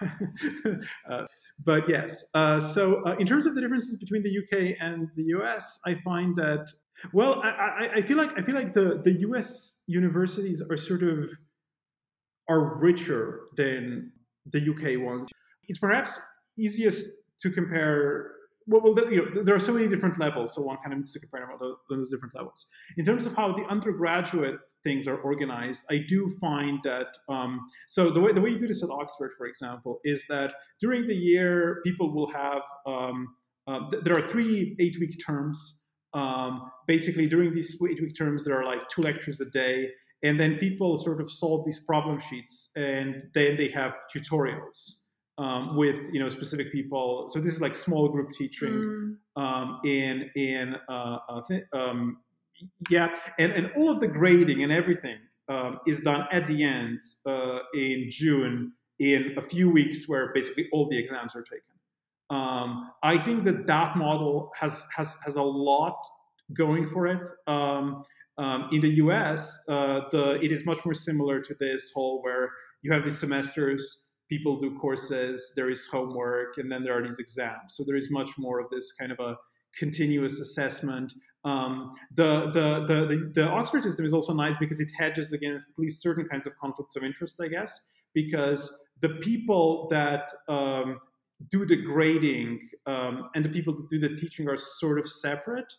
uh, 1.10 1.26
but 1.64 1.88
yes, 1.88 2.30
uh, 2.34 2.60
so 2.60 2.82
uh, 3.06 3.16
in 3.18 3.26
terms 3.26 3.46
of 3.46 3.54
the 3.54 3.60
differences 3.60 3.98
between 3.98 4.22
the 4.22 4.30
UK 4.40 4.76
and 4.80 5.08
the 5.16 5.24
US, 5.36 5.80
I 5.86 5.94
find 6.04 6.36
that 6.36 6.68
well, 7.12 7.42
I, 7.42 7.48
I, 7.48 7.84
I 7.96 8.02
feel 8.02 8.16
like 8.16 8.32
I 8.38 8.42
feel 8.42 8.54
like 8.54 8.72
the, 8.74 9.00
the 9.04 9.12
US 9.28 9.82
universities 9.86 10.62
are 10.70 10.76
sort 10.76 11.02
of 11.02 11.16
are 12.48 12.76
richer 12.78 13.42
than 13.56 14.12
the 14.52 14.60
UK 14.60 15.00
ones. 15.02 15.28
It's 15.68 15.78
perhaps 15.78 16.18
easiest 16.58 17.10
to 17.40 17.50
compare. 17.50 18.32
Well, 18.66 18.82
well 18.82 18.94
there- 18.94 19.10
you 19.12 19.24
know, 19.34 19.42
there 19.42 19.54
are 19.54 19.58
so 19.60 19.72
many 19.72 19.88
different 19.88 20.18
levels, 20.18 20.54
so 20.54 20.62
one 20.62 20.76
kind 20.78 20.92
of 20.92 20.98
needs 20.98 21.12
to 21.12 21.20
compare 21.20 21.48
those, 21.60 21.76
those 21.90 22.10
different 22.10 22.34
levels. 22.34 22.66
In 22.96 23.04
terms 23.04 23.26
of 23.26 23.34
how 23.34 23.52
the 23.52 23.64
undergraduate 23.64 24.58
things 24.84 25.08
are 25.08 25.16
organized, 25.16 25.84
I 25.90 26.04
do 26.08 26.36
find 26.40 26.78
that 26.84 27.08
um, 27.28 27.60
so 27.88 28.10
the 28.10 28.20
way 28.20 28.32
the 28.32 28.40
way 28.40 28.50
you 28.50 28.58
do 28.58 28.66
this 28.66 28.82
at 28.82 28.90
Oxford, 28.90 29.32
for 29.38 29.46
example, 29.46 30.00
is 30.04 30.26
that 30.28 30.52
during 30.80 31.06
the 31.06 31.14
year 31.14 31.80
people 31.84 32.14
will 32.14 32.30
have 32.32 32.62
um, 32.86 33.34
uh, 33.66 33.88
th- 33.90 34.04
there 34.04 34.16
are 34.16 34.26
three 34.28 34.76
eight 34.78 34.96
week 35.00 35.18
terms. 35.26 35.80
Um, 36.12 36.70
basically, 36.86 37.26
during 37.26 37.52
these 37.52 37.76
eight 37.90 38.00
week 38.00 38.16
terms, 38.16 38.44
there 38.44 38.56
are 38.60 38.64
like 38.64 38.88
two 38.90 39.02
lectures 39.02 39.40
a 39.40 39.46
day, 39.46 39.88
and 40.24 40.40
then 40.40 40.56
people 40.56 40.96
sort 40.96 41.20
of 41.20 41.30
solve 41.30 41.64
these 41.64 41.80
problem 41.80 42.20
sheets, 42.28 42.70
and 42.74 43.28
then 43.34 43.56
they 43.56 43.68
have 43.68 43.92
tutorials 44.12 45.00
um, 45.38 45.76
with 45.76 45.96
you 46.12 46.18
know 46.18 46.28
specific 46.28 46.72
people. 46.72 47.28
So 47.28 47.40
this 47.40 47.54
is 47.54 47.60
like 47.60 47.74
small 47.74 48.08
group 48.08 48.30
teaching 48.32 49.16
mm, 49.36 49.42
um, 49.42 49.80
in 49.84 50.30
in 50.34 50.76
uh, 50.88 51.18
th- 51.46 51.64
um, 51.72 52.18
yeah, 52.88 53.14
and 53.38 53.52
and 53.52 53.70
all 53.76 53.90
of 53.90 54.00
the 54.00 54.08
grading 54.08 54.62
and 54.62 54.72
everything 54.72 55.18
um, 55.48 55.78
is 55.86 56.00
done 56.00 56.26
at 56.32 56.46
the 56.46 56.64
end 56.64 57.00
uh, 57.28 57.58
in 57.74 58.06
June 58.08 58.72
in 58.98 59.34
a 59.36 59.42
few 59.42 59.68
weeks 59.70 60.08
where 60.08 60.32
basically 60.32 60.68
all 60.72 60.88
the 60.88 60.98
exams 60.98 61.36
are 61.36 61.42
taken. 61.42 61.74
Um, 62.30 62.90
I 63.02 63.18
think 63.18 63.44
that 63.44 63.66
that 63.66 63.96
model 63.96 64.50
has 64.58 64.84
has 64.96 65.16
has 65.24 65.36
a 65.36 65.42
lot 65.42 65.96
going 66.56 66.86
for 66.86 67.06
it. 67.06 67.28
Um, 67.46 68.04
um, 68.38 68.68
in 68.72 68.80
the 68.80 68.90
U.S., 68.96 69.58
uh, 69.68 70.00
the 70.10 70.38
it 70.42 70.50
is 70.50 70.66
much 70.66 70.84
more 70.84 70.94
similar 70.94 71.40
to 71.40 71.54
this 71.60 71.92
whole 71.94 72.22
where 72.22 72.50
you 72.82 72.92
have 72.92 73.04
these 73.04 73.18
semesters, 73.18 74.08
people 74.28 74.58
do 74.58 74.76
courses, 74.78 75.52
there 75.56 75.70
is 75.70 75.86
homework, 75.86 76.58
and 76.58 76.70
then 76.70 76.82
there 76.82 76.96
are 76.96 77.02
these 77.02 77.18
exams. 77.18 77.76
So 77.76 77.84
there 77.86 77.96
is 77.96 78.10
much 78.10 78.30
more 78.38 78.60
of 78.60 78.70
this 78.70 78.92
kind 78.92 79.12
of 79.12 79.20
a 79.20 79.36
continuous 79.78 80.40
assessment. 80.40 81.12
Um, 81.44 81.92
the, 82.14 82.50
the, 82.52 82.86
the, 82.86 83.06
the, 83.06 83.30
the 83.34 83.48
Oxford 83.48 83.82
system 83.82 84.06
is 84.06 84.14
also 84.14 84.32
nice 84.32 84.56
because 84.56 84.80
it 84.80 84.88
hedges 84.98 85.32
against 85.32 85.68
at 85.68 85.78
least 85.78 86.00
certain 86.00 86.26
kinds 86.26 86.46
of 86.46 86.56
conflicts 86.58 86.96
of 86.96 87.04
interest, 87.04 87.40
I 87.42 87.48
guess, 87.48 87.90
because 88.14 88.72
the 89.00 89.10
people 89.10 89.88
that 89.90 90.32
um, 90.48 91.00
do 91.50 91.66
the 91.66 91.76
grading 91.76 92.60
um, 92.86 93.28
and 93.34 93.44
the 93.44 93.48
people 93.48 93.74
that 93.74 93.88
do 93.90 93.98
the 93.98 94.16
teaching 94.16 94.48
are 94.48 94.56
sort 94.56 94.98
of 94.98 95.08
separate. 95.08 95.70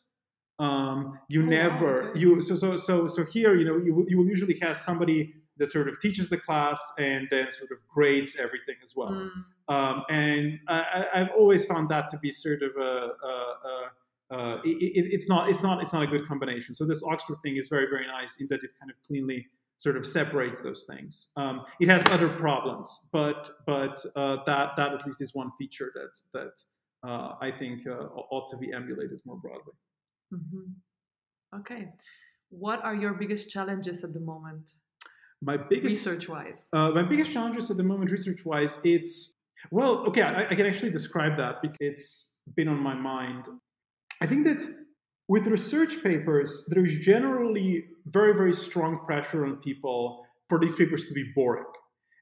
Um, 0.60 1.20
you 1.28 1.42
Oh, 1.44 1.46
never 1.46 2.12
you 2.16 2.42
so 2.42 2.56
so 2.56 2.78
so 2.78 3.08
so 3.08 3.26
here 3.26 3.56
you 3.56 3.66
know 3.66 3.78
you 3.78 4.06
you 4.08 4.18
will 4.18 4.28
usually 4.28 4.58
have 4.60 4.78
somebody 4.78 5.34
that 5.58 5.68
sort 5.72 5.88
of 5.90 6.00
teaches 6.00 6.30
the 6.30 6.38
class 6.38 6.82
and 6.98 7.28
then 7.32 7.50
sort 7.52 7.72
of 7.72 7.78
grades 7.88 8.36
everything 8.38 8.76
as 8.84 8.94
well. 8.96 9.12
mm, 9.12 9.32
Um, 9.74 10.04
and 10.10 10.60
I, 10.68 10.80
I- 10.98 11.10
I've 11.22 11.32
always 11.38 11.66
found 11.66 11.88
that 11.90 12.10
to 12.10 12.18
be 12.18 12.30
sort 12.30 12.62
of 12.62 12.72
a, 12.78 12.94
a, 13.32 13.34
a, 13.72 13.76
a 14.38 14.62
it- 14.66 15.08
it's 15.16 15.28
not 15.30 15.50
it's 15.50 15.64
not 15.64 15.82
it's 15.82 15.94
not 15.94 16.04
a 16.04 16.08
good 16.08 16.26
combination. 16.28 16.74
So 16.74 16.86
this 16.86 17.02
Oxford 17.04 17.38
thing 17.44 17.56
is 17.58 17.68
very 17.68 17.88
very 17.94 18.08
nice 18.08 18.32
in 18.42 18.48
that 18.52 18.64
it 18.64 18.72
kind 18.80 18.90
of 18.92 18.98
cleanly 19.08 19.48
sort 19.78 19.98
of 19.98 20.06
separates 20.08 20.62
those 20.62 20.86
things. 20.92 21.32
Um, 21.36 21.56
it 21.82 21.90
has 21.90 22.02
other 22.16 22.30
problems, 22.30 22.88
but 23.12 23.42
but 23.66 23.96
uh, 24.16 24.38
that 24.46 24.68
that 24.78 24.94
at 24.94 25.06
least 25.06 25.20
is 25.22 25.34
one 25.36 25.52
feature 25.60 25.92
that 25.98 26.14
that 26.36 26.56
uh, 27.10 27.36
I 27.42 27.52
think 27.52 27.86
uh, 27.88 28.08
ought 28.34 28.48
to 28.52 28.58
be 28.58 28.72
emulated 28.74 29.20
more 29.26 29.38
broadly. 29.38 29.74
Mhm. 30.36 31.60
Okay. 31.60 31.90
What 32.50 32.84
are 32.84 32.96
your 32.96 33.14
biggest 33.14 33.50
challenges 33.50 34.04
at 34.04 34.14
the 34.14 34.20
moment, 34.20 34.66
My 35.42 35.58
biggest 35.58 36.06
research-wise? 36.06 36.70
Uh, 36.74 36.90
my 36.92 37.04
biggest 37.04 37.32
challenges 37.32 37.70
at 37.72 37.78
the 37.78 37.84
moment, 37.84 38.12
research-wise, 38.12 38.80
it's 38.84 39.36
well, 39.72 40.06
okay, 40.08 40.22
I, 40.22 40.44
I 40.44 40.56
can 40.56 40.66
actually 40.66 40.92
describe 40.92 41.38
that 41.38 41.62
because 41.62 41.78
it's 41.80 42.34
been 42.56 42.68
on 42.68 42.80
my 42.80 42.94
mind. 42.94 43.46
I 44.22 44.28
think 44.28 44.46
that 44.46 44.62
with 45.28 45.48
research 45.48 46.04
papers, 46.04 46.68
there 46.70 46.86
is 46.86 47.04
generally 47.04 47.86
very, 48.06 48.34
very 48.34 48.54
strong 48.54 49.00
pressure 49.06 49.46
on 49.46 49.58
people 49.58 50.26
for 50.50 50.60
these 50.60 50.76
papers 50.76 51.06
to 51.06 51.14
be 51.14 51.26
boring. 51.36 51.66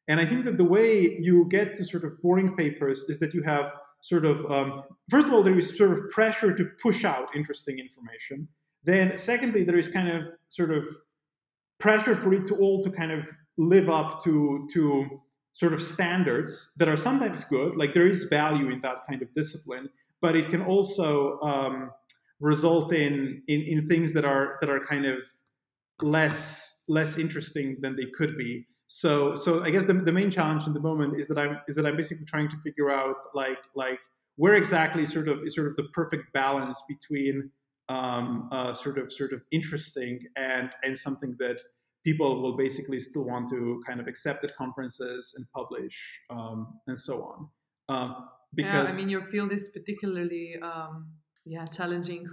And 0.08 0.19
I 0.19 0.26
think 0.26 0.45
that 0.45 0.58
the 0.58 0.63
way 0.63 1.17
you 1.19 1.47
get 1.49 1.76
to 1.78 1.84
sort 1.84 2.04
of 2.04 2.21
boring 2.21 2.56
papers 2.56 3.04
is 3.10 3.19
that 3.19 3.34
you 3.34 3.43
have 3.43 3.65
sort 4.04 4.26
of, 4.26 4.46
um, 4.52 4.84
first 5.10 5.28
of 5.28 5.34
all, 5.34 5.42
there 5.42 5.58
is 5.58 5.78
sort 5.78 5.98
of 5.98 6.10
pressure 6.10 6.54
to 6.54 6.66
push 6.82 7.06
out 7.06 7.34
interesting 7.34 7.80
information. 7.80 8.46
Then, 8.84 9.18
secondly, 9.18 9.63
there 9.63 9.78
is 9.78 9.88
kind 9.88 10.10
of 10.10 10.24
sort 10.50 10.72
of 10.72 10.84
pressure 11.80 12.13
for 12.13 12.34
it 12.34 12.46
to 12.48 12.56
all 12.58 12.84
to 12.84 12.92
kind 12.92 13.13
of 13.13 13.30
live 13.58 13.89
up 13.89 14.22
to 14.24 14.68
to 14.74 15.22
sort 15.54 15.74
of 15.74 15.82
standards 15.82 16.72
that 16.78 16.89
are 16.89 16.98
sometimes 16.98 17.44
good 17.44 17.78
like 17.78 17.94
there 17.94 18.08
is 18.08 18.24
value 18.26 18.72
in 18.72 18.82
that 18.82 18.98
kind 19.08 19.22
of 19.22 19.28
discipline 19.36 19.88
but 20.20 20.36
it 20.36 20.50
can 20.50 20.63
also 20.63 21.39
um, 21.42 21.92
result 22.39 22.92
in, 22.94 23.44
in 23.48 23.62
in 23.62 23.88
things 23.88 24.12
that 24.13 24.26
are 24.26 24.58
that 24.62 24.70
are 24.70 24.84
kind 24.86 25.06
of 25.06 25.18
less 26.02 26.82
less 26.88 27.18
interesting 27.18 27.78
than 27.82 27.96
they 27.96 28.08
could 28.18 28.38
be 28.38 28.66
so 28.96 29.34
so 29.34 29.64
i 29.64 29.70
guess 29.72 29.86
the, 29.86 29.94
the 29.94 30.12
main 30.12 30.30
challenge 30.30 30.68
in 30.68 30.74
the 30.74 30.80
moment 30.80 31.18
is 31.20 31.28
that 31.28 31.38
i'm 31.38 31.58
is 31.68 31.76
that 31.76 31.86
i'm 31.86 31.98
basically 31.98 32.26
trying 32.26 32.50
to 32.50 32.58
figure 32.64 32.92
out 32.92 33.18
like 33.34 33.58
like 33.76 34.00
where 34.36 34.56
exactly 34.56 35.06
sort 35.06 35.28
of 35.28 35.40
is 35.46 35.56
sort 35.56 35.68
of 35.68 35.76
the 35.76 35.84
perfect 35.94 36.32
balance 36.34 36.82
between 36.88 37.50
um, 37.90 38.50
uh, 38.52 38.72
sort 38.72 38.98
of 38.98 39.12
sort 39.12 39.34
of 39.34 39.42
interesting 39.52 40.20
and 40.38 40.72
and 40.84 40.98
something 40.98 41.36
that 41.40 41.60
people 42.04 42.42
will 42.42 42.56
basically 42.56 43.00
still 43.00 43.24
want 43.24 43.50
to 43.50 43.82
kind 43.88 44.00
of 44.00 44.08
accept 44.08 44.44
at 44.44 44.56
conferences 44.56 45.34
and 45.38 45.46
publish 45.56 45.96
um, 46.30 46.80
and 46.88 46.98
so 46.98 47.24
on. 47.24 47.50
Um, 47.90 48.30
because 48.56 48.90
yeah, 48.90 48.96
I 48.96 48.98
mean, 48.98 49.10
your 49.10 49.26
field 49.26 49.52
is 49.52 49.70
particularly 49.70 50.56
um, 50.62 51.08
yeah 51.46 51.66
challenging 51.66 52.28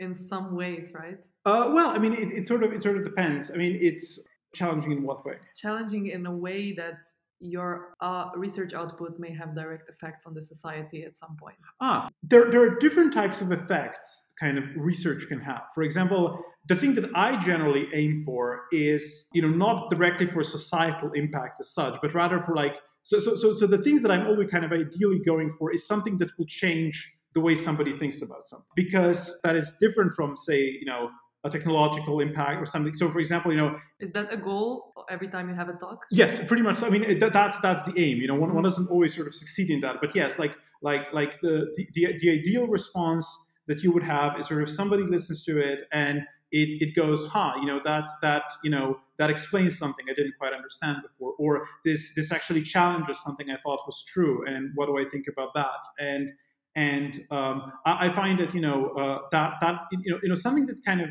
in 0.00 0.14
some 0.14 0.54
ways, 0.54 0.92
right? 0.94 1.18
Uh, 1.44 1.70
well, 1.72 1.90
I 1.90 1.98
mean, 1.98 2.12
it, 2.12 2.32
it, 2.32 2.48
sort 2.48 2.62
of 2.62 2.72
it 2.72 2.82
sort 2.82 2.96
of 2.96 3.04
depends. 3.04 3.50
I 3.50 3.56
mean, 3.56 3.78
it's 3.80 4.18
challenging 4.56 4.92
in 4.92 5.02
what 5.02 5.24
way? 5.24 5.36
Challenging 5.54 6.08
in 6.08 6.26
a 6.26 6.36
way 6.46 6.72
that 6.72 6.98
your 7.40 7.94
uh, 8.00 8.30
research 8.34 8.72
output 8.72 9.18
may 9.18 9.30
have 9.30 9.54
direct 9.54 9.90
effects 9.90 10.26
on 10.26 10.32
the 10.34 10.40
society 10.40 11.04
at 11.04 11.14
some 11.16 11.36
point. 11.36 11.56
Ah, 11.80 12.08
there, 12.22 12.50
there 12.50 12.62
are 12.62 12.78
different 12.78 13.12
types 13.12 13.40
of 13.42 13.52
effects 13.52 14.22
kind 14.40 14.58
of 14.58 14.64
research 14.76 15.28
can 15.28 15.40
have. 15.40 15.62
For 15.74 15.82
example, 15.82 16.42
the 16.68 16.76
thing 16.76 16.94
that 16.94 17.10
I 17.14 17.42
generally 17.44 17.88
aim 17.94 18.22
for 18.24 18.64
is, 18.72 19.28
you 19.32 19.42
know, 19.42 19.48
not 19.48 19.90
directly 19.90 20.26
for 20.26 20.42
societal 20.42 21.12
impact 21.12 21.60
as 21.60 21.70
such, 21.70 21.98
but 22.02 22.14
rather 22.14 22.42
for 22.42 22.54
like, 22.54 22.76
so, 23.02 23.18
so, 23.18 23.36
so, 23.36 23.52
so 23.52 23.66
the 23.66 23.82
things 23.82 24.02
that 24.02 24.10
I'm 24.10 24.26
always 24.26 24.50
kind 24.50 24.64
of 24.64 24.72
ideally 24.72 25.20
going 25.20 25.54
for 25.58 25.72
is 25.72 25.86
something 25.86 26.18
that 26.18 26.30
will 26.38 26.46
change 26.46 27.12
the 27.34 27.40
way 27.40 27.54
somebody 27.54 27.96
thinks 27.98 28.22
about 28.22 28.48
something 28.48 28.66
because 28.74 29.38
that 29.44 29.56
is 29.56 29.74
different 29.80 30.14
from, 30.14 30.34
say, 30.36 30.60
you 30.60 30.86
know, 30.86 31.10
a 31.46 31.50
technological 31.50 32.20
impact 32.20 32.60
or 32.60 32.66
something. 32.66 32.92
So, 32.92 33.10
for 33.10 33.20
example, 33.20 33.52
you 33.52 33.58
know, 33.58 33.78
is 34.00 34.12
that 34.12 34.32
a 34.32 34.36
goal 34.36 34.92
every 35.08 35.28
time 35.28 35.48
you 35.48 35.54
have 35.54 35.68
a 35.68 35.74
talk? 35.74 36.04
Yes, 36.10 36.44
pretty 36.46 36.62
much. 36.62 36.82
I 36.82 36.90
mean, 36.90 37.18
that, 37.18 37.32
that's 37.32 37.58
that's 37.60 37.82
the 37.84 37.94
aim. 37.98 38.18
You 38.18 38.28
know, 38.28 38.34
one, 38.34 38.48
mm-hmm. 38.48 38.56
one 38.56 38.64
doesn't 38.64 38.88
always 38.90 39.14
sort 39.14 39.28
of 39.28 39.34
succeed 39.34 39.70
in 39.70 39.80
that, 39.80 39.96
but 40.00 40.14
yes, 40.14 40.38
like 40.38 40.54
like 40.82 41.12
like 41.12 41.40
the, 41.40 41.54
the 41.94 42.16
the 42.20 42.30
ideal 42.30 42.66
response 42.66 43.26
that 43.68 43.82
you 43.82 43.90
would 43.92 44.02
have 44.02 44.38
is 44.38 44.46
sort 44.46 44.62
of 44.62 44.70
somebody 44.70 45.02
listens 45.02 45.42
to 45.44 45.58
it 45.58 45.88
and 45.92 46.22
it, 46.52 46.80
it 46.80 46.94
goes, 46.94 47.26
huh, 47.26 47.54
you 47.60 47.66
know, 47.66 47.80
that's 47.82 48.12
that, 48.22 48.44
you 48.62 48.70
know, 48.70 49.00
that 49.18 49.30
explains 49.30 49.78
something 49.78 50.04
I 50.10 50.14
didn't 50.14 50.34
quite 50.38 50.52
understand 50.52 50.98
before, 51.02 51.34
or 51.38 51.66
this 51.84 52.14
this 52.14 52.30
actually 52.30 52.62
challenges 52.62 53.22
something 53.22 53.50
I 53.50 53.56
thought 53.62 53.80
was 53.86 54.04
true, 54.04 54.44
and 54.46 54.70
what 54.74 54.86
do 54.86 54.98
I 54.98 55.04
think 55.10 55.26
about 55.26 55.54
that? 55.54 55.80
And 55.98 56.30
and 56.74 57.24
um, 57.30 57.72
I, 57.84 58.06
I, 58.06 58.14
find 58.14 58.38
that 58.38 58.54
you 58.54 58.60
know 58.60 58.90
uh, 58.90 59.20
that 59.32 59.54
that 59.60 59.86
you 59.90 60.12
know 60.12 60.20
you 60.22 60.28
know 60.28 60.34
something 60.34 60.66
that 60.66 60.84
kind 60.84 61.00
of 61.00 61.08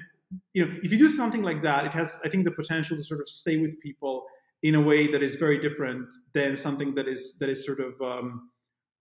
you 0.53 0.65
know, 0.65 0.71
if 0.83 0.91
you 0.91 0.97
do 0.97 1.09
something 1.09 1.41
like 1.41 1.61
that, 1.63 1.85
it 1.85 1.93
has, 1.93 2.19
I 2.23 2.29
think, 2.29 2.45
the 2.45 2.51
potential 2.51 2.97
to 2.97 3.03
sort 3.03 3.19
of 3.19 3.29
stay 3.29 3.57
with 3.57 3.79
people 3.79 4.25
in 4.63 4.75
a 4.75 4.81
way 4.81 5.07
that 5.11 5.21
is 5.21 5.35
very 5.35 5.59
different 5.59 6.07
than 6.33 6.55
something 6.55 6.95
that 6.95 7.07
is 7.07 7.37
that 7.39 7.49
is 7.49 7.65
sort 7.65 7.79
of, 7.79 8.01
um, 8.01 8.49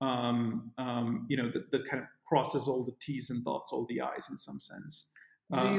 um, 0.01 0.71
um, 0.79 1.27
you 1.29 1.37
know, 1.37 1.51
that, 1.51 1.71
that 1.71 1.89
kind 1.89 2.03
of 2.03 2.09
crosses 2.29 2.69
all 2.69 2.85
the 2.85 2.95
T's 3.01 3.31
and 3.31 3.45
dots 3.45 3.73
all 3.73 3.87
the 3.89 4.01
I's 4.01 4.29
in 4.31 4.37
some 4.37 4.61
sense. 4.61 5.11
Do 5.53 5.59
uh, 5.59 5.75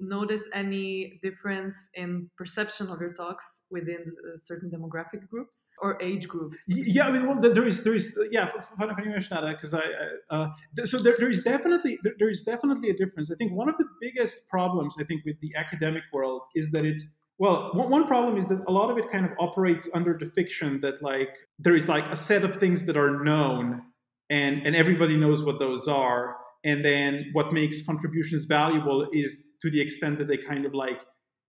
notice 0.00 0.42
any 0.52 1.20
difference 1.22 1.90
in 1.94 2.30
perception 2.36 2.88
of 2.88 3.00
your 3.00 3.12
talks 3.12 3.60
within 3.70 4.00
uh, 4.00 4.36
certain 4.36 4.70
demographic 4.70 5.28
groups 5.28 5.70
or 5.80 6.00
age 6.02 6.28
groups? 6.28 6.64
Yeah, 6.66 7.06
I 7.06 7.12
mean, 7.12 7.26
well, 7.26 7.40
there 7.40 7.66
is, 7.66 7.84
there 7.84 7.94
is, 7.94 8.16
uh, 8.20 8.24
yeah, 8.30 8.50
funny 8.78 8.92
you 9.04 9.10
mention 9.10 9.34
that 9.34 9.44
uh, 9.44 9.52
because 9.52 9.74
I, 9.74 9.82
uh, 10.30 10.48
so 10.84 10.98
there, 10.98 11.16
there 11.18 11.30
is 11.30 11.42
definitely, 11.42 11.98
there, 12.02 12.14
there 12.18 12.30
is 12.30 12.42
definitely 12.42 12.90
a 12.90 12.96
difference. 12.96 13.30
I 13.30 13.36
think 13.36 13.52
one 13.52 13.68
of 13.68 13.76
the 13.78 13.86
biggest 14.00 14.48
problems 14.48 14.96
I 14.98 15.04
think 15.04 15.24
with 15.24 15.40
the 15.40 15.52
academic 15.56 16.02
world 16.12 16.42
is 16.54 16.70
that 16.70 16.84
it, 16.84 17.02
well, 17.38 17.70
one 17.74 18.06
problem 18.06 18.36
is 18.36 18.46
that 18.46 18.62
a 18.68 18.72
lot 18.72 18.90
of 18.90 18.98
it 18.98 19.10
kind 19.10 19.24
of 19.24 19.32
operates 19.40 19.88
under 19.94 20.16
the 20.16 20.26
fiction 20.26 20.80
that 20.82 21.02
like 21.02 21.30
there 21.58 21.74
is 21.74 21.88
like 21.88 22.04
a 22.06 22.16
set 22.16 22.44
of 22.44 22.60
things 22.60 22.86
that 22.86 22.96
are 22.96 23.24
known 23.24 23.82
and 24.30 24.66
and 24.66 24.74
everybody 24.76 25.16
knows 25.16 25.42
what 25.42 25.58
those 25.58 25.88
are 25.88 26.36
and 26.64 26.84
then 26.84 27.30
what 27.32 27.52
makes 27.52 27.84
contributions 27.84 28.44
valuable 28.44 29.08
is 29.12 29.50
to 29.60 29.70
the 29.70 29.80
extent 29.80 30.18
that 30.18 30.28
they 30.28 30.36
kind 30.36 30.64
of 30.64 30.74
like 30.74 31.00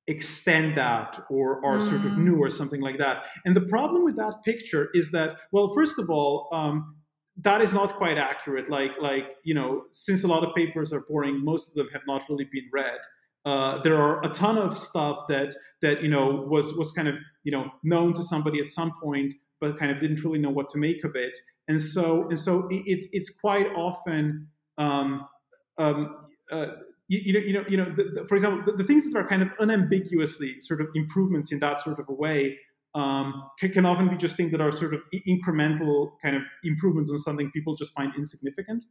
extend 0.08 0.78
that 0.78 1.24
or 1.30 1.66
are 1.66 1.78
mm. 1.78 1.90
sort 1.90 2.06
of 2.06 2.12
mm. 2.12 2.18
new 2.18 2.38
or 2.38 2.50
something 2.50 2.82
like 2.82 2.98
that 2.98 3.24
and 3.46 3.56
the 3.56 3.62
problem 3.62 4.04
with 4.04 4.18
that 4.18 4.34
picture 4.44 4.90
is 4.94 5.12
that 5.12 5.38
well 5.54 5.72
first 5.74 5.98
of 5.98 6.10
all 6.10 6.50
um, 6.52 6.96
that 7.38 7.62
is 7.62 7.74
not 7.74 7.96
quite 7.96 8.18
accurate 8.18 8.70
like 8.70 8.92
like 9.02 9.38
you 9.44 9.54
know 9.54 9.84
since 9.92 10.24
a 10.24 10.28
lot 10.28 10.44
of 10.44 10.54
papers 10.56 10.92
are 10.92 11.02
boring 11.08 11.44
most 11.44 11.70
of 11.70 11.76
them 11.76 11.88
have 11.94 12.02
not 12.06 12.22
really 12.30 12.48
been 12.52 12.68
read 12.74 12.98
uh, 13.46 13.82
there 13.82 13.98
are 13.98 14.24
a 14.24 14.30
ton 14.30 14.58
of 14.58 14.78
stuff 14.78 15.26
that 15.30 15.56
that 15.82 16.04
you 16.04 16.10
know 16.10 16.46
was 16.50 16.74
was 16.74 16.92
kind 16.92 17.08
of 17.08 17.16
you 17.44 17.52
know 17.52 17.72
known 17.84 18.14
to 18.14 18.22
somebody 18.22 18.60
at 18.60 18.70
some 18.70 18.92
point 19.02 19.34
but 19.62 19.78
kind 19.78 19.92
of 19.92 20.00
didn't 20.00 20.22
really 20.24 20.40
know 20.40 20.50
what 20.50 20.68
to 20.68 20.78
make 20.78 21.04
of 21.06 21.16
it 21.16 21.38
and 21.70 21.80
so 21.80 22.28
and 22.28 22.38
so 22.38 22.68
it's 22.70 23.08
it's 23.14 23.30
quite 23.30 23.68
often 23.76 24.48
um, 24.78 25.28
um, 25.78 26.16
uh, 26.52 26.66
you, 27.08 27.20
you, 27.20 27.34
know, 27.34 27.40
you 27.40 27.54
know, 27.54 27.64
you 27.70 27.78
know. 27.78 27.94
The, 27.96 28.22
the, 28.22 28.28
for 28.28 28.36
example, 28.36 28.64
the, 28.66 28.78
the, 28.78 28.88
things 28.88 29.10
that 29.12 29.18
are 29.18 29.28
kind 29.28 29.42
of 29.42 29.50
unambiguously 29.60 30.62
sort 30.62 30.82
of 30.82 30.88
improvements 30.96 31.52
in 31.52 31.60
that 31.60 31.80
sort 31.84 32.00
of 32.00 32.08
a 32.10 32.14
way 32.14 32.58
um, 32.96 33.50
can, 33.60 33.72
can, 33.72 33.86
often 33.86 34.08
be 34.08 34.18
just 34.18 34.38
things 34.38 34.52
that 34.52 34.62
are 34.62 34.72
sort 34.72 34.94
of 34.94 35.02
incremental 35.28 36.12
kind 36.22 36.36
of 36.36 36.44
improvements 36.64 37.12
on 37.12 37.18
something 37.18 37.52
people 37.52 37.76
just 37.76 37.94
find 37.94 38.14
insignificant. 38.16 38.84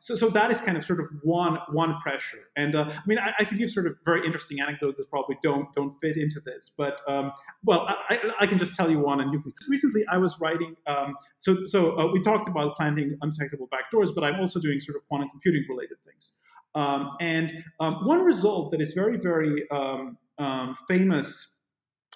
So, 0.00 0.14
so 0.14 0.28
that 0.30 0.50
is 0.50 0.60
kind 0.60 0.76
of 0.76 0.84
sort 0.84 1.00
of 1.00 1.06
one 1.22 1.58
one 1.70 1.96
pressure. 2.00 2.48
And 2.56 2.74
uh, 2.74 2.84
I 2.88 3.00
mean, 3.06 3.18
I, 3.18 3.32
I, 3.40 3.44
could 3.44 3.58
give 3.58 3.68
sort 3.68 3.86
of 3.86 3.96
very 4.04 4.24
interesting 4.24 4.60
anecdotes 4.60 4.96
that 4.98 5.10
probably 5.10 5.36
don't 5.42 5.72
don't 5.74 5.94
fit 6.00 6.16
into 6.16 6.40
this, 6.40 6.70
but 6.76 7.00
um, 7.08 7.32
well, 7.64 7.88
I, 8.08 8.18
I, 8.40 8.46
can 8.46 8.58
just 8.58 8.76
tell 8.76 8.90
you 8.90 9.00
one, 9.00 9.20
and 9.20 9.32
you 9.32 9.40
can. 9.40 9.52
Recently, 9.68 10.04
I 10.10 10.16
was 10.18 10.38
writing. 10.40 10.76
Um, 10.86 11.16
so, 11.38 11.64
so 11.64 11.98
uh, 11.98 12.12
we 12.12 12.22
talked 12.22 12.48
about 12.48 12.76
planting 12.76 13.18
undetectable 13.22 13.68
backdoors, 13.68 14.14
but 14.14 14.22
I'm 14.22 14.38
also 14.38 14.60
doing 14.60 14.78
sort 14.78 14.96
of 14.96 15.06
quantum 15.08 15.30
computing 15.30 15.64
related 15.68 15.98
things. 16.06 16.38
Um, 16.76 17.16
and 17.20 17.52
um, 17.80 18.06
one 18.06 18.20
result 18.20 18.70
that 18.70 18.80
is 18.80 18.92
very 18.92 19.16
very 19.18 19.68
um, 19.70 20.16
um, 20.38 20.76
famous. 20.86 21.56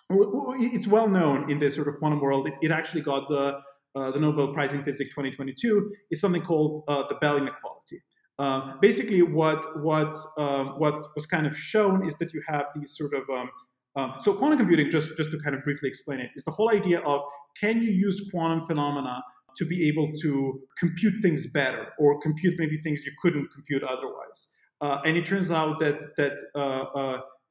It's 0.08 0.86
well 0.86 1.08
known 1.08 1.50
in 1.50 1.58
this 1.58 1.74
sort 1.74 1.88
of 1.88 1.98
quantum 1.98 2.20
world. 2.20 2.46
It, 2.46 2.54
it 2.62 2.70
actually 2.70 3.00
got 3.00 3.28
the 3.28 3.60
uh, 3.94 4.10
the 4.10 4.18
Nobel 4.18 4.52
Prize 4.52 4.72
in 4.72 4.82
Physics 4.84 5.10
2022 5.10 5.92
is 6.10 6.20
something 6.20 6.42
called 6.42 6.84
uh, 6.88 7.02
the 7.08 7.16
Bell 7.16 7.36
inequality. 7.36 8.02
Uh, 8.38 8.74
basically, 8.80 9.22
what 9.22 9.82
what 9.82 10.16
um, 10.38 10.74
what 10.78 10.94
was 11.14 11.26
kind 11.26 11.46
of 11.46 11.56
shown 11.56 12.06
is 12.06 12.16
that 12.16 12.32
you 12.32 12.42
have 12.48 12.64
these 12.74 12.96
sort 12.96 13.12
of 13.14 13.22
um, 13.30 13.50
um, 13.94 14.14
so 14.18 14.32
quantum 14.32 14.58
computing, 14.58 14.90
just 14.90 15.16
just 15.16 15.30
to 15.32 15.38
kind 15.40 15.54
of 15.54 15.62
briefly 15.64 15.88
explain 15.88 16.20
it, 16.20 16.30
is 16.34 16.44
the 16.44 16.50
whole 16.50 16.70
idea 16.70 17.00
of 17.00 17.20
can 17.60 17.82
you 17.82 17.90
use 17.90 18.30
quantum 18.30 18.66
phenomena 18.66 19.22
to 19.56 19.66
be 19.66 19.86
able 19.86 20.10
to 20.22 20.60
compute 20.78 21.14
things 21.20 21.50
better 21.52 21.88
or 21.98 22.20
compute 22.22 22.54
maybe 22.58 22.80
things 22.80 23.04
you 23.04 23.12
couldn't 23.20 23.48
compute 23.52 23.82
otherwise. 23.82 24.48
Uh, 24.80 24.98
and 25.04 25.16
it 25.16 25.26
turns 25.26 25.50
out 25.50 25.78
that 25.78 26.00
that 26.16 26.38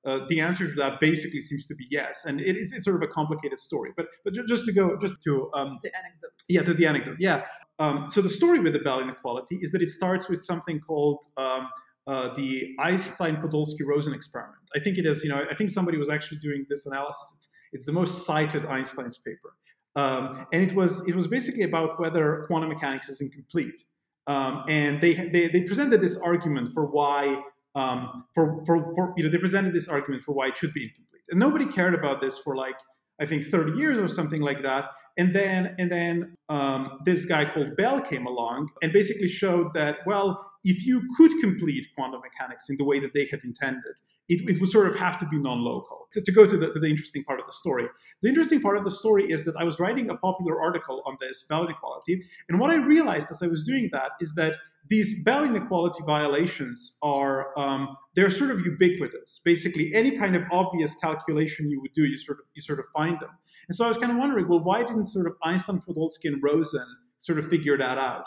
uh, 0.06 0.20
the 0.30 0.40
answer 0.40 0.68
to 0.68 0.74
that 0.74 1.00
basically 1.00 1.42
seems 1.42 1.68
to 1.68 1.76
be 1.76 1.86
yes, 1.92 2.26
and 2.26 2.42
it, 2.42 2.58
it's, 2.58 2.74
it's, 2.74 2.86
sort 2.86 2.96
of 2.96 3.08
a 3.08 3.12
complicated 3.12 3.60
story. 3.60 3.92
But 3.96 4.08
but 4.24 4.34
just 4.48 4.66
to 4.66 4.74
go 4.74 4.98
just 5.00 5.22
to 5.24 5.52
um, 5.54 5.80
the 5.84 5.92
anecdote. 5.96 6.32
Yeah, 6.48 6.64
to 6.64 6.74
the 6.74 6.88
anecdote. 6.88 7.18
Yeah. 7.20 7.44
Um, 7.78 8.06
so 8.10 8.22
the 8.22 8.30
story 8.30 8.60
with 8.60 8.74
the 8.74 8.80
Bell 8.80 9.00
inequality 9.00 9.60
is 9.62 9.72
that 9.72 9.82
it 9.82 9.90
starts 9.90 10.28
with 10.28 10.44
something 10.44 10.80
called 10.80 11.20
um, 11.38 11.70
uh, 12.08 12.34
the 12.36 12.76
Einstein-Podolsky-Rosen 12.80 14.14
experiment. 14.14 14.62
I 14.76 14.80
think 14.80 14.98
it 14.98 15.06
is. 15.06 15.24
You 15.24 15.30
know, 15.30 15.46
I 15.50 15.56
think 15.56 15.70
somebody 15.70 15.98
was 15.98 16.10
actually 16.10 16.40
doing 16.40 16.66
this 16.68 16.88
analysis. 16.88 17.34
It's, 17.36 17.50
it's 17.74 17.86
the 17.86 17.94
most 17.94 18.26
cited 18.26 18.66
Einstein's 18.66 19.20
paper, 19.20 19.54
um, 19.96 20.48
and 20.52 20.64
it 20.64 20.76
was 20.76 21.08
it 21.08 21.16
was 21.16 21.28
basically 21.28 21.64
about 21.64 22.00
whether 22.00 22.46
quantum 22.48 22.70
mechanics 22.70 23.08
is 23.08 23.22
incomplete. 23.22 23.80
Um, 24.28 24.64
and 24.68 25.02
they, 25.02 25.14
they 25.14 25.48
they 25.48 25.62
presented 25.62 26.02
this 26.02 26.18
argument 26.18 26.74
for 26.74 26.86
why 26.86 27.42
um, 27.76 28.26
for, 28.34 28.64
for, 28.66 28.94
for, 28.96 29.14
you 29.18 29.24
know, 29.24 29.30
they 29.30 29.38
presented 29.38 29.74
this 29.74 29.88
argument 29.88 30.24
for 30.24 30.34
why 30.34 30.48
it 30.48 30.58
should 30.58 30.74
be 30.74 30.84
incomplete. 30.84 31.22
And 31.30 31.40
nobody 31.40 31.66
cared 31.66 31.94
about 31.94 32.22
this 32.22 32.38
for 32.38 32.56
like, 32.56 32.76
I 33.20 33.26
think 33.26 33.48
30 33.48 33.78
years 33.78 33.98
or 33.98 34.08
something 34.08 34.42
like 34.42 34.62
that. 34.64 34.86
And 35.18 35.34
then, 35.36 35.76
and 35.78 35.92
then 35.92 36.36
um, 36.50 37.00
this 37.06 37.26
guy 37.26 37.46
called 37.46 37.76
Bell 37.76 38.02
came 38.02 38.26
along 38.26 38.70
and 38.82 38.94
basically 38.94 39.28
showed 39.28 39.74
that, 39.74 39.98
well, 40.06 40.52
if 40.64 40.86
you 40.86 41.02
could 41.18 41.32
complete 41.42 41.86
quantum 41.96 42.22
mechanics 42.22 42.70
in 42.70 42.78
the 42.78 42.84
way 42.84 43.00
that 43.00 43.14
they 43.14 43.26
had 43.26 43.42
intended, 43.44 43.94
it, 44.30 44.50
it 44.50 44.62
would 44.62 44.70
sort 44.70 44.88
of 44.88 44.96
have 44.96 45.18
to 45.20 45.28
be 45.28 45.38
non-local. 45.38 46.01
To, 46.14 46.22
to 46.22 46.32
go 46.32 46.46
to 46.46 46.58
the, 46.58 46.68
to 46.70 46.80
the 46.80 46.88
interesting 46.88 47.24
part 47.24 47.40
of 47.40 47.46
the 47.46 47.54
story, 47.54 47.88
the 48.22 48.28
interesting 48.28 48.62
part 48.62 48.76
of 48.78 48.84
the 48.84 48.92
story 48.92 49.32
is 49.32 49.46
that 49.46 49.56
I 49.56 49.64
was 49.64 49.80
writing 49.80 50.10
a 50.10 50.18
popular 50.18 50.62
article 50.62 51.02
on 51.06 51.16
this 51.22 51.44
Bell 51.44 51.64
inequality, 51.64 52.22
and 52.50 52.60
what 52.60 52.70
I 52.70 52.76
realized 52.76 53.28
as 53.32 53.42
I 53.42 53.48
was 53.48 53.66
doing 53.66 53.90
that 53.94 54.12
is 54.20 54.36
that 54.36 54.58
these 54.88 55.24
Bell 55.24 55.44
inequality 55.44 56.04
violations 56.06 56.98
are 57.02 57.58
um, 57.58 57.96
they're 58.16 58.30
sort 58.30 58.52
of 58.52 58.66
ubiquitous. 58.66 59.40
Basically, 59.46 59.94
any 59.94 60.18
kind 60.18 60.36
of 60.36 60.44
obvious 60.52 60.96
calculation 60.96 61.70
you 61.70 61.80
would 61.82 61.94
do, 61.94 62.04
you 62.04 62.18
sort 62.18 62.40
of 62.40 62.46
you 62.56 62.62
sort 62.62 62.80
of 62.80 62.86
find 62.94 63.20
them. 63.20 63.30
And 63.68 63.76
so 63.76 63.86
I 63.86 63.88
was 63.88 63.98
kind 63.98 64.12
of 64.12 64.18
wondering, 64.18 64.48
well, 64.50 64.64
why 64.64 64.84
didn't 64.84 65.06
sort 65.08 65.28
of 65.28 65.34
Einstein, 65.44 65.80
Podolsky, 65.80 66.26
and 66.26 66.42
Rosen 66.44 66.86
sort 67.20 67.40
of 67.40 67.48
figure 67.48 67.78
that 67.78 67.98
out? 67.98 68.26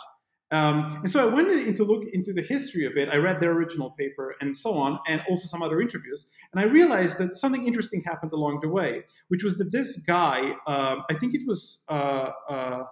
Um, 0.54 1.00
and 1.02 1.10
so 1.10 1.28
I 1.28 1.34
went 1.34 1.50
in 1.50 1.74
to 1.74 1.84
look 1.84 2.04
into 2.12 2.32
the 2.32 2.42
history 2.42 2.84
of 2.86 2.96
it. 2.96 3.08
I 3.08 3.16
read 3.16 3.40
their 3.40 3.52
original 3.52 3.90
paper 3.90 4.36
and 4.40 4.54
so 4.54 4.74
on, 4.74 5.00
and 5.08 5.20
also 5.28 5.48
some 5.48 5.62
other 5.62 5.80
interviews. 5.80 6.32
And 6.52 6.60
I 6.60 6.64
realized 6.64 7.18
that 7.18 7.36
something 7.36 7.66
interesting 7.66 8.02
happened 8.02 8.32
along 8.32 8.60
the 8.60 8.68
way, 8.68 9.02
which 9.28 9.42
was 9.42 9.58
that 9.58 9.72
this 9.72 9.98
guy, 10.06 10.52
uh, 10.68 10.96
I 11.10 11.14
think 11.14 11.34
it 11.34 11.44
was, 11.44 11.82
uh, 11.88 12.28
uh, 12.48 12.82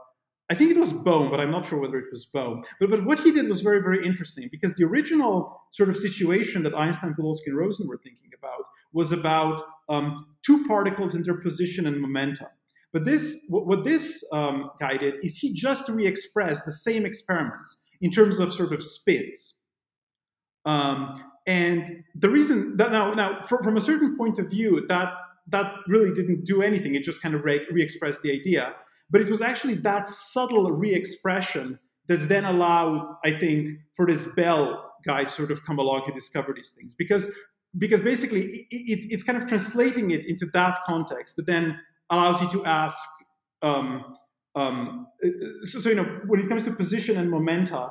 I 0.51 0.55
think 0.57 0.73
it 0.73 0.77
was 0.77 0.93
Bohm, 0.93 1.31
but 1.31 1.39
I'm 1.39 1.53
not 1.53 1.65
sure 1.69 1.79
whether 1.79 1.99
it 1.99 2.11
was 2.11 2.25
Bohm. 2.27 2.65
But, 2.81 2.91
but 2.91 3.05
what 3.05 3.21
he 3.21 3.31
did 3.31 3.49
was 3.49 3.61
very, 3.61 3.81
very 3.81 4.05
interesting 4.05 4.49
because 4.51 4.75
the 4.75 4.85
original 4.85 5.63
sort 5.71 5.89
of 5.89 5.97
situation 5.97 6.65
that 6.65 6.75
Einstein, 6.75 7.15
Podolsky, 7.15 7.47
and 7.47 7.57
Rosen 7.57 7.87
were 7.89 7.99
thinking 7.99 8.31
about 8.37 8.65
was 8.93 9.13
about 9.13 9.63
um, 9.89 10.27
two 10.45 10.67
particles 10.67 11.15
and 11.15 11.25
their 11.25 11.41
position 11.49 11.87
and 11.87 12.01
momentum. 12.01 12.49
But 12.93 13.05
this, 13.05 13.45
what, 13.49 13.85
this 13.85 14.23
um, 14.33 14.71
guy 14.79 14.97
did 14.97 15.15
is 15.25 15.39
he 15.39 15.55
just 15.55 15.89
re-expressed 15.89 16.65
the 16.65 16.73
same 16.73 17.07
experiments 17.07 17.83
in 18.01 18.11
terms 18.11 18.39
of 18.39 18.53
sort 18.53 18.73
of 18.73 18.83
spins. 18.83 19.55
Um, 20.65 21.25
and 21.47 22.05
the 22.15 22.29
reason 22.29 22.77
that 22.77 22.93
now, 22.93 23.15
now 23.15 23.43
from 23.43 23.77
a 23.77 23.81
certain 23.81 24.17
point 24.17 24.39
of 24.39 24.51
view, 24.51 24.85
that 24.89 25.13
that 25.49 25.73
really 25.89 26.15
didn't 26.15 26.45
do 26.45 26.63
anything. 26.63 26.95
It 26.95 27.03
just 27.03 27.21
kind 27.21 27.35
of 27.35 27.45
re- 27.45 27.67
re-expressed 27.71 28.23
the 28.23 28.31
idea. 28.31 28.75
But 29.11 29.21
it 29.21 29.29
was 29.29 29.43
actually 29.43 29.75
that 29.75 30.07
subtle 30.07 30.71
re-expression 30.71 31.79
that's 32.07 32.27
then 32.27 32.45
allowed, 32.45 33.07
I 33.25 33.33
think, 33.39 33.79
for 33.97 34.07
this 34.07 34.25
Bell 34.37 34.93
guy 35.05 35.25
sort 35.25 35.51
of 35.51 35.65
come 35.65 35.79
along 35.79 36.03
and 36.07 36.15
discover 36.15 36.53
these 36.55 36.71
things. 36.71 36.95
Because 36.95 37.31
because 37.79 38.03
basically 38.03 38.47
it, 38.47 38.67
it, 38.71 39.07
it's 39.13 39.25
kind 39.25 39.43
of 39.43 39.49
translating 39.49 40.11
it 40.11 40.27
into 40.27 40.47
that 40.53 40.81
context 40.85 41.37
that 41.37 41.47
then 41.47 41.79
allows 42.13 42.41
you 42.41 42.49
to 42.51 42.65
ask 42.65 43.09
um, 43.63 44.17
um, 44.55 45.07
so, 45.63 45.81
so, 45.81 45.89
you 45.89 45.95
know 45.95 46.21
when 46.27 46.41
it 46.41 46.49
comes 46.49 46.63
to 46.65 46.73
position 46.73 47.17
and 47.17 47.31
momenta 47.31 47.91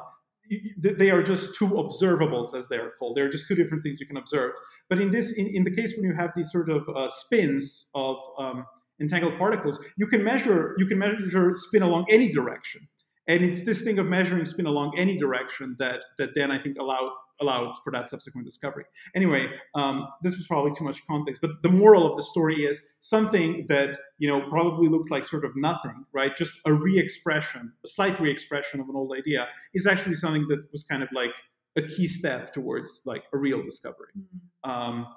they 0.77 1.09
are 1.11 1.23
just 1.23 1.55
two 1.55 1.67
observables 1.67 2.55
as 2.55 2.67
they 2.67 2.77
are 2.77 2.91
called. 2.97 3.15
They're 3.15 3.29
just 3.29 3.47
two 3.47 3.55
different 3.55 3.83
things 3.83 3.99
you 3.99 4.07
can 4.07 4.17
observe. 4.17 4.51
But 4.89 4.99
in 4.99 5.11
this 5.11 5.31
in, 5.33 5.47
in 5.47 5.63
the 5.63 5.73
case 5.73 5.95
when 5.95 6.05
you 6.05 6.13
have 6.13 6.31
these 6.35 6.51
sort 6.51 6.69
of 6.69 6.87
uh, 6.89 7.07
spins 7.07 7.87
of 7.95 8.17
um, 8.37 8.65
entangled 8.99 9.37
particles 9.37 9.83
you 9.97 10.05
can 10.05 10.23
measure 10.23 10.75
you 10.77 10.85
can 10.85 10.99
measure 10.99 11.53
spin 11.55 11.81
along 11.81 12.05
any 12.09 12.31
direction 12.31 12.87
and 13.31 13.43
it's 13.43 13.63
this 13.63 13.81
thing 13.81 13.97
of 13.99 14.05
measuring 14.05 14.45
spin 14.45 14.65
along 14.65 14.93
any 14.97 15.17
direction 15.17 15.75
that 15.79 15.99
that 16.17 16.29
then 16.35 16.51
i 16.51 16.59
think 16.61 16.77
allowed 16.77 17.11
allowed 17.41 17.73
for 17.83 17.91
that 17.91 18.09
subsequent 18.09 18.45
discovery. 18.45 18.85
Anyway, 19.15 19.47
um, 19.75 20.07
this 20.21 20.37
was 20.37 20.47
probably 20.47 20.71
too 20.77 20.83
much 20.83 20.99
context, 21.07 21.41
but 21.41 21.51
the 21.63 21.69
moral 21.69 22.09
of 22.09 22.15
the 22.15 22.23
story 22.23 22.63
is 22.65 22.93
something 22.99 23.65
that 23.67 23.97
you 24.19 24.29
know 24.29 24.47
probably 24.49 24.87
looked 24.87 25.11
like 25.11 25.25
sort 25.25 25.43
of 25.43 25.51
nothing, 25.55 26.05
right? 26.13 26.35
Just 26.37 26.59
a 26.65 26.73
re-expression, 26.73 27.71
a 27.83 27.87
slight 27.87 28.19
re-expression 28.19 28.79
of 28.79 28.87
an 28.89 28.95
old 28.95 29.13
idea, 29.17 29.47
is 29.73 29.87
actually 29.87 30.15
something 30.15 30.47
that 30.49 30.71
was 30.71 30.83
kind 30.83 31.03
of 31.03 31.09
like 31.13 31.31
a 31.77 31.81
key 31.81 32.07
step 32.07 32.53
towards 32.53 33.01
like 33.05 33.23
a 33.33 33.37
real 33.37 33.63
discovery. 33.63 34.13
Mm-hmm. 34.17 34.69
Um, 34.69 35.07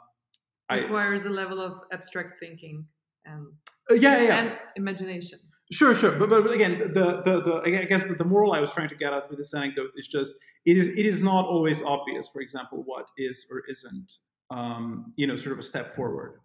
requires 0.71 1.27
I, 1.27 1.29
a 1.29 1.33
level 1.33 1.61
of 1.61 1.81
abstract 1.93 2.41
thinking 2.41 2.87
and 3.27 3.47
uh, 3.91 3.95
yeah, 3.95 4.21
yeah, 4.21 4.37
and 4.39 4.53
imagination. 4.77 5.41
Sure, 5.73 5.95
sure, 5.95 6.13
but 6.19 6.29
but 6.29 6.53
again, 6.53 6.79
the 6.79 7.23
the 7.25 7.41
the 7.41 7.63
I 7.65 7.85
guess 7.85 8.05
the, 8.07 8.15
the 8.15 8.25
moral 8.25 8.53
I 8.53 8.61
was 8.61 8.71
trying 8.73 8.89
to 8.91 8.95
get 8.95 9.13
at 9.13 9.29
with 9.31 9.39
this 9.39 9.55
anecdote 9.55 9.93
is 9.97 10.07
just 10.07 10.33
it 10.67 10.77
is 10.77 10.89
it 10.89 11.07
is 11.07 11.23
not 11.23 11.47
always 11.47 11.83
obvious, 11.83 12.29
for 12.29 12.43
example, 12.43 12.83
what 12.85 13.07
is 13.17 13.47
or 13.51 13.63
isn't, 13.69 14.13
um, 14.51 15.13
you 15.17 15.27
know, 15.27 15.37
sort 15.37 15.53
of 15.53 15.59
a 15.59 15.63
step 15.63 15.97
forward. 15.97 16.41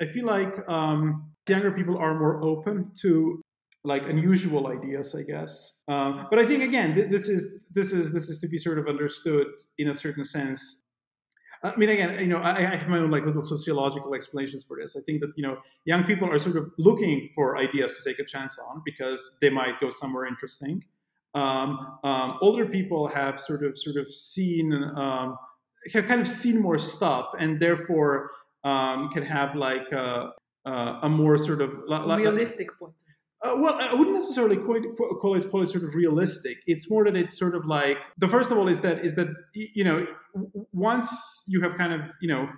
I 0.00 0.06
feel 0.06 0.24
like 0.26 0.66
um, 0.68 1.30
younger 1.48 1.70
people 1.72 1.98
are 1.98 2.18
more 2.18 2.42
open 2.42 2.90
to 3.02 3.42
like 3.84 4.08
unusual 4.08 4.66
ideas, 4.68 5.14
I 5.14 5.22
guess. 5.22 5.78
Um, 5.88 6.26
but 6.30 6.38
I 6.38 6.46
think 6.46 6.62
again, 6.62 6.94
th- 6.94 7.10
this 7.10 7.28
is 7.28 7.60
this 7.70 7.92
is 7.92 8.10
this 8.12 8.28
is 8.30 8.40
to 8.40 8.48
be 8.48 8.58
sort 8.58 8.78
of 8.78 8.88
understood 8.88 9.46
in 9.78 9.88
a 9.88 9.94
certain 9.94 10.24
sense. 10.24 10.84
I 11.62 11.76
mean, 11.76 11.90
again, 11.90 12.18
you 12.18 12.26
know, 12.26 12.38
I, 12.38 12.72
I, 12.72 12.76
have 12.76 12.88
my 12.88 12.98
own 12.98 13.10
like 13.10 13.26
little 13.26 13.42
sociological 13.42 14.14
explanations 14.14 14.64
for 14.64 14.78
this. 14.80 14.96
I 14.96 15.00
think 15.00 15.20
that 15.20 15.32
you 15.36 15.42
know, 15.42 15.58
young 15.84 16.04
people 16.04 16.30
are 16.30 16.38
sort 16.38 16.56
of 16.56 16.70
looking 16.78 17.28
for 17.34 17.58
ideas 17.58 17.92
to 17.96 18.08
take 18.08 18.18
a 18.18 18.24
chance 18.24 18.58
on 18.58 18.80
because 18.84 19.36
they 19.42 19.50
might 19.50 19.78
go 19.78 19.90
somewhere 19.90 20.26
interesting 20.26 20.82
um, 21.34 21.98
um, 22.02 22.38
older 22.40 22.66
people 22.66 23.06
have 23.06 23.38
sort 23.40 23.62
of 23.62 23.78
sort 23.78 23.96
of 23.96 24.12
seen 24.12 24.72
um, 24.72 25.38
have 25.92 26.06
kind 26.06 26.20
of 26.20 26.28
seen 26.28 26.60
more 26.60 26.78
stuff 26.78 27.26
and 27.38 27.60
therefore 27.60 28.30
um, 28.64 29.10
can 29.12 29.22
have 29.22 29.54
like 29.54 29.90
a, 29.92 30.32
a 30.66 31.08
more 31.08 31.38
sort 31.38 31.62
of 31.62 31.70
realistic 31.88 32.68
point. 32.78 33.04
Uh, 33.42 33.54
well, 33.56 33.74
I 33.74 33.94
wouldn't 33.94 34.14
necessarily 34.14 34.56
call 34.56 34.76
it, 34.76 34.84
call 34.96 35.34
it 35.36 35.50
call 35.50 35.62
it 35.62 35.68
sort 35.70 35.84
of 35.84 35.94
realistic. 35.94 36.58
It's 36.66 36.90
more 36.90 37.04
that 37.04 37.16
it's 37.16 37.38
sort 37.38 37.54
of 37.54 37.64
like 37.64 37.96
the 38.18 38.28
first 38.28 38.50
of 38.50 38.58
all 38.58 38.68
is 38.68 38.80
that 38.80 39.02
is 39.02 39.14
that 39.14 39.28
you 39.54 39.82
know 39.82 40.06
once 40.72 41.44
you 41.46 41.62
have 41.62 41.74
kind 41.76 41.94
of 41.94 42.02
you 42.20 42.28
know 42.28 42.50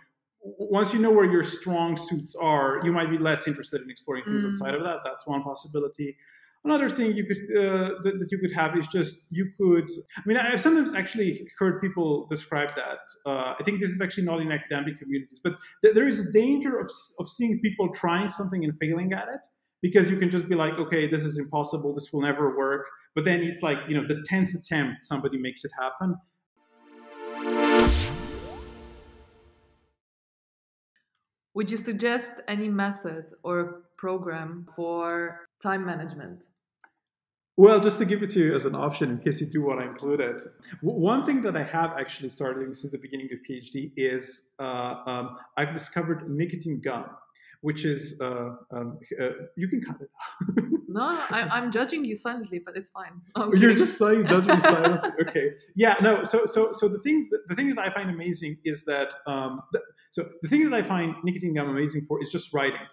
once 0.42 0.92
you 0.92 0.98
know 0.98 1.12
where 1.12 1.30
your 1.30 1.44
strong 1.44 1.96
suits 1.96 2.34
are, 2.34 2.80
you 2.84 2.90
might 2.90 3.10
be 3.10 3.18
less 3.18 3.46
interested 3.46 3.80
in 3.80 3.90
exploring 3.90 4.24
things 4.24 4.44
mm. 4.44 4.50
outside 4.50 4.74
of 4.74 4.82
that. 4.82 4.98
That's 5.04 5.24
one 5.24 5.44
possibility. 5.44 6.16
Another 6.64 6.88
thing 6.88 7.12
you 7.12 7.26
could 7.26 7.38
uh, 7.56 8.02
that, 8.02 8.18
that, 8.18 8.28
you 8.32 8.38
could 8.38 8.52
have 8.52 8.76
is 8.76 8.88
just 8.88 9.26
you 9.30 9.52
could. 9.56 9.88
I 10.16 10.22
mean, 10.26 10.36
I've 10.36 10.60
sometimes 10.60 10.94
actually 10.94 11.48
heard 11.58 11.80
people 11.80 12.26
describe 12.26 12.74
that. 12.74 12.98
Uh, 13.24 13.54
I 13.58 13.62
think 13.64 13.80
this 13.80 13.90
is 13.90 14.00
actually 14.00 14.24
not 14.24 14.40
in 14.40 14.50
academic 14.50 14.98
communities, 14.98 15.40
but 15.42 15.54
th- 15.82 15.94
there 15.94 16.08
is 16.08 16.28
a 16.28 16.32
danger 16.32 16.80
of 16.80 16.90
of 17.20 17.28
seeing 17.28 17.60
people 17.60 17.88
trying 17.90 18.28
something 18.28 18.64
and 18.64 18.76
failing 18.80 19.12
at 19.12 19.28
it 19.28 19.40
because 19.82 20.10
you 20.10 20.16
can 20.16 20.30
just 20.30 20.48
be 20.48 20.54
like, 20.54 20.74
okay, 20.74 21.06
this 21.08 21.24
is 21.24 21.38
impossible. 21.38 21.92
This 21.92 22.12
will 22.12 22.22
never 22.22 22.56
work. 22.56 22.86
But 23.14 23.24
then 23.24 23.40
it's 23.42 23.62
like 23.62 23.78
you 23.88 24.00
know 24.00 24.06
the 24.06 24.22
tenth 24.24 24.54
attempt 24.54 25.04
somebody 25.04 25.38
makes 25.38 25.64
it 25.64 25.72
happen. 25.78 26.16
Would 31.54 31.70
you 31.70 31.76
suggest 31.76 32.36
any 32.48 32.70
method 32.70 33.30
or 33.42 33.82
program 33.98 34.66
for 34.74 35.40
time 35.62 35.84
management? 35.84 36.40
Well, 37.58 37.78
just 37.80 37.98
to 37.98 38.06
give 38.06 38.22
it 38.22 38.30
to 38.30 38.40
you 38.40 38.54
as 38.54 38.64
an 38.64 38.74
option 38.74 39.10
in 39.10 39.18
case 39.18 39.38
you 39.38 39.46
do 39.46 39.60
want 39.60 39.80
to 39.80 39.86
include 39.86 40.20
it. 40.20 40.40
One 40.80 41.22
thing 41.22 41.42
that 41.42 41.54
I 41.54 41.62
have 41.62 41.90
actually 42.00 42.30
started 42.30 42.74
since 42.74 42.92
the 42.92 42.98
beginning 42.98 43.28
of 43.30 43.40
PhD 43.48 43.92
is 43.94 44.52
uh, 44.58 44.94
um, 45.06 45.36
I've 45.58 45.72
discovered 45.72 46.30
nicotine 46.30 46.80
gum, 46.82 47.04
which 47.62 47.84
is 47.84 48.20
uh, 48.20 48.50
um, 48.72 48.98
uh, 49.20 49.30
you 49.56 49.68
can 49.68 49.80
cut 49.82 49.96
it. 50.00 50.10
no, 50.88 51.00
I, 51.00 51.58
am 51.58 51.70
judging 51.70 52.04
you 52.04 52.16
silently, 52.16 52.58
but 52.58 52.76
it's 52.76 52.90
fine. 52.90 53.20
Okay. 53.36 53.58
You're 53.58 53.74
just 53.74 53.96
saying 53.96 54.26
judging 54.26 54.54
me 54.54 54.60
silently. 54.74 55.10
Okay, 55.22 55.52
yeah, 55.74 55.94
no. 56.02 56.22
So, 56.24 56.44
so, 56.44 56.72
so 56.72 56.88
the 56.88 56.98
thing, 56.98 57.30
the 57.46 57.54
thing 57.54 57.68
that 57.68 57.78
I 57.78 57.92
find 57.94 58.10
amazing 58.10 58.58
is 58.64 58.84
that, 58.84 59.10
um, 59.26 59.62
the, 59.72 59.80
so 60.10 60.28
the 60.42 60.48
thing 60.48 60.68
that 60.68 60.74
I 60.74 60.86
find 60.86 61.14
nicotine 61.22 61.54
gum 61.54 61.70
amazing 61.70 62.04
for 62.06 62.20
is 62.20 62.30
just 62.30 62.52
writing. 62.52 62.86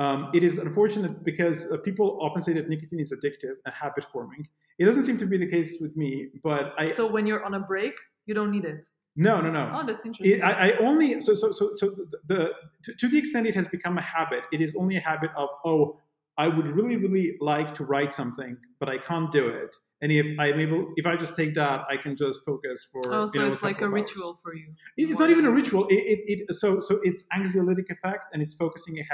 Um, 0.00 0.30
it 0.34 0.42
is 0.42 0.58
unfortunate 0.58 1.24
because 1.24 1.70
uh, 1.72 1.78
people 1.78 2.18
often 2.20 2.42
say 2.42 2.52
that 2.54 2.68
nicotine 2.68 3.00
is 3.00 3.12
addictive 3.12 3.54
and 3.64 3.74
habit 3.74 4.04
forming. 4.12 4.46
It 4.78 4.84
doesn't 4.84 5.04
seem 5.04 5.18
to 5.18 5.26
be 5.26 5.38
the 5.38 5.50
case 5.50 5.78
with 5.80 5.96
me, 5.96 6.28
but 6.42 6.74
I. 6.76 6.90
So 6.90 7.10
when 7.10 7.26
you're 7.26 7.44
on 7.44 7.54
a 7.54 7.60
break, 7.60 7.94
you 8.26 8.34
don't 8.34 8.50
need 8.50 8.64
it. 8.64 8.86
No, 9.16 9.40
no, 9.40 9.50
no. 9.50 9.70
Oh, 9.74 9.86
that's 9.86 10.04
interesting. 10.04 10.38
It, 10.38 10.42
I, 10.42 10.70
I, 10.70 10.76
only 10.78 11.20
so 11.20 11.34
so 11.34 11.50
so 11.50 11.70
so 11.72 11.90
the 12.26 12.52
to, 12.84 12.94
to 12.94 13.08
the 13.08 13.18
extent 13.18 13.46
it 13.46 13.54
has 13.54 13.66
become 13.66 13.98
a 13.98 14.02
habit, 14.02 14.44
it 14.52 14.60
is 14.60 14.76
only 14.76 14.96
a 14.96 15.00
habit 15.00 15.30
of 15.36 15.48
oh, 15.64 16.00
I 16.36 16.48
would 16.48 16.66
really 16.66 16.96
really 16.96 17.36
like 17.40 17.74
to 17.76 17.84
write 17.84 18.12
something, 18.12 18.56
but 18.78 18.88
I 18.88 18.98
can't 18.98 19.32
do 19.32 19.48
it 19.48 19.74
and 20.00 20.12
if 20.12 20.38
I'm 20.38 20.60
able, 20.60 20.92
if 20.96 21.06
I 21.06 21.16
just 21.16 21.36
take 21.36 21.54
that, 21.54 21.84
I 21.90 21.96
can 21.96 22.16
just 22.16 22.44
focus 22.46 22.86
for. 22.92 23.00
Oh, 23.06 23.26
so 23.26 23.32
you 23.34 23.46
know, 23.46 23.52
it's 23.52 23.62
like 23.62 23.80
a 23.80 23.88
ritual 23.88 24.28
hours. 24.28 24.36
for 24.42 24.54
you. 24.54 24.68
It's 24.96 25.18
not 25.18 25.30
even 25.30 25.44
a 25.44 25.50
ritual. 25.50 25.88
It, 25.88 25.94
it, 25.94 26.44
it, 26.48 26.54
so 26.54 26.78
so 26.78 27.00
it's 27.02 27.24
anxiolytic 27.36 27.90
effect 27.90 28.32
and 28.32 28.40
it's 28.40 28.54
focusing 28.54 28.98
a 28.98 29.04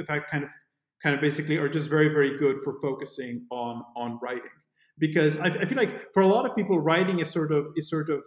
effect 0.00 0.30
kind 0.30 0.44
of 0.44 0.50
kind 1.02 1.14
of 1.14 1.20
basically 1.20 1.56
are 1.56 1.68
just 1.68 1.88
very 1.88 2.08
very 2.08 2.36
good 2.36 2.56
for 2.64 2.80
focusing 2.80 3.46
on 3.52 3.84
on 3.96 4.18
writing 4.20 4.50
because 4.98 5.38
I, 5.38 5.46
I 5.46 5.66
feel 5.66 5.78
like 5.78 6.12
for 6.12 6.22
a 6.22 6.26
lot 6.26 6.46
of 6.46 6.56
people 6.56 6.80
writing 6.80 7.20
is 7.20 7.30
sort 7.30 7.52
of 7.52 7.66
is 7.76 7.88
sort 7.88 8.10
of 8.10 8.22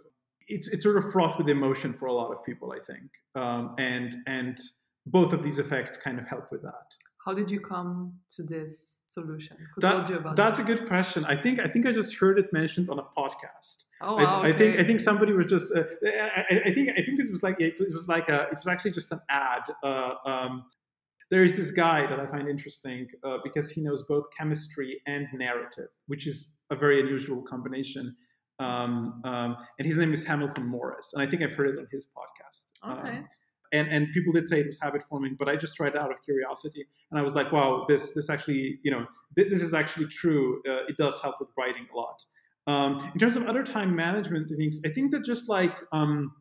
it's 0.48 0.68
it's 0.68 0.82
sort 0.82 0.96
of 0.96 1.12
fraught 1.12 1.38
with 1.38 1.48
emotion 1.48 1.92
for 1.92 2.06
a 2.06 2.12
lot 2.12 2.30
of 2.32 2.44
people 2.44 2.72
I 2.72 2.80
think 2.80 3.10
um, 3.34 3.74
and 3.78 4.16
and 4.26 4.60
both 5.06 5.32
of 5.32 5.42
these 5.42 5.58
effects 5.58 5.96
kind 5.96 6.18
of 6.18 6.26
help 6.26 6.50
with 6.50 6.62
that. 6.62 6.86
How 7.24 7.34
did 7.34 7.50
you 7.50 7.60
come 7.60 8.12
to 8.36 8.42
this 8.42 8.98
solution? 9.08 9.56
Who 9.74 9.80
that, 9.80 9.92
told 9.92 10.08
you 10.08 10.16
about 10.16 10.36
That's 10.36 10.58
this? 10.58 10.66
a 10.66 10.68
good 10.68 10.86
question. 10.86 11.24
I 11.24 11.40
think 11.40 11.58
I 11.58 11.68
think 11.68 11.86
I 11.86 11.92
just 11.92 12.16
heard 12.16 12.38
it 12.38 12.52
mentioned 12.52 12.88
on 12.88 12.98
a 13.00 13.02
podcast. 13.02 13.84
Oh, 14.00 14.16
wow, 14.16 14.42
I, 14.42 14.48
okay. 14.50 14.54
I 14.54 14.58
think 14.58 14.80
I 14.80 14.84
think 14.84 15.00
somebody 15.00 15.32
was 15.32 15.46
just. 15.46 15.74
Uh, 15.74 15.84
I, 16.04 16.62
I, 16.66 16.74
think 16.74 16.90
I 16.90 17.02
think 17.02 17.18
it 17.18 17.30
was 17.30 17.42
like 17.42 17.56
it 17.60 17.74
was 17.78 18.06
like 18.08 18.28
a 18.28 18.42
it 18.42 18.56
was 18.56 18.66
actually 18.66 18.92
just 18.92 19.10
an 19.10 19.20
ad. 19.28 19.62
Uh, 19.82 20.14
um, 20.24 20.64
there 21.30 21.42
is 21.42 21.54
this 21.56 21.72
guy 21.72 22.06
that 22.06 22.20
I 22.20 22.26
find 22.26 22.48
interesting 22.48 23.08
uh, 23.24 23.38
because 23.42 23.70
he 23.70 23.82
knows 23.82 24.04
both 24.04 24.26
chemistry 24.38 25.00
and 25.06 25.26
narrative, 25.34 25.88
which 26.06 26.26
is 26.28 26.58
a 26.70 26.76
very 26.76 27.00
unusual 27.00 27.42
combination. 27.42 28.14
Um, 28.58 29.20
um, 29.24 29.56
and 29.78 29.86
his 29.86 29.98
name 29.98 30.12
is 30.12 30.24
Hamilton 30.26 30.66
Morris, 30.66 31.12
and 31.12 31.22
I 31.22 31.30
think 31.30 31.42
I've 31.42 31.54
heard 31.54 31.68
it 31.68 31.78
on 31.78 31.86
his 31.90 32.06
podcast. 32.06 32.98
Okay. 33.00 33.18
Um, 33.18 33.28
and 33.72 33.88
and 33.88 34.12
people 34.12 34.32
did 34.32 34.48
say 34.48 34.60
it 34.60 34.66
was 34.66 34.80
habit 34.80 35.02
forming 35.08 35.36
but 35.38 35.48
i 35.48 35.56
just 35.56 35.76
tried 35.76 35.94
it 35.94 35.96
out 35.96 36.10
of 36.10 36.22
curiosity 36.24 36.86
and 37.10 37.18
i 37.18 37.22
was 37.22 37.34
like 37.34 37.50
wow 37.52 37.84
this 37.88 38.12
this 38.12 38.30
actually 38.30 38.78
you 38.82 38.90
know 38.90 39.06
th- 39.36 39.50
this 39.50 39.62
is 39.62 39.74
actually 39.74 40.06
true 40.06 40.60
uh, 40.68 40.84
it 40.88 40.96
does 40.96 41.20
help 41.20 41.36
with 41.40 41.48
writing 41.58 41.86
a 41.92 41.96
lot 41.96 42.22
um, 42.68 43.10
in 43.12 43.18
terms 43.20 43.36
of 43.36 43.46
other 43.46 43.64
time 43.64 43.94
management 43.94 44.50
things 44.56 44.80
i 44.84 44.88
think 44.88 45.10
that 45.10 45.24
just 45.24 45.48
like 45.48 45.76
um, 45.92 46.32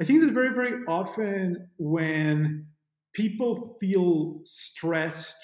i 0.00 0.04
think 0.04 0.20
that 0.20 0.32
very 0.32 0.54
very 0.54 0.84
often 0.86 1.68
when 1.78 2.66
people 3.12 3.76
feel 3.80 4.40
stressed 4.44 5.36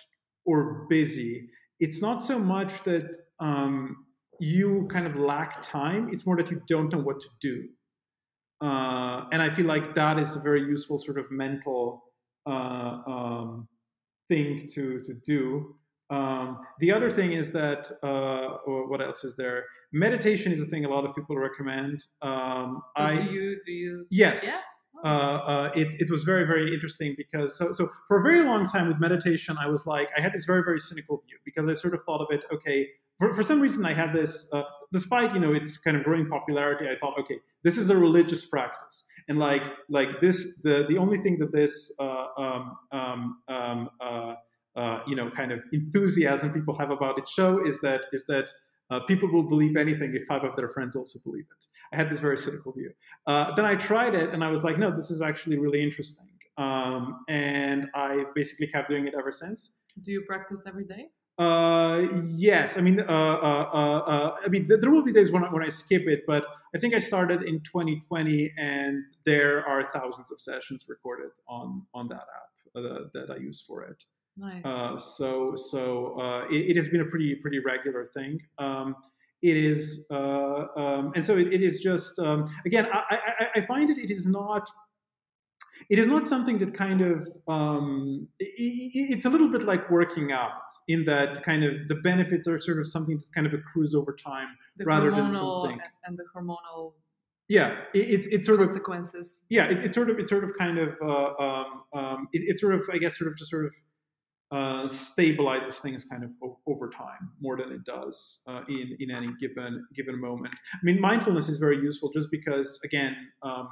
or 0.44 0.86
busy 0.88 1.48
it's 1.80 2.00
not 2.00 2.24
so 2.24 2.38
much 2.38 2.82
that 2.84 3.16
um, 3.40 4.03
you 4.44 4.88
kind 4.90 5.06
of 5.06 5.16
lack 5.16 5.62
time 5.62 6.08
it's 6.12 6.26
more 6.26 6.36
that 6.36 6.50
you 6.50 6.60
don't 6.66 6.92
know 6.92 6.98
what 6.98 7.20
to 7.20 7.28
do 7.40 7.68
uh, 8.64 9.26
and 9.32 9.42
I 9.42 9.50
feel 9.50 9.66
like 9.66 9.94
that 9.94 10.18
is 10.18 10.36
a 10.36 10.40
very 10.40 10.62
useful 10.62 10.98
sort 10.98 11.18
of 11.18 11.30
mental 11.30 12.02
uh, 12.46 12.98
um, 13.06 13.68
thing 14.28 14.68
to 14.74 15.00
to 15.00 15.14
do. 15.26 15.74
Um, 16.10 16.60
the 16.78 16.92
other 16.92 17.10
thing 17.10 17.32
is 17.32 17.50
that, 17.52 17.90
uh, 18.02 18.58
or 18.66 18.88
what 18.88 19.00
else 19.00 19.24
is 19.24 19.34
there? 19.36 19.64
Meditation 19.92 20.52
is 20.52 20.60
a 20.60 20.66
thing 20.66 20.84
a 20.84 20.88
lot 20.88 21.04
of 21.04 21.14
people 21.14 21.36
recommend. 21.36 22.02
Um, 22.22 22.82
I 22.96 23.16
do 23.16 23.24
you 23.32 23.60
do 23.66 23.72
you? 23.72 24.06
Yes. 24.10 24.44
Yeah. 24.44 24.60
Uh, 25.04 25.06
uh, 25.06 25.70
it, 25.76 25.94
it 26.00 26.10
was 26.10 26.22
very 26.22 26.44
very 26.44 26.72
interesting 26.72 27.14
because 27.14 27.58
so 27.58 27.72
so 27.72 27.90
for 28.08 28.20
a 28.20 28.22
very 28.22 28.42
long 28.42 28.66
time 28.66 28.88
with 28.88 28.98
meditation 28.98 29.54
I 29.60 29.66
was 29.66 29.84
like 29.86 30.08
I 30.16 30.22
had 30.22 30.32
this 30.32 30.46
very 30.46 30.62
very 30.64 30.80
cynical 30.80 31.22
view 31.26 31.36
because 31.44 31.68
I 31.68 31.74
sort 31.74 31.92
of 31.92 32.00
thought 32.04 32.22
of 32.22 32.28
it 32.30 32.42
okay 32.50 32.88
for, 33.18 33.34
for 33.34 33.42
some 33.42 33.60
reason 33.60 33.84
I 33.84 33.92
had 33.92 34.14
this 34.14 34.48
uh, 34.54 34.62
despite 34.94 35.34
you 35.34 35.40
know 35.40 35.52
its 35.52 35.76
kind 35.76 35.94
of 35.98 36.04
growing 36.04 36.26
popularity 36.26 36.86
I 36.88 36.96
thought 36.98 37.18
okay 37.20 37.38
this 37.64 37.76
is 37.76 37.90
a 37.90 37.96
religious 37.96 38.46
practice 38.46 39.04
and 39.28 39.38
like 39.38 39.62
like 39.90 40.22
this 40.22 40.62
the 40.62 40.86
the 40.88 40.96
only 40.96 41.18
thing 41.18 41.38
that 41.38 41.52
this 41.52 41.94
uh, 41.98 42.26
um, 42.38 42.76
um, 42.92 43.38
um, 43.48 43.90
uh, 44.00 44.34
uh, 44.74 45.00
you 45.06 45.16
know 45.16 45.30
kind 45.30 45.52
of 45.52 45.60
enthusiasm 45.72 46.50
people 46.50 46.78
have 46.78 46.90
about 46.90 47.18
it 47.18 47.28
show 47.28 47.64
is 47.64 47.80
that 47.82 48.02
is 48.14 48.24
that 48.26 48.48
people 49.08 49.28
will 49.30 49.42
believe 49.42 49.76
anything 49.76 50.14
if 50.14 50.24
five 50.26 50.44
of 50.44 50.54
their 50.56 50.68
friends 50.68 50.94
also 50.94 51.18
believe 51.24 51.44
it. 51.50 51.66
I 51.94 51.96
had 51.96 52.10
this 52.10 52.18
very 52.18 52.36
cynical 52.36 52.72
view. 52.72 52.90
Uh, 53.26 53.54
then 53.54 53.64
I 53.64 53.76
tried 53.76 54.14
it 54.14 54.30
and 54.30 54.42
I 54.42 54.50
was 54.50 54.62
like, 54.64 54.78
no, 54.78 54.94
this 54.94 55.10
is 55.10 55.22
actually 55.22 55.58
really 55.58 55.82
interesting. 55.82 56.26
Um, 56.58 57.24
and 57.28 57.86
I 57.94 58.24
basically 58.34 58.66
kept 58.66 58.88
doing 58.88 59.06
it 59.06 59.14
ever 59.16 59.30
since. 59.32 59.72
Do 60.02 60.10
you 60.10 60.22
practice 60.26 60.64
every 60.66 60.84
day? 60.84 61.06
Uh, 61.38 62.06
yes. 62.34 62.78
I 62.78 62.80
mean, 62.80 63.00
uh, 63.00 63.04
uh, 63.12 64.36
I 64.44 64.48
mean, 64.48 64.68
there 64.68 64.90
will 64.90 65.04
be 65.04 65.12
days 65.12 65.30
when 65.30 65.44
I, 65.44 65.52
when 65.52 65.62
I 65.62 65.68
skip 65.68 66.02
it, 66.06 66.22
but 66.26 66.44
I 66.74 66.78
think 66.78 66.94
I 66.94 66.98
started 66.98 67.42
in 67.42 67.60
2020, 67.60 68.52
and 68.58 69.02
there 69.24 69.66
are 69.66 69.88
thousands 69.92 70.30
of 70.30 70.40
sessions 70.40 70.84
recorded 70.88 71.30
on 71.48 71.86
on 71.94 72.08
that 72.08 72.26
app 72.38 73.12
that 73.14 73.30
I 73.30 73.36
use 73.36 73.64
for 73.66 73.82
it. 73.82 73.96
Nice. 74.36 74.62
Uh, 74.64 74.98
so 74.98 75.54
so 75.56 76.20
uh, 76.20 76.46
it, 76.50 76.70
it, 76.70 76.76
has 76.76 76.88
been 76.88 77.00
a 77.00 77.04
pretty 77.04 77.36
pretty 77.36 77.60
regular 77.60 78.04
thing. 78.04 78.40
Um, 78.58 78.96
it 79.44 79.58
is, 79.58 80.06
uh, 80.10 80.64
um, 80.74 81.12
and 81.14 81.22
so 81.22 81.36
it, 81.36 81.52
it 81.52 81.62
is 81.62 81.78
just 81.80 82.18
um, 82.18 82.50
again. 82.64 82.88
I, 82.90 83.18
I, 83.40 83.46
I, 83.56 83.66
find 83.66 83.90
it. 83.90 83.98
It 83.98 84.10
is 84.10 84.26
not. 84.26 84.66
It 85.90 85.98
is 85.98 86.06
not 86.06 86.26
something 86.26 86.58
that 86.60 86.72
kind 86.72 87.02
of. 87.02 87.28
Um, 87.46 88.26
it, 88.40 88.54
it's 89.12 89.26
a 89.26 89.30
little 89.30 89.48
bit 89.48 89.64
like 89.64 89.90
working 89.90 90.32
out 90.32 90.62
in 90.88 91.04
that 91.04 91.42
kind 91.42 91.62
of 91.62 91.72
the 91.88 91.96
benefits 91.96 92.48
are 92.48 92.58
sort 92.58 92.78
of 92.78 92.86
something 92.86 93.18
that 93.18 93.30
kind 93.34 93.46
of 93.46 93.52
accrues 93.52 93.94
over 93.94 94.16
time 94.16 94.48
the 94.78 94.86
rather 94.86 95.10
than 95.10 95.28
something. 95.28 95.78
And 96.06 96.18
the 96.18 96.24
hormonal 96.34 96.94
yeah 97.48 97.80
it's 97.92 98.26
it's 98.28 98.46
sort 98.46 98.58
consequences. 98.58 98.76
of 98.76 98.82
consequences 98.82 99.42
yeah 99.50 99.66
it, 99.66 99.84
it's 99.84 99.94
sort 99.94 100.08
of 100.08 100.18
it's 100.18 100.30
sort 100.30 100.44
of 100.44 100.50
kind 100.58 100.78
of 100.78 100.94
uh, 101.04 101.44
um, 101.44 101.82
um, 101.92 102.28
it, 102.32 102.40
it's 102.46 102.62
sort 102.62 102.74
of 102.74 102.80
i 102.90 102.96
guess 102.96 103.18
sort 103.18 103.30
of 103.30 103.36
just 103.36 103.50
sort 103.50 103.66
of 103.66 103.72
uh, 104.50 104.84
stabilizes 104.84 105.80
things 105.80 106.04
kind 106.04 106.22
of 106.22 106.30
o- 106.42 106.58
over 106.66 106.90
time 106.90 107.30
more 107.40 107.56
than 107.56 107.72
it 107.72 107.84
does 107.84 108.40
uh, 108.46 108.62
in 108.68 108.96
in 109.00 109.10
any 109.10 109.30
given 109.40 109.84
given 109.94 110.20
moment. 110.20 110.54
I 110.72 110.78
mean, 110.82 111.00
mindfulness 111.00 111.48
is 111.48 111.58
very 111.58 111.78
useful 111.78 112.10
just 112.12 112.30
because, 112.30 112.78
again, 112.84 113.16
um, 113.42 113.68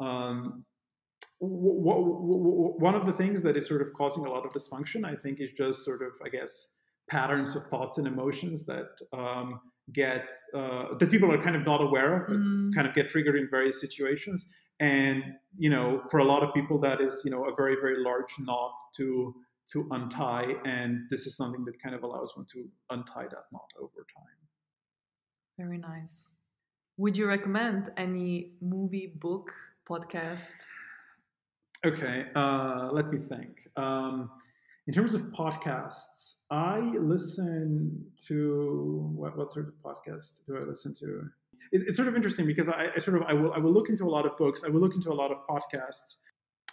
um, 0.00 0.64
w- 1.40 1.78
w- 1.84 2.04
w- 2.04 2.74
one 2.78 2.94
of 2.94 3.06
the 3.06 3.12
things 3.12 3.42
that 3.42 3.56
is 3.56 3.66
sort 3.66 3.82
of 3.82 3.92
causing 3.92 4.24
a 4.24 4.30
lot 4.30 4.44
of 4.46 4.52
dysfunction, 4.52 5.04
I 5.04 5.14
think, 5.14 5.40
is 5.40 5.52
just 5.52 5.84
sort 5.84 6.02
of, 6.02 6.12
I 6.24 6.28
guess, 6.28 6.78
patterns 7.08 7.54
of 7.54 7.64
thoughts 7.66 7.98
and 7.98 8.06
emotions 8.06 8.64
that 8.66 8.88
um, 9.12 9.60
get 9.92 10.30
uh, 10.54 10.94
that 10.98 11.10
people 11.10 11.30
are 11.32 11.42
kind 11.42 11.56
of 11.56 11.64
not 11.64 11.82
aware 11.82 12.24
of, 12.24 12.30
mm. 12.30 12.74
kind 12.74 12.86
of 12.86 12.94
get 12.94 13.08
triggered 13.08 13.36
in 13.36 13.48
various 13.50 13.80
situations. 13.80 14.52
And 14.80 15.22
you 15.58 15.70
know, 15.70 16.02
for 16.10 16.18
a 16.18 16.24
lot 16.24 16.42
of 16.42 16.54
people, 16.54 16.78
that 16.80 17.00
is 17.00 17.22
you 17.24 17.30
know 17.30 17.44
a 17.44 17.54
very 17.54 17.76
very 17.76 18.02
large 18.02 18.34
knot 18.38 18.72
to 18.96 19.34
to 19.72 19.86
untie. 19.90 20.54
And 20.64 21.08
this 21.10 21.26
is 21.26 21.36
something 21.36 21.64
that 21.64 21.80
kind 21.82 21.94
of 21.94 22.02
allows 22.02 22.36
one 22.36 22.46
to 22.52 22.68
untie 22.90 23.24
that 23.24 23.44
knot 23.52 23.70
over 23.80 24.06
time. 24.16 24.38
Very 25.58 25.78
nice. 25.78 26.32
Would 26.98 27.16
you 27.16 27.26
recommend 27.26 27.90
any 27.96 28.52
movie, 28.60 29.14
book, 29.18 29.52
podcast? 29.88 30.52
Okay, 31.84 32.26
uh, 32.36 32.90
let 32.92 33.10
me 33.10 33.18
think. 33.28 33.68
Um, 33.76 34.30
in 34.86 34.94
terms 34.94 35.14
of 35.14 35.22
podcasts, 35.22 36.40
I 36.50 36.80
listen 37.00 38.04
to 38.28 39.10
what, 39.14 39.36
what 39.36 39.52
sort 39.52 39.68
of 39.68 39.74
podcast 39.84 40.44
do 40.46 40.58
I 40.58 40.68
listen 40.68 40.94
to? 41.00 41.22
It's, 41.70 41.84
it's 41.88 41.96
sort 41.96 42.08
of 42.08 42.16
interesting 42.16 42.46
because 42.46 42.68
I, 42.68 42.88
I, 42.94 42.98
sort 42.98 43.16
of 43.16 43.22
I 43.28 43.32
will 43.32 43.52
I 43.54 43.58
will 43.58 43.72
look 43.72 43.88
into 43.88 44.04
a 44.04 44.10
lot 44.10 44.26
of 44.26 44.36
books. 44.36 44.62
I 44.64 44.68
will 44.68 44.80
look 44.80 44.94
into 44.94 45.10
a 45.10 45.14
lot 45.14 45.30
of 45.30 45.38
podcasts, 45.48 46.16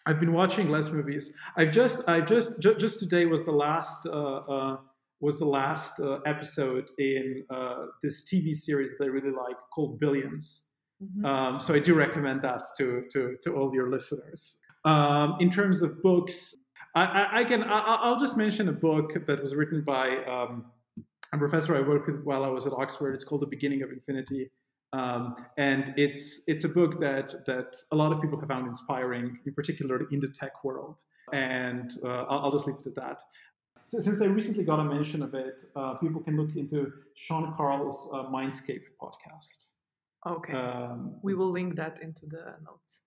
I've 0.05 0.19
been 0.19 0.33
watching 0.33 0.69
less 0.69 0.89
movies. 0.89 1.35
I've 1.57 1.71
just, 1.71 2.07
I've 2.07 2.27
just, 2.27 2.61
ju- 2.61 2.75
just 2.75 2.99
today 2.99 3.25
was 3.25 3.43
the 3.43 3.51
last, 3.51 4.05
uh, 4.05 4.37
uh, 4.37 4.77
was 5.21 5.37
the 5.37 5.45
last 5.45 5.99
uh, 5.99 6.19
episode 6.25 6.89
in 6.97 7.43
uh, 7.49 7.85
this 8.01 8.29
TV 8.29 8.55
series 8.55 8.91
that 8.97 9.03
I 9.03 9.07
really 9.07 9.31
like 9.31 9.57
called 9.73 9.99
Billions. 9.99 10.63
Mm-hmm. 11.03 11.25
Um, 11.25 11.59
so 11.59 11.73
I 11.73 11.79
do 11.79 11.93
recommend 11.93 12.41
that 12.41 12.65
to 12.77 13.05
to 13.11 13.37
to 13.43 13.55
all 13.55 13.73
your 13.73 13.89
listeners. 13.89 14.59
Um, 14.85 15.37
in 15.39 15.49
terms 15.49 15.81
of 15.81 16.01
books, 16.01 16.55
I, 16.95 17.05
I, 17.05 17.39
I 17.39 17.43
can 17.43 17.63
I, 17.63 18.09
will 18.09 18.19
just 18.19 18.37
mention 18.37 18.67
a 18.69 18.73
book 18.73 19.13
that 19.25 19.41
was 19.41 19.55
written 19.55 19.81
by 19.81 20.23
um, 20.25 20.65
a 21.33 21.37
professor 21.37 21.75
I 21.75 21.87
worked 21.87 22.07
with 22.07 22.23
while 22.23 22.43
I 22.43 22.49
was 22.49 22.65
at 22.65 22.73
Oxford. 22.73 23.13
It's 23.13 23.23
called 23.23 23.41
The 23.41 23.47
Beginning 23.47 23.81
of 23.81 23.91
Infinity. 23.91 24.51
Um, 24.91 25.35
and 25.57 25.93
it's 25.97 26.41
it's 26.47 26.63
a 26.63 26.69
book 26.69 26.99
that 26.99 27.45
that 27.45 27.75
a 27.91 27.95
lot 27.95 28.11
of 28.11 28.21
people 28.21 28.39
have 28.39 28.49
found 28.49 28.67
inspiring, 28.67 29.37
in 29.45 29.53
particular 29.53 30.07
in 30.11 30.19
the 30.19 30.29
tech 30.29 30.63
world. 30.63 31.03
And 31.31 31.91
uh, 32.03 32.23
I'll, 32.23 32.45
I'll, 32.45 32.51
just 32.51 32.65
leave 32.65 32.77
it 32.77 32.87
at 32.87 32.95
that. 32.95 33.21
So, 33.85 33.99
since 33.99 34.19
I 34.21 34.25
recently 34.25 34.63
got 34.63 34.79
a 34.79 34.83
mention 34.83 35.21
of 35.21 35.35
it, 35.35 35.61
uh, 35.75 35.93
people 35.95 36.21
can 36.21 36.37
look 36.37 36.55
into 36.55 36.91
Sean 37.15 37.53
Carroll's 37.55 38.09
uh, 38.13 38.23
Mindscape 38.23 38.85
podcast. 38.99 39.67
Okay, 40.25 40.53
um, 40.53 41.15
we 41.21 41.35
will 41.35 41.51
link 41.51 41.75
that 41.75 42.01
into 42.01 42.25
the 42.25 42.55
notes. 42.65 43.01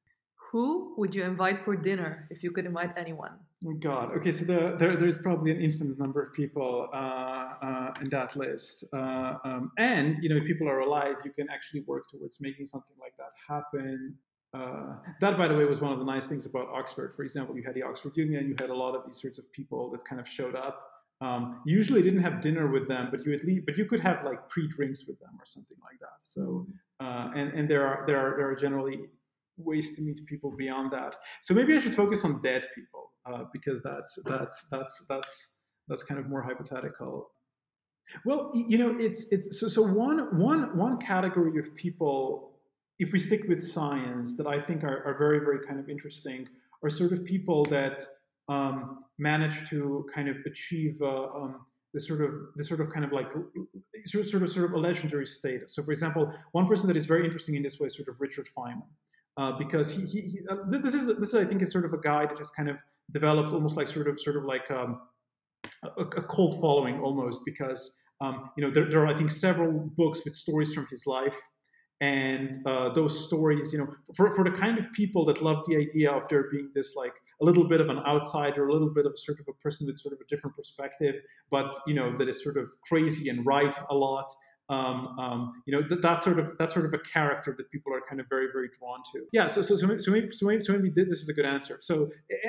Who 0.51 0.95
would 0.99 1.15
you 1.15 1.25
invite 1.25 1.59
for 1.59 1.75
dinner 1.75 2.29
if 2.31 2.45
you 2.45 2.53
could 2.53 2.67
invite 2.67 2.93
anyone? 2.97 3.39
God. 3.81 4.13
Okay, 4.17 4.33
so 4.33 4.45
the, 4.45 4.77
there, 4.79 4.97
there's 4.97 5.19
probably 5.19 5.51
an 5.51 5.61
infinite 5.61 5.99
number 5.99 6.23
of 6.23 6.33
people 6.33 6.89
uh, 6.93 6.97
uh, 6.97 7.95
in 8.01 8.09
that 8.11 8.37
list, 8.37 8.85
uh, 8.93 9.35
um, 9.45 9.73
and 9.79 10.23
you 10.23 10.29
know, 10.29 10.37
if 10.37 10.45
people 10.45 10.69
are 10.69 10.81
alive, 10.81 11.17
you 11.25 11.31
can 11.31 11.49
actually 11.51 11.81
work 11.83 12.05
towards 12.11 12.41
making 12.41 12.67
something 12.67 12.97
like 13.01 13.15
that 13.17 13.31
happen. 13.49 14.15
Uh, 14.55 14.97
that, 15.21 15.39
by 15.39 15.49
the 15.49 15.57
way, 15.57 15.65
was 15.65 15.81
one 15.81 15.93
of 15.93 15.99
the 15.99 16.05
nice 16.05 16.27
things 16.27 16.45
about 16.45 16.69
Oxford. 16.69 17.15
For 17.17 17.23
example, 17.23 17.57
you 17.57 17.63
had 17.63 17.75
the 17.75 17.83
Oxford 17.83 18.17
Union, 18.17 18.49
you 18.49 18.57
had 18.59 18.71
a 18.71 18.75
lot 18.75 18.95
of 18.95 19.07
these 19.07 19.21
sorts 19.21 19.39
of 19.39 19.51
people 19.53 19.91
that 19.93 20.05
kind 20.05 20.21
of 20.21 20.29
showed 20.29 20.55
up. 20.55 20.89
Um, 21.23 21.63
you 21.65 21.77
usually 21.77 22.03
didn't 22.03 22.23
have 22.23 22.41
dinner 22.41 22.67
with 22.67 22.89
them, 22.89 23.09
but 23.11 23.25
you 23.25 23.33
at 23.33 23.45
least, 23.45 23.65
but 23.65 23.79
you 23.79 23.85
could 23.85 24.01
have 24.01 24.25
like 24.25 24.49
pre-drinks 24.49 25.07
with 25.07 25.21
them 25.21 25.31
or 25.39 25.47
something 25.47 25.79
like 25.83 26.01
that. 26.01 26.19
So, 26.23 26.67
uh, 27.01 27.31
and 27.37 27.53
and 27.53 27.71
there 27.71 27.87
are 27.87 28.05
there 28.09 28.19
are 28.19 28.37
there 28.37 28.49
are 28.49 28.57
generally 28.57 29.03
ways 29.65 29.97
to 29.97 30.03
meet 30.03 30.25
people 30.27 30.51
beyond 30.57 30.93
that. 30.93 31.17
So 31.41 31.55
maybe 31.55 31.77
I 31.77 31.81
should 31.81 31.95
focus 31.95 32.25
on 32.25 32.43
dead 32.43 32.67
people 32.75 33.13
uh, 33.27 33.45
because 33.53 33.83
that's 33.83 34.19
that's 34.25 34.67
that's 34.71 35.07
that's 35.07 35.53
that's 35.89 36.03
kind 36.03 36.21
of 36.21 36.29
more 36.29 36.43
hypothetical. 36.43 37.31
Well, 38.25 38.53
you 38.55 38.79
know, 38.79 38.97
it's 38.99 39.27
it's 39.31 39.61
so 39.61 39.69
so 39.69 39.83
one 39.83 40.39
one 40.39 40.77
one 40.77 40.99
category 40.99 41.59
of 41.59 41.75
people, 41.77 42.59
if 42.99 43.13
we 43.13 43.19
stick 43.19 43.45
with 43.49 43.67
science, 43.67 44.37
that 44.37 44.47
I 44.47 44.61
think 44.61 44.85
are, 44.85 45.05
are 45.05 45.17
very 45.19 45.39
very 45.39 45.65
kind 45.67 45.79
of 45.81 45.89
interesting, 45.89 46.49
are 46.83 46.91
sort 46.91 47.13
of 47.13 47.25
people 47.25 47.65
that 47.67 48.07
um, 48.49 49.05
manage 49.19 49.69
to 49.71 50.07
kind 50.15 50.29
of 50.29 50.37
achieve. 50.47 51.01
Uh, 51.01 51.25
um, 51.35 51.67
this 51.95 52.09
sort 52.09 52.23
of 52.23 52.31
this 52.57 52.69
sort 52.69 52.81
of 52.81 52.89
kind 52.91 53.05
of 53.05 53.13
like 53.13 53.31
sort 54.07 54.25
of, 54.25 54.31
sort 54.31 54.43
of 54.43 54.51
sort 54.51 54.65
of 54.65 54.73
a 54.73 54.79
legendary 54.79 55.27
status. 55.27 55.75
So, 55.75 55.83
for 55.83 55.93
example, 55.93 56.33
one 56.53 56.67
person 56.67 56.87
that 56.89 56.97
is 56.97 57.05
very 57.05 57.25
interesting 57.25 57.55
in 57.55 57.63
this 57.63 57.79
way 57.79 57.87
is 57.87 57.97
sort 57.97 58.09
of 58.09 58.19
Richard 58.19 58.49
Feynman 58.57 58.89
uh, 59.37 59.53
because 59.59 59.91
he, 59.91 60.03
he, 60.07 60.21
he 60.23 60.41
uh, 60.51 60.57
this 60.67 60.95
is 60.95 61.07
this 61.19 61.31
is 61.31 61.35
I 61.35 61.45
think 61.45 61.63
is 61.63 61.73
sort 61.73 61.85
of 61.85 61.93
a 61.93 61.99
guy 61.99 62.27
that 62.27 62.39
has 62.39 62.51
kind 62.51 62.69
of 62.69 62.77
developed 63.13 63.53
almost 63.53 63.77
like 63.77 63.89
sort 63.89 64.09
of 64.09 64.21
sort 64.21 64.37
of 64.37 64.45
like 64.45 64.71
um, 64.71 65.01
a, 65.85 66.03
a, 66.03 66.23
cult 66.23 66.61
following 66.61 67.01
almost 67.01 67.41
because 67.45 67.99
um, 68.21 68.51
you 68.57 68.65
know 68.65 68.71
there, 68.71 68.89
there, 68.89 69.01
are 69.01 69.07
I 69.07 69.17
think 69.17 69.31
several 69.31 69.91
books 69.97 70.21
with 70.25 70.35
stories 70.35 70.73
from 70.75 70.87
his 70.91 71.07
life. 71.07 71.35
And 72.01 72.67
uh, 72.67 72.93
those 72.93 73.27
stories 73.27 73.73
you 73.73 73.79
know 73.79 73.87
for, 74.17 74.35
for 74.35 74.43
the 74.43 74.51
kind 74.51 74.77
of 74.77 74.87
people 74.93 75.25
that 75.27 75.41
love 75.41 75.65
the 75.69 75.77
idea 75.77 76.11
of 76.11 76.25
there 76.29 76.51
being 76.51 76.71
this 76.75 76.97
like 76.97 77.13
a 77.41 77.45
little 77.45 77.69
bit 77.69 77.81
of 77.81 77.89
an 77.91 77.99
outsider 77.99 78.69
a 78.69 78.73
little 78.73 78.93
bit 78.93 79.07
of 79.07 79.13
sort 79.17 79.39
of 79.39 79.47
a 79.49 79.53
person 79.63 79.87
with 79.87 79.99
sort 79.99 80.13
of 80.13 80.19
a 80.21 80.25
different 80.25 80.57
perspective 80.57 81.15
but 81.49 81.73
you 81.87 81.95
know 81.95 82.19
that 82.19 82.29
is 82.29 82.43
sort 82.43 82.57
of 82.57 82.69
crazy 82.89 83.29
and 83.29 83.47
right 83.47 83.77
a 83.91 83.95
lot 83.95 84.33
um, 84.73 85.19
um, 85.19 85.63
you 85.67 85.73
know 85.75 85.87
that, 85.89 86.03
that 86.03 86.23
sort 86.23 86.39
of 86.39 86.57
that 86.59 86.71
sort 86.71 86.87
of 86.87 86.95
a 86.95 86.99
character 86.99 87.55
that 87.57 87.71
people 87.71 87.93
are 87.93 88.01
kind 88.09 88.21
of 88.21 88.27
very 88.29 88.49
very 88.53 88.69
drawn 88.79 89.01
to 89.13 89.25
yeah 89.33 89.47
so 89.47 89.61
so 89.63 89.77
so 89.77 89.87
maybe, 89.87 90.01
so 90.01 90.11
maybe, 90.11 90.31
so 90.31 90.47
maybe, 90.47 90.61
so 90.63 90.73
maybe 90.73 90.91
this 90.95 91.21
is 91.21 91.29
a 91.29 91.35
good 91.35 91.45
answer 91.45 91.79
so 91.81 92.09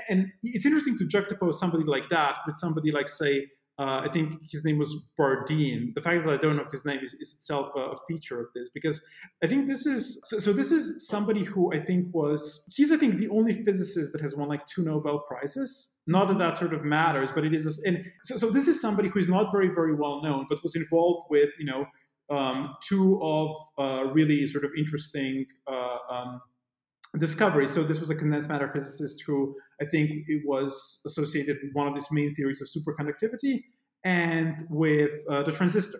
and 0.10 0.32
it's 0.42 0.66
interesting 0.66 0.98
to 0.98 1.06
juxtapose 1.06 1.56
somebody 1.56 1.84
like 1.84 2.08
that 2.10 2.36
with 2.48 2.58
somebody 2.58 2.92
like 2.92 3.10
say 3.10 3.48
uh, 3.80 4.02
I 4.06 4.08
think 4.14 4.40
his 4.52 4.64
name 4.64 4.78
was 4.78 5.10
Bardeen. 5.20 5.96
The 5.96 6.02
fact 6.02 6.26
that 6.26 6.34
I 6.34 6.38
don't 6.38 6.58
know 6.58 6.66
his 6.72 6.86
name 6.86 7.00
is, 7.02 7.16
is 7.16 7.34
itself 7.34 7.72
a, 7.76 7.80
a, 7.80 7.96
feature 8.08 8.40
of 8.40 8.48
this 8.54 8.70
because 8.70 9.04
I 9.44 9.48
think 9.48 9.68
this 9.68 9.88
is 9.88 10.22
so, 10.26 10.38
so. 10.38 10.54
This 10.54 10.72
is 10.72 11.08
somebody 11.08 11.44
who 11.44 11.74
I 11.74 11.80
think 11.84 12.14
was 12.14 12.70
he's 12.72 12.92
I 12.92 12.98
think 12.98 13.18
the 13.18 13.30
only 13.30 13.64
physicist 13.64 14.14
that 14.14 14.22
has 14.22 14.36
won 14.36 14.48
like 14.48 14.68
two 14.68 14.84
Nobel 14.84 15.26
prizes. 15.28 15.94
Not 16.06 16.28
that 16.28 16.38
that 16.38 16.58
sort 16.60 16.76
of 16.76 16.84
matters, 16.84 17.32
but 17.34 17.46
it 17.46 17.54
is. 17.54 17.82
And 17.84 18.06
so, 18.24 18.38
so 18.38 18.52
this 18.52 18.68
is 18.68 18.80
somebody 18.80 19.10
who 19.10 19.18
is 19.18 19.28
not 19.28 19.52
very 19.52 19.70
very 19.70 19.96
well 19.96 20.22
known, 20.22 20.46
but 20.50 20.62
was 20.62 20.76
involved 20.76 21.26
with 21.32 21.50
you 21.58 21.66
know 21.66 21.88
um, 22.30 22.76
two 22.84 23.20
of 23.22 23.56
uh, 23.78 24.06
really 24.12 24.46
sort 24.48 24.66
of 24.66 24.72
interesting. 24.78 25.46
Uh, 25.68 25.98
um, 26.12 26.42
discovery. 27.20 27.68
So 27.68 27.84
this 27.84 28.00
was 28.00 28.10
a 28.10 28.16
condensed 28.16 28.50
matter 28.50 28.70
physicist 28.74 29.24
who 29.26 29.56
I 29.82 29.86
think 29.86 30.10
it 30.28 30.42
was 30.46 31.02
associated 31.06 31.58
with 31.62 31.72
one 31.74 31.88
of 31.88 31.94
these 31.94 32.08
main 32.12 32.34
theories 32.36 32.62
of 32.62 32.68
superconductivity 32.68 33.64
and 34.04 34.66
with 34.70 35.12
uh, 35.30 35.44
the 35.44 35.52
transistor. 35.52 36.00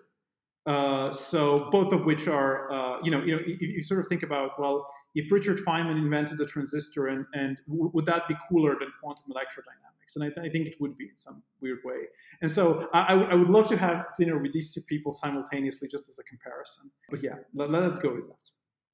Uh, 0.66 1.12
so 1.12 1.70
both 1.72 1.92
of 1.92 2.06
which 2.06 2.28
are, 2.28 2.72
uh, 2.72 3.00
you 3.04 3.12
know, 3.12 3.22
you 3.24 3.36
know, 3.36 3.42
you, 3.46 3.58
you, 3.60 3.84
sort 3.84 4.00
of 4.00 4.08
think 4.08 4.24
about 4.24 4.60
well, 4.60 4.88
if 5.14 5.30
Richard 5.32 5.60
Feynman 5.60 5.98
invented 5.98 6.38
the 6.38 6.46
transistor, 6.46 7.08
and 7.08 7.26
and 7.34 7.58
w- 7.68 7.92
would 7.94 8.06
that 8.06 8.30
be 8.30 8.36
cooler 8.50 8.76
than 8.80 8.88
quantum 9.02 9.26
electrodynamics? 9.30 9.93
And 10.16 10.24
I, 10.24 10.28
th- 10.28 10.46
I, 10.46 10.50
think 10.50 10.68
it 10.68 10.76
would 10.80 10.98
be 10.98 11.06
in 11.06 11.18
some 11.18 11.44
weird 11.62 11.80
way. 11.84 12.02
And 12.42 12.50
so 12.50 12.88
I, 12.94 13.06
I, 13.06 13.16
w- 13.16 13.30
I 13.30 13.36
would 13.36 13.50
love 13.50 13.68
to 13.70 13.78
have 13.78 14.06
dinner 14.18 14.38
with 14.38 14.54
these 14.54 14.74
two 14.74 14.82
people 14.82 15.12
simultaneously, 15.12 15.88
just 15.90 16.08
as 16.08 16.20
a 16.20 16.24
comparison. 16.24 16.92
But 17.10 17.24
yeah, 17.24 17.36
let, 17.54 17.70
let's 17.72 18.00
go 18.00 18.14
with 18.14 18.28
that 18.28 18.44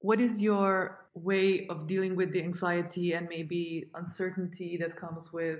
what 0.01 0.22
is 0.22 0.41
your 0.41 1.05
way 1.14 1.68
of 1.68 1.88
dealing 1.88 2.16
with 2.16 2.32
the 2.32 2.41
anxiety 2.41 3.14
and 3.14 3.28
maybe 3.30 3.89
uncertainty 3.95 4.78
that 4.78 4.95
comes 4.95 5.32
with 5.34 5.60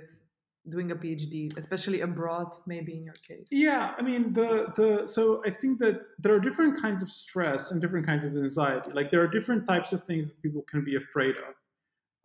doing 0.68 0.90
a 0.90 0.96
phd 0.96 1.56
especially 1.56 2.02
abroad 2.02 2.54
maybe 2.66 2.96
in 2.96 3.04
your 3.04 3.14
case 3.26 3.48
yeah 3.50 3.94
i 3.98 4.02
mean 4.02 4.32
the 4.34 4.66
the 4.76 5.06
so 5.06 5.42
i 5.46 5.50
think 5.50 5.78
that 5.78 6.00
there 6.18 6.34
are 6.34 6.40
different 6.40 6.80
kinds 6.80 7.02
of 7.02 7.10
stress 7.10 7.70
and 7.70 7.80
different 7.80 8.06
kinds 8.06 8.24
of 8.26 8.36
anxiety 8.36 8.90
like 8.92 9.10
there 9.10 9.22
are 9.22 9.26
different 9.26 9.66
types 9.66 9.92
of 9.92 10.04
things 10.04 10.28
that 10.28 10.40
people 10.42 10.62
can 10.70 10.84
be 10.84 10.96
afraid 10.96 11.34
of 11.48 11.54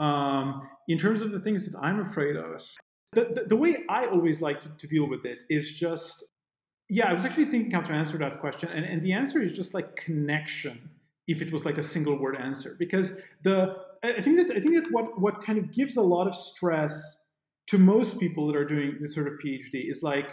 um, 0.06 0.68
in 0.90 0.98
terms 0.98 1.22
of 1.22 1.32
the 1.32 1.40
things 1.40 1.70
that 1.70 1.80
i'm 1.80 2.02
afraid 2.02 2.36
of 2.36 2.62
the, 3.14 3.26
the, 3.36 3.44
the 3.50 3.56
way 3.56 3.84
i 3.90 4.06
always 4.06 4.42
like 4.42 4.62
to, 4.62 4.70
to 4.78 4.88
deal 4.88 5.08
with 5.08 5.26
it 5.26 5.40
is 5.50 5.74
just 5.74 6.24
yeah 6.90 7.08
i 7.10 7.14
was 7.14 7.26
actually 7.26 7.46
thinking 7.46 7.72
how 7.72 7.82
to 7.82 7.94
answer 7.94 8.18
that 8.18 8.40
question 8.40 8.70
and, 8.70 8.86
and 8.86 9.02
the 9.02 9.14
answer 9.14 9.42
is 9.42 9.54
just 9.54 9.74
like 9.74 9.96
connection 9.96 10.90
if 11.28 11.42
it 11.42 11.52
was 11.52 11.66
like 11.66 11.78
a 11.78 11.84
single 11.84 12.18
word 12.18 12.36
answer 12.38 12.76
because 12.78 13.20
the 13.44 13.76
I 14.04 14.22
think 14.22 14.38
that 14.38 14.56
I 14.56 14.60
think 14.60 14.76
that 14.76 14.92
what 14.92 15.20
what 15.20 15.44
kind 15.44 15.58
of 15.58 15.72
gives 15.72 15.98
a 15.98 16.02
lot 16.02 16.28
of 16.28 16.36
stress 16.36 17.24
to 17.68 17.78
most 17.78 18.20
people 18.20 18.48
that 18.48 18.56
are 18.56 18.66
doing 18.66 18.98
this 19.02 19.16
sort 19.16 19.28
of 19.28 19.34
PhD 19.44 19.90
is 19.90 20.04
like 20.04 20.30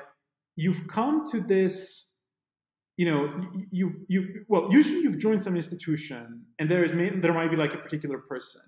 you've 0.56 0.86
come 0.88 1.24
to 1.30 1.40
this 1.40 2.10
you 2.96 3.10
know 3.10 3.30
you 3.70 4.04
you 4.08 4.44
well 4.48 4.68
usually 4.70 5.00
you've 5.00 5.18
joined 5.18 5.42
some 5.42 5.56
institution 5.56 6.42
and 6.58 6.70
there 6.70 6.84
is 6.84 6.92
there 7.22 7.32
might 7.32 7.50
be 7.50 7.56
like 7.56 7.72
a 7.74 7.78
particular 7.78 8.18
person 8.18 8.60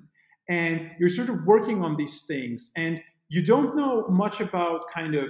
and 0.48 0.90
you're 0.98 1.10
sort 1.10 1.28
of 1.28 1.44
working 1.44 1.82
on 1.82 1.96
these 1.96 2.24
things 2.26 2.70
and 2.76 3.00
you 3.34 3.42
don't 3.44 3.76
know 3.76 4.06
much 4.08 4.40
about 4.40 4.80
kind 4.92 5.14
of 5.14 5.28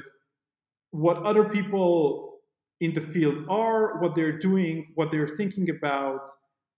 what 0.91 1.17
other 1.31 1.45
people 1.57 2.39
in 2.81 2.95
the 2.95 3.01
field 3.01 3.39
are 3.49 4.01
what 4.01 4.15
they're 4.15 4.39
doing 4.39 4.75
what 4.95 5.11
they're 5.11 5.35
thinking 5.41 5.69
about 5.71 6.23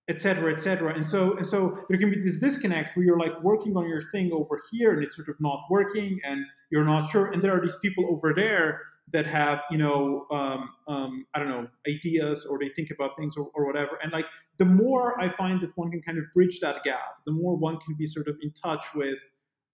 etc 0.08 0.52
etc 0.52 0.94
and 0.94 1.04
so 1.04 1.36
and 1.36 1.46
so 1.46 1.58
there 1.88 1.98
can 1.98 2.10
be 2.10 2.20
this 2.22 2.38
disconnect 2.38 2.96
where 2.96 3.04
you're 3.06 3.18
like 3.26 3.36
working 3.42 3.76
on 3.76 3.88
your 3.88 4.02
thing 4.12 4.30
over 4.32 4.60
here 4.70 4.92
and 4.94 5.02
it's 5.02 5.16
sort 5.16 5.28
of 5.28 5.36
not 5.40 5.60
working 5.68 6.20
and 6.24 6.44
you're 6.70 6.84
not 6.84 7.10
sure. 7.10 7.26
And 7.26 7.42
there 7.42 7.56
are 7.56 7.60
these 7.60 7.76
people 7.76 8.06
over 8.10 8.32
there 8.34 8.82
that 9.12 9.26
have 9.26 9.60
you 9.70 9.78
know 9.78 10.26
um, 10.32 10.68
um, 10.88 11.26
i 11.34 11.38
don't 11.38 11.48
know 11.48 11.68
ideas 11.88 12.44
or 12.44 12.58
they 12.58 12.70
think 12.70 12.90
about 12.90 13.16
things 13.16 13.36
or, 13.36 13.48
or 13.54 13.64
whatever. 13.64 13.98
And 14.02 14.12
like 14.12 14.26
the 14.58 14.64
more 14.64 15.20
i 15.20 15.34
find 15.36 15.60
that 15.60 15.70
one 15.76 15.90
can 15.90 16.02
kind 16.02 16.18
of 16.18 16.24
bridge 16.34 16.58
that 16.60 16.82
gap 16.84 17.18
the 17.24 17.32
more 17.32 17.56
one 17.56 17.78
can 17.78 17.94
be 17.94 18.06
sort 18.06 18.26
of 18.26 18.36
in 18.42 18.52
touch 18.52 18.84
with 18.94 19.18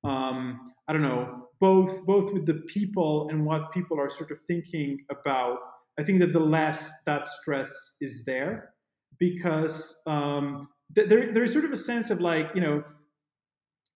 um, 0.05 0.72
i 0.88 0.92
don't 0.92 1.03
know 1.03 1.48
both 1.61 2.05
both 2.05 2.32
with 2.32 2.46
the 2.46 2.61
people 2.66 3.28
and 3.30 3.44
what 3.44 3.72
people 3.72 3.98
are 3.98 4.11
sort 4.11 4.30
of 4.30 4.38
thinking 4.46 4.98
about 5.11 5.59
i 5.98 6.03
think 6.03 6.20
that 6.20 6.32
the 6.32 6.40
less 6.40 6.92
that 7.07 7.24
stress 7.26 7.96
is 8.00 8.24
there 8.24 8.72
because 9.18 10.03
um, 10.07 10.68
th- 10.94 11.09
there, 11.09 11.32
there 11.32 11.44
is 11.44 11.53
sort 11.53 11.64
of 11.64 11.72
a 11.72 11.76
sense 11.76 12.11
of 12.11 12.20
like 12.20 12.50
you 12.55 12.61
know 12.61 12.82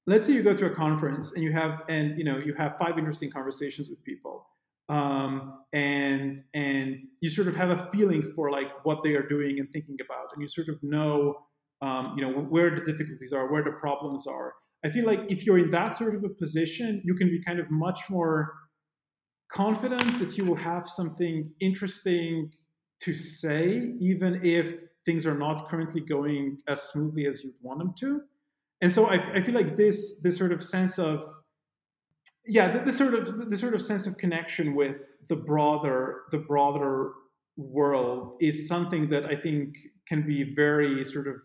let's 0.07 0.27
say 0.27 0.35
you 0.35 0.43
go 0.43 0.55
to 0.55 0.67
a 0.67 0.75
conference 0.75 1.33
and 1.35 1.43
you 1.43 1.53
have 1.53 1.83
and 1.89 2.19
you 2.19 2.25
know 2.25 2.39
you 2.39 2.55
have 2.55 2.77
five 2.79 2.99
interesting 2.99 3.31
conversations 3.31 3.89
with 3.89 4.03
people 4.05 4.47
um, 4.89 5.65
and 5.73 6.45
and 6.55 6.97
you 7.21 7.29
sort 7.29 7.49
of 7.49 7.57
have 7.57 7.71
a 7.71 7.89
feeling 7.93 8.33
for 8.35 8.51
like 8.51 8.69
what 8.85 9.03
they 9.03 9.15
are 9.15 9.27
doing 9.27 9.59
and 9.59 9.69
thinking 9.73 9.97
about 10.05 10.27
and 10.33 10.43
you 10.43 10.49
sort 10.49 10.69
of 10.69 10.81
know 10.83 11.35
um, 11.83 12.15
you 12.17 12.23
know 12.25 12.33
where 12.33 12.71
the 12.71 12.85
difficulties 12.91 13.33
are 13.33 13.51
where 13.51 13.65
the 13.65 13.73
problems 13.73 14.27
are 14.27 14.55
i 14.87 14.91
feel 14.91 15.07
like 15.07 15.21
if 15.29 15.45
you're 15.45 15.59
in 15.59 15.71
that 15.71 15.97
sort 15.97 16.15
of 16.15 16.25
a 16.25 16.29
position 16.29 17.03
you 17.05 17.15
can 17.15 17.29
be 17.29 17.43
kind 17.45 17.59
of 17.59 17.71
much 17.71 18.01
more 18.09 18.53
confident 19.53 20.19
that 20.19 20.37
you 20.37 20.45
will 20.45 20.57
have 20.57 20.89
something 20.89 21.51
interesting 21.61 22.51
to 23.01 23.13
say 23.13 23.93
even 24.01 24.41
if 24.43 24.75
things 25.07 25.25
are 25.27 25.39
not 25.39 25.69
currently 25.71 26.01
going 26.01 26.59
as 26.69 26.83
smoothly 26.83 27.27
as 27.27 27.45
you'd 27.45 27.55
want 27.63 27.79
them 27.79 27.95
to. 28.01 28.21
And 28.83 28.91
so 28.91 29.07
I, 29.07 29.37
I 29.37 29.43
feel 29.43 29.55
like 29.55 29.77
this 29.77 30.21
this 30.23 30.37
sort 30.37 30.53
of 30.53 30.63
sense 30.63 30.99
of 30.99 31.21
yeah, 32.45 32.85
this 32.85 32.99
sort 32.99 33.15
of 33.15 33.49
this 33.49 33.61
sort 33.61 33.75
of 33.75 33.81
sense 33.81 34.07
of 34.07 34.19
connection 34.19 34.75
with 34.75 34.99
the 35.29 35.37
broader 35.37 36.25
the 36.33 36.39
broader 36.39 37.13
world 37.57 38.37
is 38.41 38.69
something 38.69 39.09
that 39.09 39.25
I 39.25 39.37
think 39.37 39.75
can 40.07 40.27
be 40.27 40.55
very 40.55 41.05
sort 41.05 41.27
of 41.27 41.37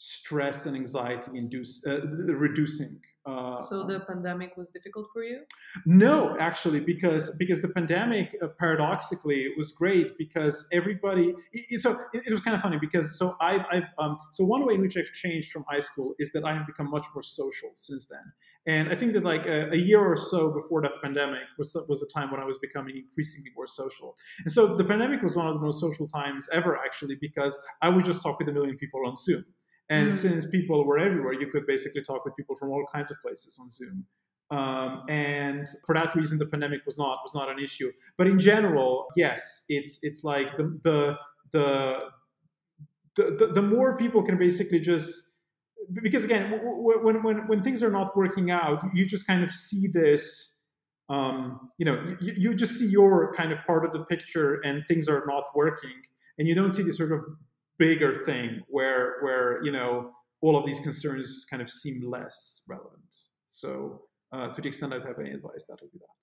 stress 0.00 0.64
and 0.64 0.74
anxiety 0.74 1.30
induce 1.34 1.84
uh, 1.86 2.00
reducing 2.46 2.98
uh, 3.26 3.62
so 3.62 3.84
the 3.86 4.00
pandemic 4.00 4.56
was 4.56 4.70
difficult 4.70 5.08
for 5.12 5.22
you? 5.22 5.42
No, 5.84 6.36
actually, 6.40 6.80
because 6.80 7.36
because 7.36 7.60
the 7.60 7.68
pandemic 7.68 8.34
uh, 8.42 8.48
paradoxically 8.58 9.48
was 9.58 9.72
great 9.72 10.16
because 10.16 10.66
everybody. 10.72 11.34
It, 11.52 11.80
so 11.80 11.98
it, 12.14 12.22
it, 12.26 12.32
was 12.32 12.40
kind 12.40 12.56
of 12.56 12.62
funny 12.62 12.78
because 12.80 13.18
so 13.18 13.36
I've, 13.40 13.66
I've 13.70 13.84
um, 13.98 14.18
so 14.32 14.44
one 14.46 14.64
way 14.66 14.74
in 14.74 14.80
which 14.80 14.96
I've 14.96 15.12
changed 15.12 15.52
from 15.52 15.64
high 15.68 15.80
school 15.80 16.14
is 16.18 16.32
that 16.32 16.44
I 16.44 16.54
have 16.54 16.66
become 16.66 16.90
much 16.90 17.04
more 17.14 17.22
social 17.22 17.68
since 17.74 18.06
then. 18.06 18.24
And 18.66 18.90
I 18.90 18.96
think 18.96 19.12
that 19.12 19.24
like 19.24 19.46
a, 19.46 19.70
a, 19.70 19.76
year 19.76 20.00
or 20.00 20.16
so 20.16 20.52
before 20.52 20.80
that 20.82 20.92
pandemic 21.02 21.44
was 21.58 21.76
was 21.88 22.00
the 22.00 22.10
time 22.12 22.30
when 22.30 22.40
I 22.40 22.46
was 22.46 22.56
becoming 22.58 22.96
increasingly 22.96 23.50
more 23.54 23.66
social. 23.66 24.16
And 24.44 24.52
so 24.52 24.76
the 24.76 24.84
pandemic 24.84 25.20
was 25.22 25.36
one 25.36 25.46
of 25.46 25.54
the 25.54 25.60
most 25.60 25.78
social 25.78 26.08
times 26.08 26.48
ever, 26.54 26.78
actually, 26.78 27.16
because 27.20 27.58
I 27.82 27.90
would 27.90 28.06
just 28.06 28.22
talk 28.22 28.38
with 28.38 28.48
a 28.48 28.52
million 28.52 28.78
people 28.78 29.06
on 29.06 29.14
Zoom. 29.16 29.44
And 29.90 30.12
mm 30.12 30.12
since 30.12 30.46
people 30.46 30.84
were 30.84 30.98
everywhere, 30.98 31.32
you 31.32 31.48
could 31.48 31.66
basically 31.66 32.02
talk 32.02 32.24
with 32.24 32.36
people 32.36 32.54
from 32.56 32.70
all 32.70 32.84
kinds 32.92 33.10
of 33.10 33.16
places 33.20 33.58
on 33.60 33.68
Zoom. 33.70 34.06
Um, 34.52 35.04
and 35.08 35.68
for 35.84 35.94
that 35.94 36.14
reason, 36.14 36.38
the 36.38 36.46
pandemic 36.46 36.80
was 36.86 36.96
not 36.96 37.18
was 37.24 37.34
not 37.34 37.48
an 37.50 37.58
issue. 37.58 37.90
But 38.16 38.26
in 38.28 38.38
general, 38.38 39.06
yes, 39.16 39.64
it's 39.68 39.98
it's 40.02 40.22
like 40.24 40.56
the 40.56 40.78
the 40.84 41.16
the 41.52 41.98
the, 43.16 43.50
the, 43.54 43.62
more 43.62 43.96
people 43.96 44.22
can 44.22 44.38
basically 44.38 44.80
just 44.80 45.32
because 46.02 46.24
again 46.24 46.60
when, 46.62 47.22
when 47.22 47.48
when 47.48 47.62
things 47.62 47.82
are 47.82 47.90
not 47.90 48.16
working 48.16 48.50
out 48.50 48.82
you 48.94 49.04
just 49.04 49.26
kind 49.26 49.42
of 49.42 49.52
see 49.52 49.88
this 49.92 50.54
um, 51.08 51.70
you 51.78 51.84
know 51.84 52.16
you, 52.20 52.34
you 52.36 52.54
just 52.54 52.74
see 52.78 52.86
your 52.86 53.34
kind 53.34 53.52
of 53.52 53.58
part 53.66 53.84
of 53.84 53.92
the 53.92 54.04
picture 54.04 54.60
and 54.64 54.84
things 54.86 55.08
are 55.08 55.24
not 55.26 55.44
working 55.54 56.02
and 56.38 56.46
you 56.48 56.54
don't 56.54 56.72
see 56.72 56.82
this 56.82 56.96
sort 56.96 57.12
of 57.12 57.20
bigger 57.80 58.22
thing 58.24 58.60
where 58.68 59.16
where 59.22 59.64
you 59.64 59.72
know 59.72 60.12
all 60.42 60.56
of 60.56 60.64
these 60.68 60.80
concerns 60.80 61.46
kind 61.50 61.62
of 61.62 61.68
seem 61.68 61.96
less 62.16 62.62
relevant. 62.68 63.12
So 63.48 64.02
uh, 64.32 64.48
to 64.52 64.60
the 64.62 64.68
extent 64.68 64.92
I'd 64.94 65.04
have 65.04 65.18
any 65.18 65.32
advice, 65.32 65.64
that 65.68 65.78
would 65.80 65.92
be 65.92 65.98
that. 65.98 66.16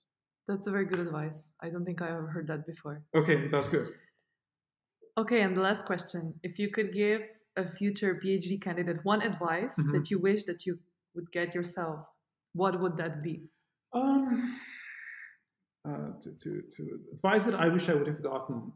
That's 0.47 0.67
a 0.67 0.71
very 0.71 0.85
good 0.85 0.99
advice. 0.99 1.51
I 1.61 1.69
don't 1.69 1.83
think 1.83 2.01
I 2.01 2.07
ever 2.07 2.27
heard 2.27 2.47
that 2.47 2.65
before. 2.65 3.03
Okay, 3.15 3.49
that's 3.51 3.67
good. 3.67 3.87
Okay, 5.17 5.41
and 5.41 5.57
the 5.57 5.61
last 5.69 5.85
question: 5.85 6.33
If 6.43 6.57
you 6.61 6.69
could 6.69 6.93
give 6.93 7.21
a 7.57 7.67
future 7.67 8.21
PhD 8.23 8.61
candidate 8.61 8.99
one 9.03 9.21
advice 9.21 9.75
mm-hmm. 9.77 9.93
that 9.93 10.11
you 10.11 10.19
wish 10.19 10.45
that 10.45 10.65
you 10.65 10.77
would 11.15 11.29
get 11.31 11.55
yourself, 11.55 11.99
what 12.53 12.79
would 12.79 12.95
that 12.97 13.23
be? 13.23 13.49
Um, 13.93 14.59
uh, 15.87 16.11
to, 16.21 16.29
to, 16.43 16.61
to 16.75 16.81
advice 17.13 17.43
that 17.45 17.55
I 17.55 17.67
wish 17.67 17.89
I 17.89 17.95
would 17.95 18.07
have 18.07 18.21
gotten. 18.21 18.71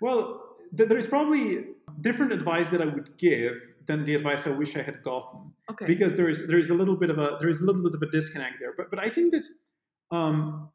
Well, 0.00 0.42
there 0.72 0.98
is 0.98 1.06
probably 1.06 1.64
different 2.00 2.32
advice 2.32 2.70
that 2.70 2.80
I 2.80 2.86
would 2.86 3.16
give 3.18 3.54
than 3.86 4.04
the 4.04 4.14
advice 4.14 4.46
I 4.46 4.50
wish 4.50 4.76
I 4.76 4.82
had 4.82 5.02
gotten. 5.02 5.52
Okay. 5.70 5.86
Because 5.86 6.14
there 6.14 6.28
is 6.28 6.48
there 6.48 6.58
is 6.58 6.70
a 6.70 6.74
little 6.74 6.96
bit 6.96 7.10
of 7.10 7.18
a 7.18 7.36
there 7.40 7.48
is 7.48 7.60
a 7.60 7.64
little 7.64 7.82
bit 7.82 7.94
of 7.94 8.02
a 8.02 8.10
disconnect 8.10 8.56
there. 8.60 8.74
But 8.76 8.90
but 8.90 8.98
I 8.98 9.08
think 9.08 9.32
that 9.32 10.16
um, 10.16 10.70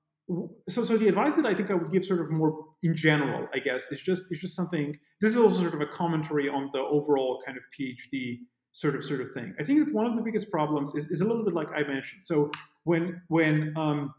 so 0.67 0.83
so 0.83 0.97
the 0.97 1.07
advice 1.07 1.35
that 1.35 1.45
I 1.45 1.53
think 1.53 1.71
I 1.71 1.75
would 1.75 1.91
give 1.91 2.05
sort 2.05 2.21
of 2.21 2.29
more 2.31 2.65
in 2.83 2.95
general, 2.95 3.47
I 3.53 3.59
guess, 3.59 3.91
is 3.91 4.01
just 4.01 4.31
is 4.31 4.39
just 4.39 4.55
something. 4.55 4.97
This 5.21 5.31
is 5.33 5.37
also 5.37 5.61
sort 5.61 5.73
of 5.73 5.81
a 5.81 5.87
commentary 5.87 6.49
on 6.49 6.69
the 6.73 6.79
overall 6.79 7.41
kind 7.45 7.57
of 7.57 7.63
PhD 7.77 8.39
sort 8.71 8.95
of 8.95 9.03
sort 9.03 9.21
of 9.21 9.31
thing. 9.33 9.55
I 9.59 9.63
think 9.63 9.85
that 9.85 9.93
one 9.93 10.05
of 10.05 10.15
the 10.15 10.21
biggest 10.21 10.51
problems 10.51 10.93
is, 10.95 11.09
is 11.09 11.21
a 11.21 11.25
little 11.25 11.43
bit 11.43 11.53
like 11.53 11.69
I 11.71 11.81
mentioned. 11.81 12.23
So 12.23 12.51
when 12.83 13.21
when 13.27 13.73
um, 13.77 14.13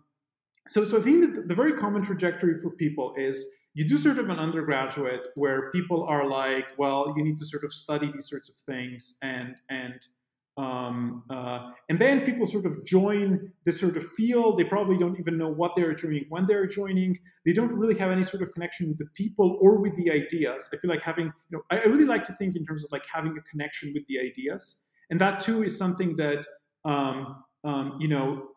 so, 0.69 0.85
so 0.85 0.99
I 0.99 1.03
think 1.03 1.35
that 1.35 1.49
the 1.49 1.55
very 1.55 1.73
common 1.73 2.05
trajectory 2.05 2.61
for 2.61 2.71
people 2.71 3.15
is 3.17 3.45
you 3.75 3.87
do 3.87 3.97
sort 3.97 4.19
of 4.19 4.29
an 4.29 4.39
undergraduate 4.39 5.29
where 5.35 5.71
people 5.71 6.05
are 6.05 6.29
like, 6.29 6.67
well, 6.77 7.15
you 7.17 7.25
need 7.25 7.37
to 7.39 7.45
sort 7.45 7.65
of 7.65 7.73
study 7.73 8.11
these 8.13 8.29
sorts 8.29 8.49
of 8.49 8.55
things, 8.67 9.19
and 9.23 9.57
and 9.71 10.01
um, 10.59 11.23
uh, 11.31 11.71
and 11.89 12.01
then 12.01 12.23
people 12.23 12.45
sort 12.45 12.67
of 12.67 12.85
join 12.85 13.53
this 13.65 13.79
sort 13.79 13.97
of 13.97 14.11
field. 14.13 14.59
They 14.59 14.65
probably 14.65 14.99
don't 14.99 15.19
even 15.21 15.39
know 15.39 15.49
what 15.49 15.73
they're 15.77 15.95
joining 15.95 16.27
when 16.29 16.47
they're 16.47 16.67
joining. 16.67 17.19
They 17.47 17.53
don't 17.53 17.73
really 17.73 17.97
have 17.99 18.11
any 18.11 18.25
sort 18.25 18.43
of 18.43 18.53
connection 18.53 18.89
with 18.89 18.99
the 18.99 19.07
people 19.15 19.59
or 19.61 19.79
with 19.79 19.97
the 19.97 20.11
ideas. 20.11 20.69
I 20.73 20.79
feel 20.79 20.91
like 20.91 21.03
having, 21.03 21.27
you 21.27 21.59
know, 21.59 21.63
I 21.71 21.85
really 21.85 22.05
like 22.05 22.27
to 22.27 22.33
think 22.35 22.57
in 22.57 22.67
terms 22.67 22.85
of 22.85 22.91
like 22.91 23.05
having 23.13 23.37
a 23.39 23.43
connection 23.43 23.93
with 23.95 24.03
the 24.09 24.19
ideas, 24.19 24.79
and 25.11 25.21
that 25.21 25.45
too 25.45 25.63
is 25.63 25.79
something 25.79 26.17
that 26.17 26.45
um, 26.85 27.45
um, 27.65 27.99
you 28.01 28.09
know, 28.09 28.49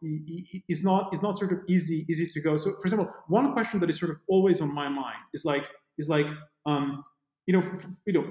is 0.69 0.83
not 0.83 1.13
is 1.13 1.21
not 1.21 1.37
sort 1.37 1.51
of 1.51 1.59
easy 1.67 2.05
easy 2.09 2.27
to 2.27 2.39
go. 2.39 2.57
So, 2.57 2.71
for 2.71 2.83
example, 2.83 3.11
one 3.27 3.53
question 3.53 3.79
that 3.79 3.89
is 3.89 3.99
sort 3.99 4.11
of 4.11 4.17
always 4.27 4.61
on 4.61 4.73
my 4.73 4.87
mind 4.89 5.17
is 5.33 5.43
like 5.43 5.65
is 5.97 6.07
like 6.07 6.27
um, 6.65 7.03
you 7.47 7.53
know 7.53 7.63
you 8.05 8.13
know 8.13 8.25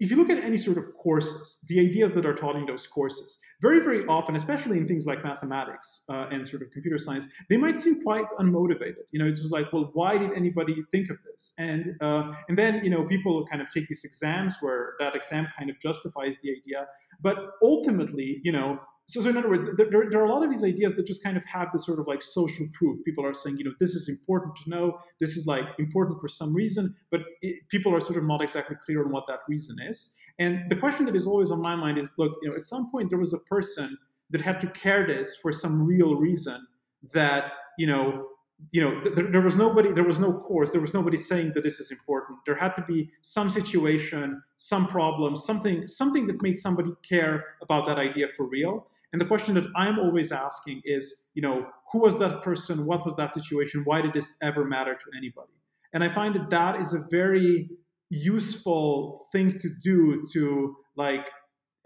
if 0.00 0.10
you 0.10 0.16
look 0.16 0.30
at 0.30 0.42
any 0.42 0.56
sort 0.56 0.78
of 0.78 0.84
courses, 0.96 1.58
the 1.68 1.78
ideas 1.78 2.10
that 2.12 2.26
are 2.26 2.34
taught 2.34 2.56
in 2.56 2.66
those 2.66 2.88
courses, 2.88 3.38
very 3.62 3.78
very 3.78 4.04
often, 4.06 4.34
especially 4.34 4.78
in 4.78 4.88
things 4.88 5.06
like 5.06 5.22
mathematics 5.22 6.02
uh, 6.10 6.26
and 6.32 6.46
sort 6.46 6.62
of 6.62 6.72
computer 6.72 6.98
science, 6.98 7.28
they 7.48 7.56
might 7.56 7.78
seem 7.78 8.02
quite 8.02 8.26
unmotivated. 8.40 9.06
You 9.12 9.20
know, 9.20 9.26
it's 9.26 9.40
just 9.40 9.52
like, 9.52 9.72
well, 9.72 9.90
why 9.94 10.18
did 10.18 10.32
anybody 10.32 10.82
think 10.90 11.08
of 11.08 11.18
this? 11.24 11.52
And 11.56 11.94
uh, 12.00 12.32
and 12.48 12.58
then 12.58 12.82
you 12.82 12.90
know 12.90 13.04
people 13.04 13.46
kind 13.46 13.62
of 13.62 13.70
take 13.72 13.86
these 13.86 14.04
exams 14.04 14.56
where 14.60 14.94
that 14.98 15.14
exam 15.14 15.46
kind 15.56 15.70
of 15.70 15.78
justifies 15.78 16.36
the 16.42 16.50
idea, 16.50 16.88
but 17.22 17.52
ultimately, 17.62 18.40
you 18.42 18.50
know, 18.50 18.80
so, 19.08 19.22
so 19.22 19.30
in 19.30 19.36
other 19.36 19.48
words, 19.48 19.62
there, 19.76 19.86
there, 20.10 20.20
are 20.20 20.24
a 20.24 20.32
lot 20.32 20.42
of 20.42 20.50
these 20.50 20.64
ideas 20.64 20.94
that 20.94 21.06
just 21.06 21.22
kind 21.22 21.36
of 21.36 21.44
have 21.44 21.68
this 21.72 21.86
sort 21.86 22.00
of 22.00 22.08
like 22.08 22.22
social 22.22 22.66
proof. 22.72 23.04
People 23.04 23.24
are 23.24 23.34
saying, 23.34 23.56
you 23.56 23.64
know, 23.64 23.72
this 23.78 23.94
is 23.94 24.08
important 24.08 24.56
to 24.64 24.70
know. 24.70 24.98
This 25.20 25.36
is 25.36 25.46
like 25.46 25.64
important 25.78 26.20
for 26.20 26.28
some 26.28 26.52
reason, 26.52 26.94
but 27.12 27.20
it, 27.40 27.68
people 27.68 27.94
are 27.94 28.00
sort 28.00 28.18
of 28.18 28.24
not 28.24 28.42
exactly 28.42 28.76
clear 28.84 29.04
on 29.04 29.12
what 29.12 29.24
that 29.28 29.40
reason 29.48 29.76
is. 29.88 30.16
And 30.40 30.68
the 30.68 30.76
question 30.76 31.06
that 31.06 31.14
is 31.14 31.26
always 31.26 31.52
on 31.52 31.62
my 31.62 31.76
mind 31.76 31.98
is, 31.98 32.10
look, 32.18 32.32
you 32.42 32.50
know, 32.50 32.56
at 32.56 32.64
some 32.64 32.90
point 32.90 33.08
there 33.08 33.18
was 33.18 33.32
a 33.32 33.38
person 33.38 33.96
that 34.30 34.40
had 34.40 34.60
to 34.60 34.66
care 34.68 35.06
this 35.06 35.36
for 35.40 35.52
some 35.52 35.86
real 35.86 36.16
reason 36.16 36.66
that, 37.12 37.54
you 37.78 37.86
know, 37.86 38.26
you 38.72 38.80
know, 38.80 39.00
there, 39.14 39.30
there 39.30 39.40
was 39.40 39.54
nobody, 39.54 39.92
there 39.92 40.04
was 40.04 40.18
no 40.18 40.32
course, 40.32 40.70
there 40.70 40.80
was 40.80 40.94
nobody 40.94 41.16
saying 41.16 41.52
that 41.54 41.62
this 41.62 41.78
is 41.78 41.90
important. 41.90 42.38
There 42.46 42.56
had 42.56 42.74
to 42.76 42.82
be 42.82 43.10
some 43.22 43.50
situation, 43.50 44.42
some 44.56 44.88
problem, 44.88 45.36
something, 45.36 45.86
something 45.86 46.26
that 46.26 46.42
made 46.42 46.58
somebody 46.58 46.90
care 47.08 47.44
about 47.62 47.86
that 47.86 47.98
idea 47.98 48.28
for 48.36 48.46
real. 48.46 48.86
And 49.16 49.20
the 49.22 49.24
question 49.24 49.54
that 49.54 49.64
I'm 49.74 49.98
always 49.98 50.30
asking 50.30 50.82
is, 50.84 51.28
you 51.32 51.40
know, 51.40 51.66
who 51.90 52.00
was 52.00 52.18
that 52.18 52.42
person? 52.42 52.84
What 52.84 53.02
was 53.02 53.16
that 53.16 53.32
situation? 53.32 53.80
Why 53.86 54.02
did 54.02 54.12
this 54.12 54.36
ever 54.42 54.62
matter 54.62 54.92
to 54.92 55.16
anybody? 55.16 55.54
And 55.94 56.04
I 56.04 56.14
find 56.14 56.34
that 56.34 56.50
that 56.50 56.78
is 56.82 56.92
a 56.92 57.02
very 57.10 57.70
useful 58.10 59.26
thing 59.32 59.58
to 59.58 59.70
do 59.82 60.22
to 60.34 60.76
like 60.98 61.24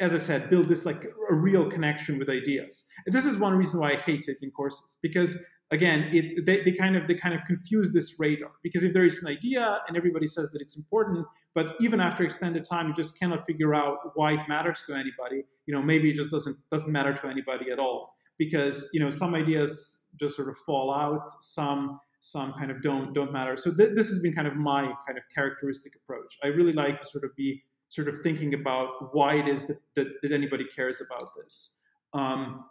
as 0.00 0.12
I 0.12 0.18
said, 0.18 0.50
build 0.50 0.68
this 0.68 0.84
like 0.84 1.04
a 1.30 1.34
real 1.34 1.70
connection 1.70 2.18
with 2.18 2.28
ideas. 2.28 2.84
And 3.06 3.14
this 3.14 3.26
is 3.26 3.38
one 3.38 3.54
reason 3.54 3.78
why 3.78 3.92
I 3.92 3.96
hate 3.96 4.24
taking 4.26 4.50
courses 4.50 4.96
because 5.00 5.38
again, 5.70 6.10
it's 6.12 6.34
they, 6.44 6.62
they 6.62 6.72
kind 6.72 6.96
of 6.96 7.06
they 7.06 7.14
kind 7.14 7.34
of 7.34 7.40
confuse 7.46 7.92
this 7.92 8.18
radar 8.18 8.52
because 8.62 8.84
if 8.84 8.92
there 8.92 9.04
is 9.04 9.22
an 9.22 9.28
idea 9.28 9.78
and 9.88 9.96
everybody 9.96 10.26
says 10.26 10.50
that 10.50 10.60
it's 10.60 10.76
important, 10.76 11.26
but 11.54 11.74
even 11.80 12.00
after 12.00 12.24
extended 12.24 12.64
time, 12.64 12.88
you 12.88 12.94
just 12.94 13.18
cannot 13.18 13.46
figure 13.46 13.74
out 13.74 13.98
why 14.14 14.32
it 14.32 14.40
matters 14.48 14.82
to 14.86 14.94
anybody. 14.94 15.44
You 15.66 15.74
know, 15.74 15.82
maybe 15.82 16.10
it 16.10 16.16
just 16.16 16.30
doesn't 16.30 16.56
doesn't 16.70 16.90
matter 16.90 17.14
to 17.14 17.26
anybody 17.28 17.70
at 17.70 17.78
all 17.78 18.14
because 18.38 18.90
you 18.92 19.00
know 19.00 19.10
some 19.10 19.34
ideas 19.34 20.02
just 20.18 20.36
sort 20.36 20.48
of 20.48 20.56
fall 20.66 20.92
out, 20.92 21.30
some 21.40 22.00
some 22.20 22.52
kind 22.52 22.70
of 22.70 22.82
don't 22.82 23.14
don't 23.14 23.32
matter. 23.32 23.56
So 23.56 23.74
th- 23.74 23.90
this 23.96 24.08
has 24.08 24.20
been 24.22 24.34
kind 24.34 24.48
of 24.48 24.56
my 24.56 24.82
kind 25.06 25.18
of 25.18 25.24
characteristic 25.34 25.92
approach. 25.96 26.36
I 26.44 26.48
really 26.48 26.72
like 26.72 26.98
to 26.98 27.06
sort 27.06 27.24
of 27.24 27.34
be 27.36 27.62
sort 27.88 28.08
of 28.08 28.18
thinking 28.22 28.54
about 28.54 29.12
why 29.14 29.34
it 29.34 29.48
is 29.48 29.66
that, 29.66 29.78
that, 29.96 30.06
that 30.22 30.30
anybody 30.30 30.64
cares 30.74 31.02
about 31.04 31.30
this. 31.42 31.80
Um, 32.14 32.64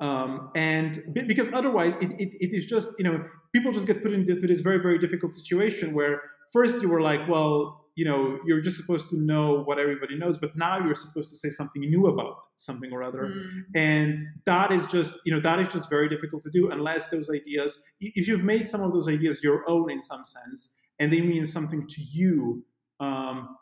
um, 0.00 0.50
and 0.54 1.02
because 1.12 1.52
otherwise 1.52 1.96
it, 1.96 2.10
it, 2.18 2.34
it 2.40 2.56
is 2.56 2.66
just 2.66 2.94
you 2.98 3.04
know 3.04 3.24
people 3.54 3.72
just 3.72 3.86
get 3.86 4.02
put 4.02 4.12
into 4.12 4.34
this 4.34 4.60
very 4.60 4.78
very 4.78 4.98
difficult 4.98 5.32
situation 5.34 5.94
where 5.94 6.22
first 6.52 6.80
you 6.82 6.88
were 6.88 7.00
like 7.00 7.26
well 7.28 7.88
you 7.96 8.04
know 8.04 8.38
you're 8.46 8.60
just 8.60 8.76
supposed 8.76 9.08
to 9.10 9.18
know 9.18 9.62
what 9.64 9.78
everybody 9.78 10.16
knows 10.16 10.38
but 10.38 10.56
now 10.56 10.78
you're 10.78 10.94
supposed 10.94 11.30
to 11.30 11.36
say 11.36 11.50
something 11.50 11.82
new 11.82 12.06
about 12.06 12.36
something 12.54 12.92
or 12.92 13.02
other 13.02 13.24
mm. 13.24 13.62
and 13.74 14.24
that 14.46 14.70
is 14.70 14.86
just 14.86 15.18
you 15.26 15.34
know 15.34 15.40
that 15.40 15.58
is 15.58 15.66
just 15.68 15.90
very 15.90 16.08
difficult 16.08 16.40
to 16.42 16.50
do 16.50 16.70
unless 16.70 17.10
those 17.10 17.28
ideas 17.28 17.82
if 18.00 18.28
you've 18.28 18.44
made 18.44 18.68
some 18.68 18.82
of 18.82 18.92
those 18.92 19.08
ideas 19.08 19.42
your 19.42 19.68
own 19.68 19.90
in 19.90 20.00
some 20.00 20.24
sense 20.24 20.76
and 21.00 21.12
they 21.12 21.20
mean 21.20 21.44
something 21.44 21.88
to 21.88 22.00
you 22.00 22.64
um, 23.00 23.56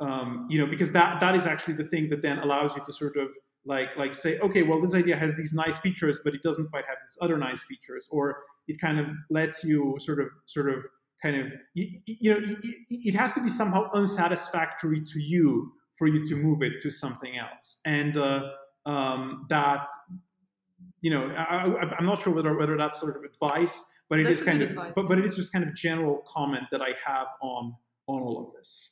um, 0.00 0.46
you 0.48 0.58
know 0.58 0.66
because 0.66 0.90
that 0.92 1.20
that 1.20 1.34
is 1.34 1.46
actually 1.46 1.74
the 1.74 1.84
thing 1.84 2.08
that 2.08 2.22
then 2.22 2.38
allows 2.38 2.74
you 2.74 2.82
to 2.86 2.92
sort 2.94 3.16
of 3.18 3.28
like 3.64 3.96
like 3.96 4.14
say 4.14 4.38
okay 4.40 4.62
well 4.62 4.80
this 4.80 4.94
idea 4.94 5.16
has 5.16 5.36
these 5.36 5.52
nice 5.52 5.78
features 5.78 6.20
but 6.24 6.34
it 6.34 6.42
doesn't 6.42 6.68
quite 6.70 6.84
have 6.86 6.98
these 7.02 7.16
other 7.20 7.38
nice 7.38 7.62
features 7.62 8.08
or 8.10 8.42
it 8.68 8.80
kind 8.80 8.98
of 8.98 9.06
lets 9.30 9.62
you 9.62 9.96
sort 10.00 10.20
of 10.20 10.28
sort 10.46 10.68
of 10.68 10.84
kind 11.22 11.36
of 11.36 11.52
you, 11.74 12.00
you 12.06 12.32
know 12.32 12.40
it, 12.42 12.58
it 12.90 13.14
has 13.14 13.32
to 13.32 13.40
be 13.40 13.48
somehow 13.48 13.88
unsatisfactory 13.94 15.00
to 15.04 15.20
you 15.20 15.72
for 15.96 16.08
you 16.08 16.26
to 16.26 16.34
move 16.34 16.62
it 16.62 16.80
to 16.80 16.90
something 16.90 17.38
else 17.38 17.80
and 17.86 18.16
uh, 18.16 18.50
um, 18.86 19.46
that 19.48 19.86
you 21.00 21.10
know 21.10 21.26
I, 21.28 21.96
am 21.98 22.06
not 22.06 22.22
sure 22.22 22.32
whether 22.32 22.56
whether 22.56 22.76
that's 22.76 23.00
sort 23.00 23.16
of 23.16 23.22
advice 23.22 23.80
but 24.08 24.18
it 24.18 24.24
that's 24.24 24.40
is 24.40 24.46
kind 24.46 24.62
of 24.62 24.70
advice. 24.70 24.92
but, 24.96 25.08
but 25.08 25.18
it 25.18 25.24
is 25.24 25.36
just 25.36 25.52
kind 25.52 25.64
of 25.64 25.74
general 25.74 26.24
comment 26.26 26.64
that 26.72 26.82
i 26.82 26.90
have 27.06 27.28
on 27.40 27.74
on 28.08 28.20
all 28.22 28.44
of 28.44 28.52
this 28.58 28.90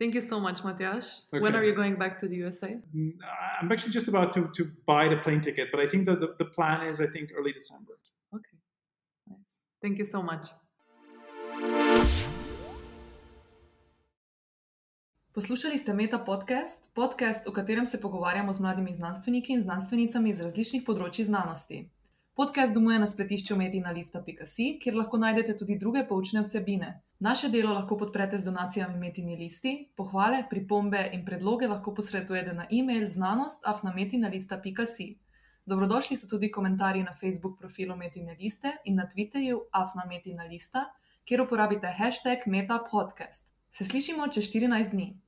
Thank 0.00 0.14
you 0.14 0.22
so 0.22 0.40
much, 0.40 0.64
Matias. 0.64 1.26
Okay. 1.28 1.42
When 1.42 1.54
are 1.54 1.62
you 1.62 1.74
going 1.74 1.96
back 1.96 2.18
to 2.20 2.26
the 2.26 2.36
USA? 2.36 2.70
Mm, 2.96 3.12
I'm 3.60 3.70
actually 3.70 3.92
just 3.92 4.08
about 4.08 4.32
to, 4.32 4.48
to 4.56 4.62
buy 4.86 5.08
the 5.08 5.18
plane 5.18 5.42
ticket, 5.42 5.68
but 5.70 5.78
I 5.78 5.86
think 5.86 6.06
that 6.06 6.20
the, 6.20 6.28
the 6.38 6.46
plan 6.46 6.86
is, 6.86 7.02
I 7.02 7.06
think, 7.06 7.28
early 7.38 7.52
December. 7.52 7.92
Okay. 8.34 8.56
Nice. 9.28 9.50
Thank 9.82 9.98
you 9.98 10.06
so 10.06 10.22
much. 10.22 10.46
Poslušali 15.32 15.78
ste 15.78 15.92
Meta 15.92 16.18
podcast, 16.18 16.94
podcast, 16.94 17.48
v 17.48 17.52
katerem 17.52 17.86
se 17.86 18.00
pogovarjamo 18.00 18.52
z 18.52 18.60
mladimi 18.60 18.92
znanstveniki 18.94 19.52
in 19.52 19.60
znanstvenicami 19.60 20.30
iz 20.30 20.40
različnih 20.40 20.82
področji 20.82 21.24
znanosti. 21.24 21.88
Podcast 22.34 22.74
domuje 22.74 22.98
na 22.98 23.06
spletišču 23.06 23.56
metina.lista.si, 23.56 24.78
kjer 24.80 24.96
lahko 24.96 25.20
najdete 25.20 25.56
tudi 25.60 25.76
druge 25.78 26.06
poučne 26.08 26.40
vsebine. 26.40 27.02
Naše 27.20 27.52
delo 27.52 27.74
lahko 27.74 27.98
podprete 28.00 28.38
z 28.38 28.44
donacijami 28.44 28.98
Metini 28.98 29.36
listi, 29.36 29.92
pohvale, 29.96 30.44
pripombe 30.50 31.10
in 31.12 31.24
predloge 31.24 31.68
lahko 31.68 31.92
posredujete 31.94 32.52
na 32.56 32.64
e-mail 32.72 33.06
znanost.afnametina.si. 33.06 35.18
Dobrodošli 35.66 36.16
so 36.16 36.28
tudi 36.28 36.50
komentarji 36.50 37.02
na 37.04 37.12
Facebook 37.12 37.58
profilu 37.58 37.96
Metine 37.96 38.36
liste 38.40 38.72
in 38.84 38.96
na 38.96 39.04
Twitterju 39.04 39.60
afnametina 39.72 40.44
lista, 40.44 40.84
kjer 41.28 41.40
uporabite 41.44 41.92
hashtag 41.92 42.38
metapodcast. 42.46 43.54
Se 43.68 43.84
slišimo 43.84 44.28
čez 44.28 44.44
14 44.44 44.90
dni. 44.90 45.20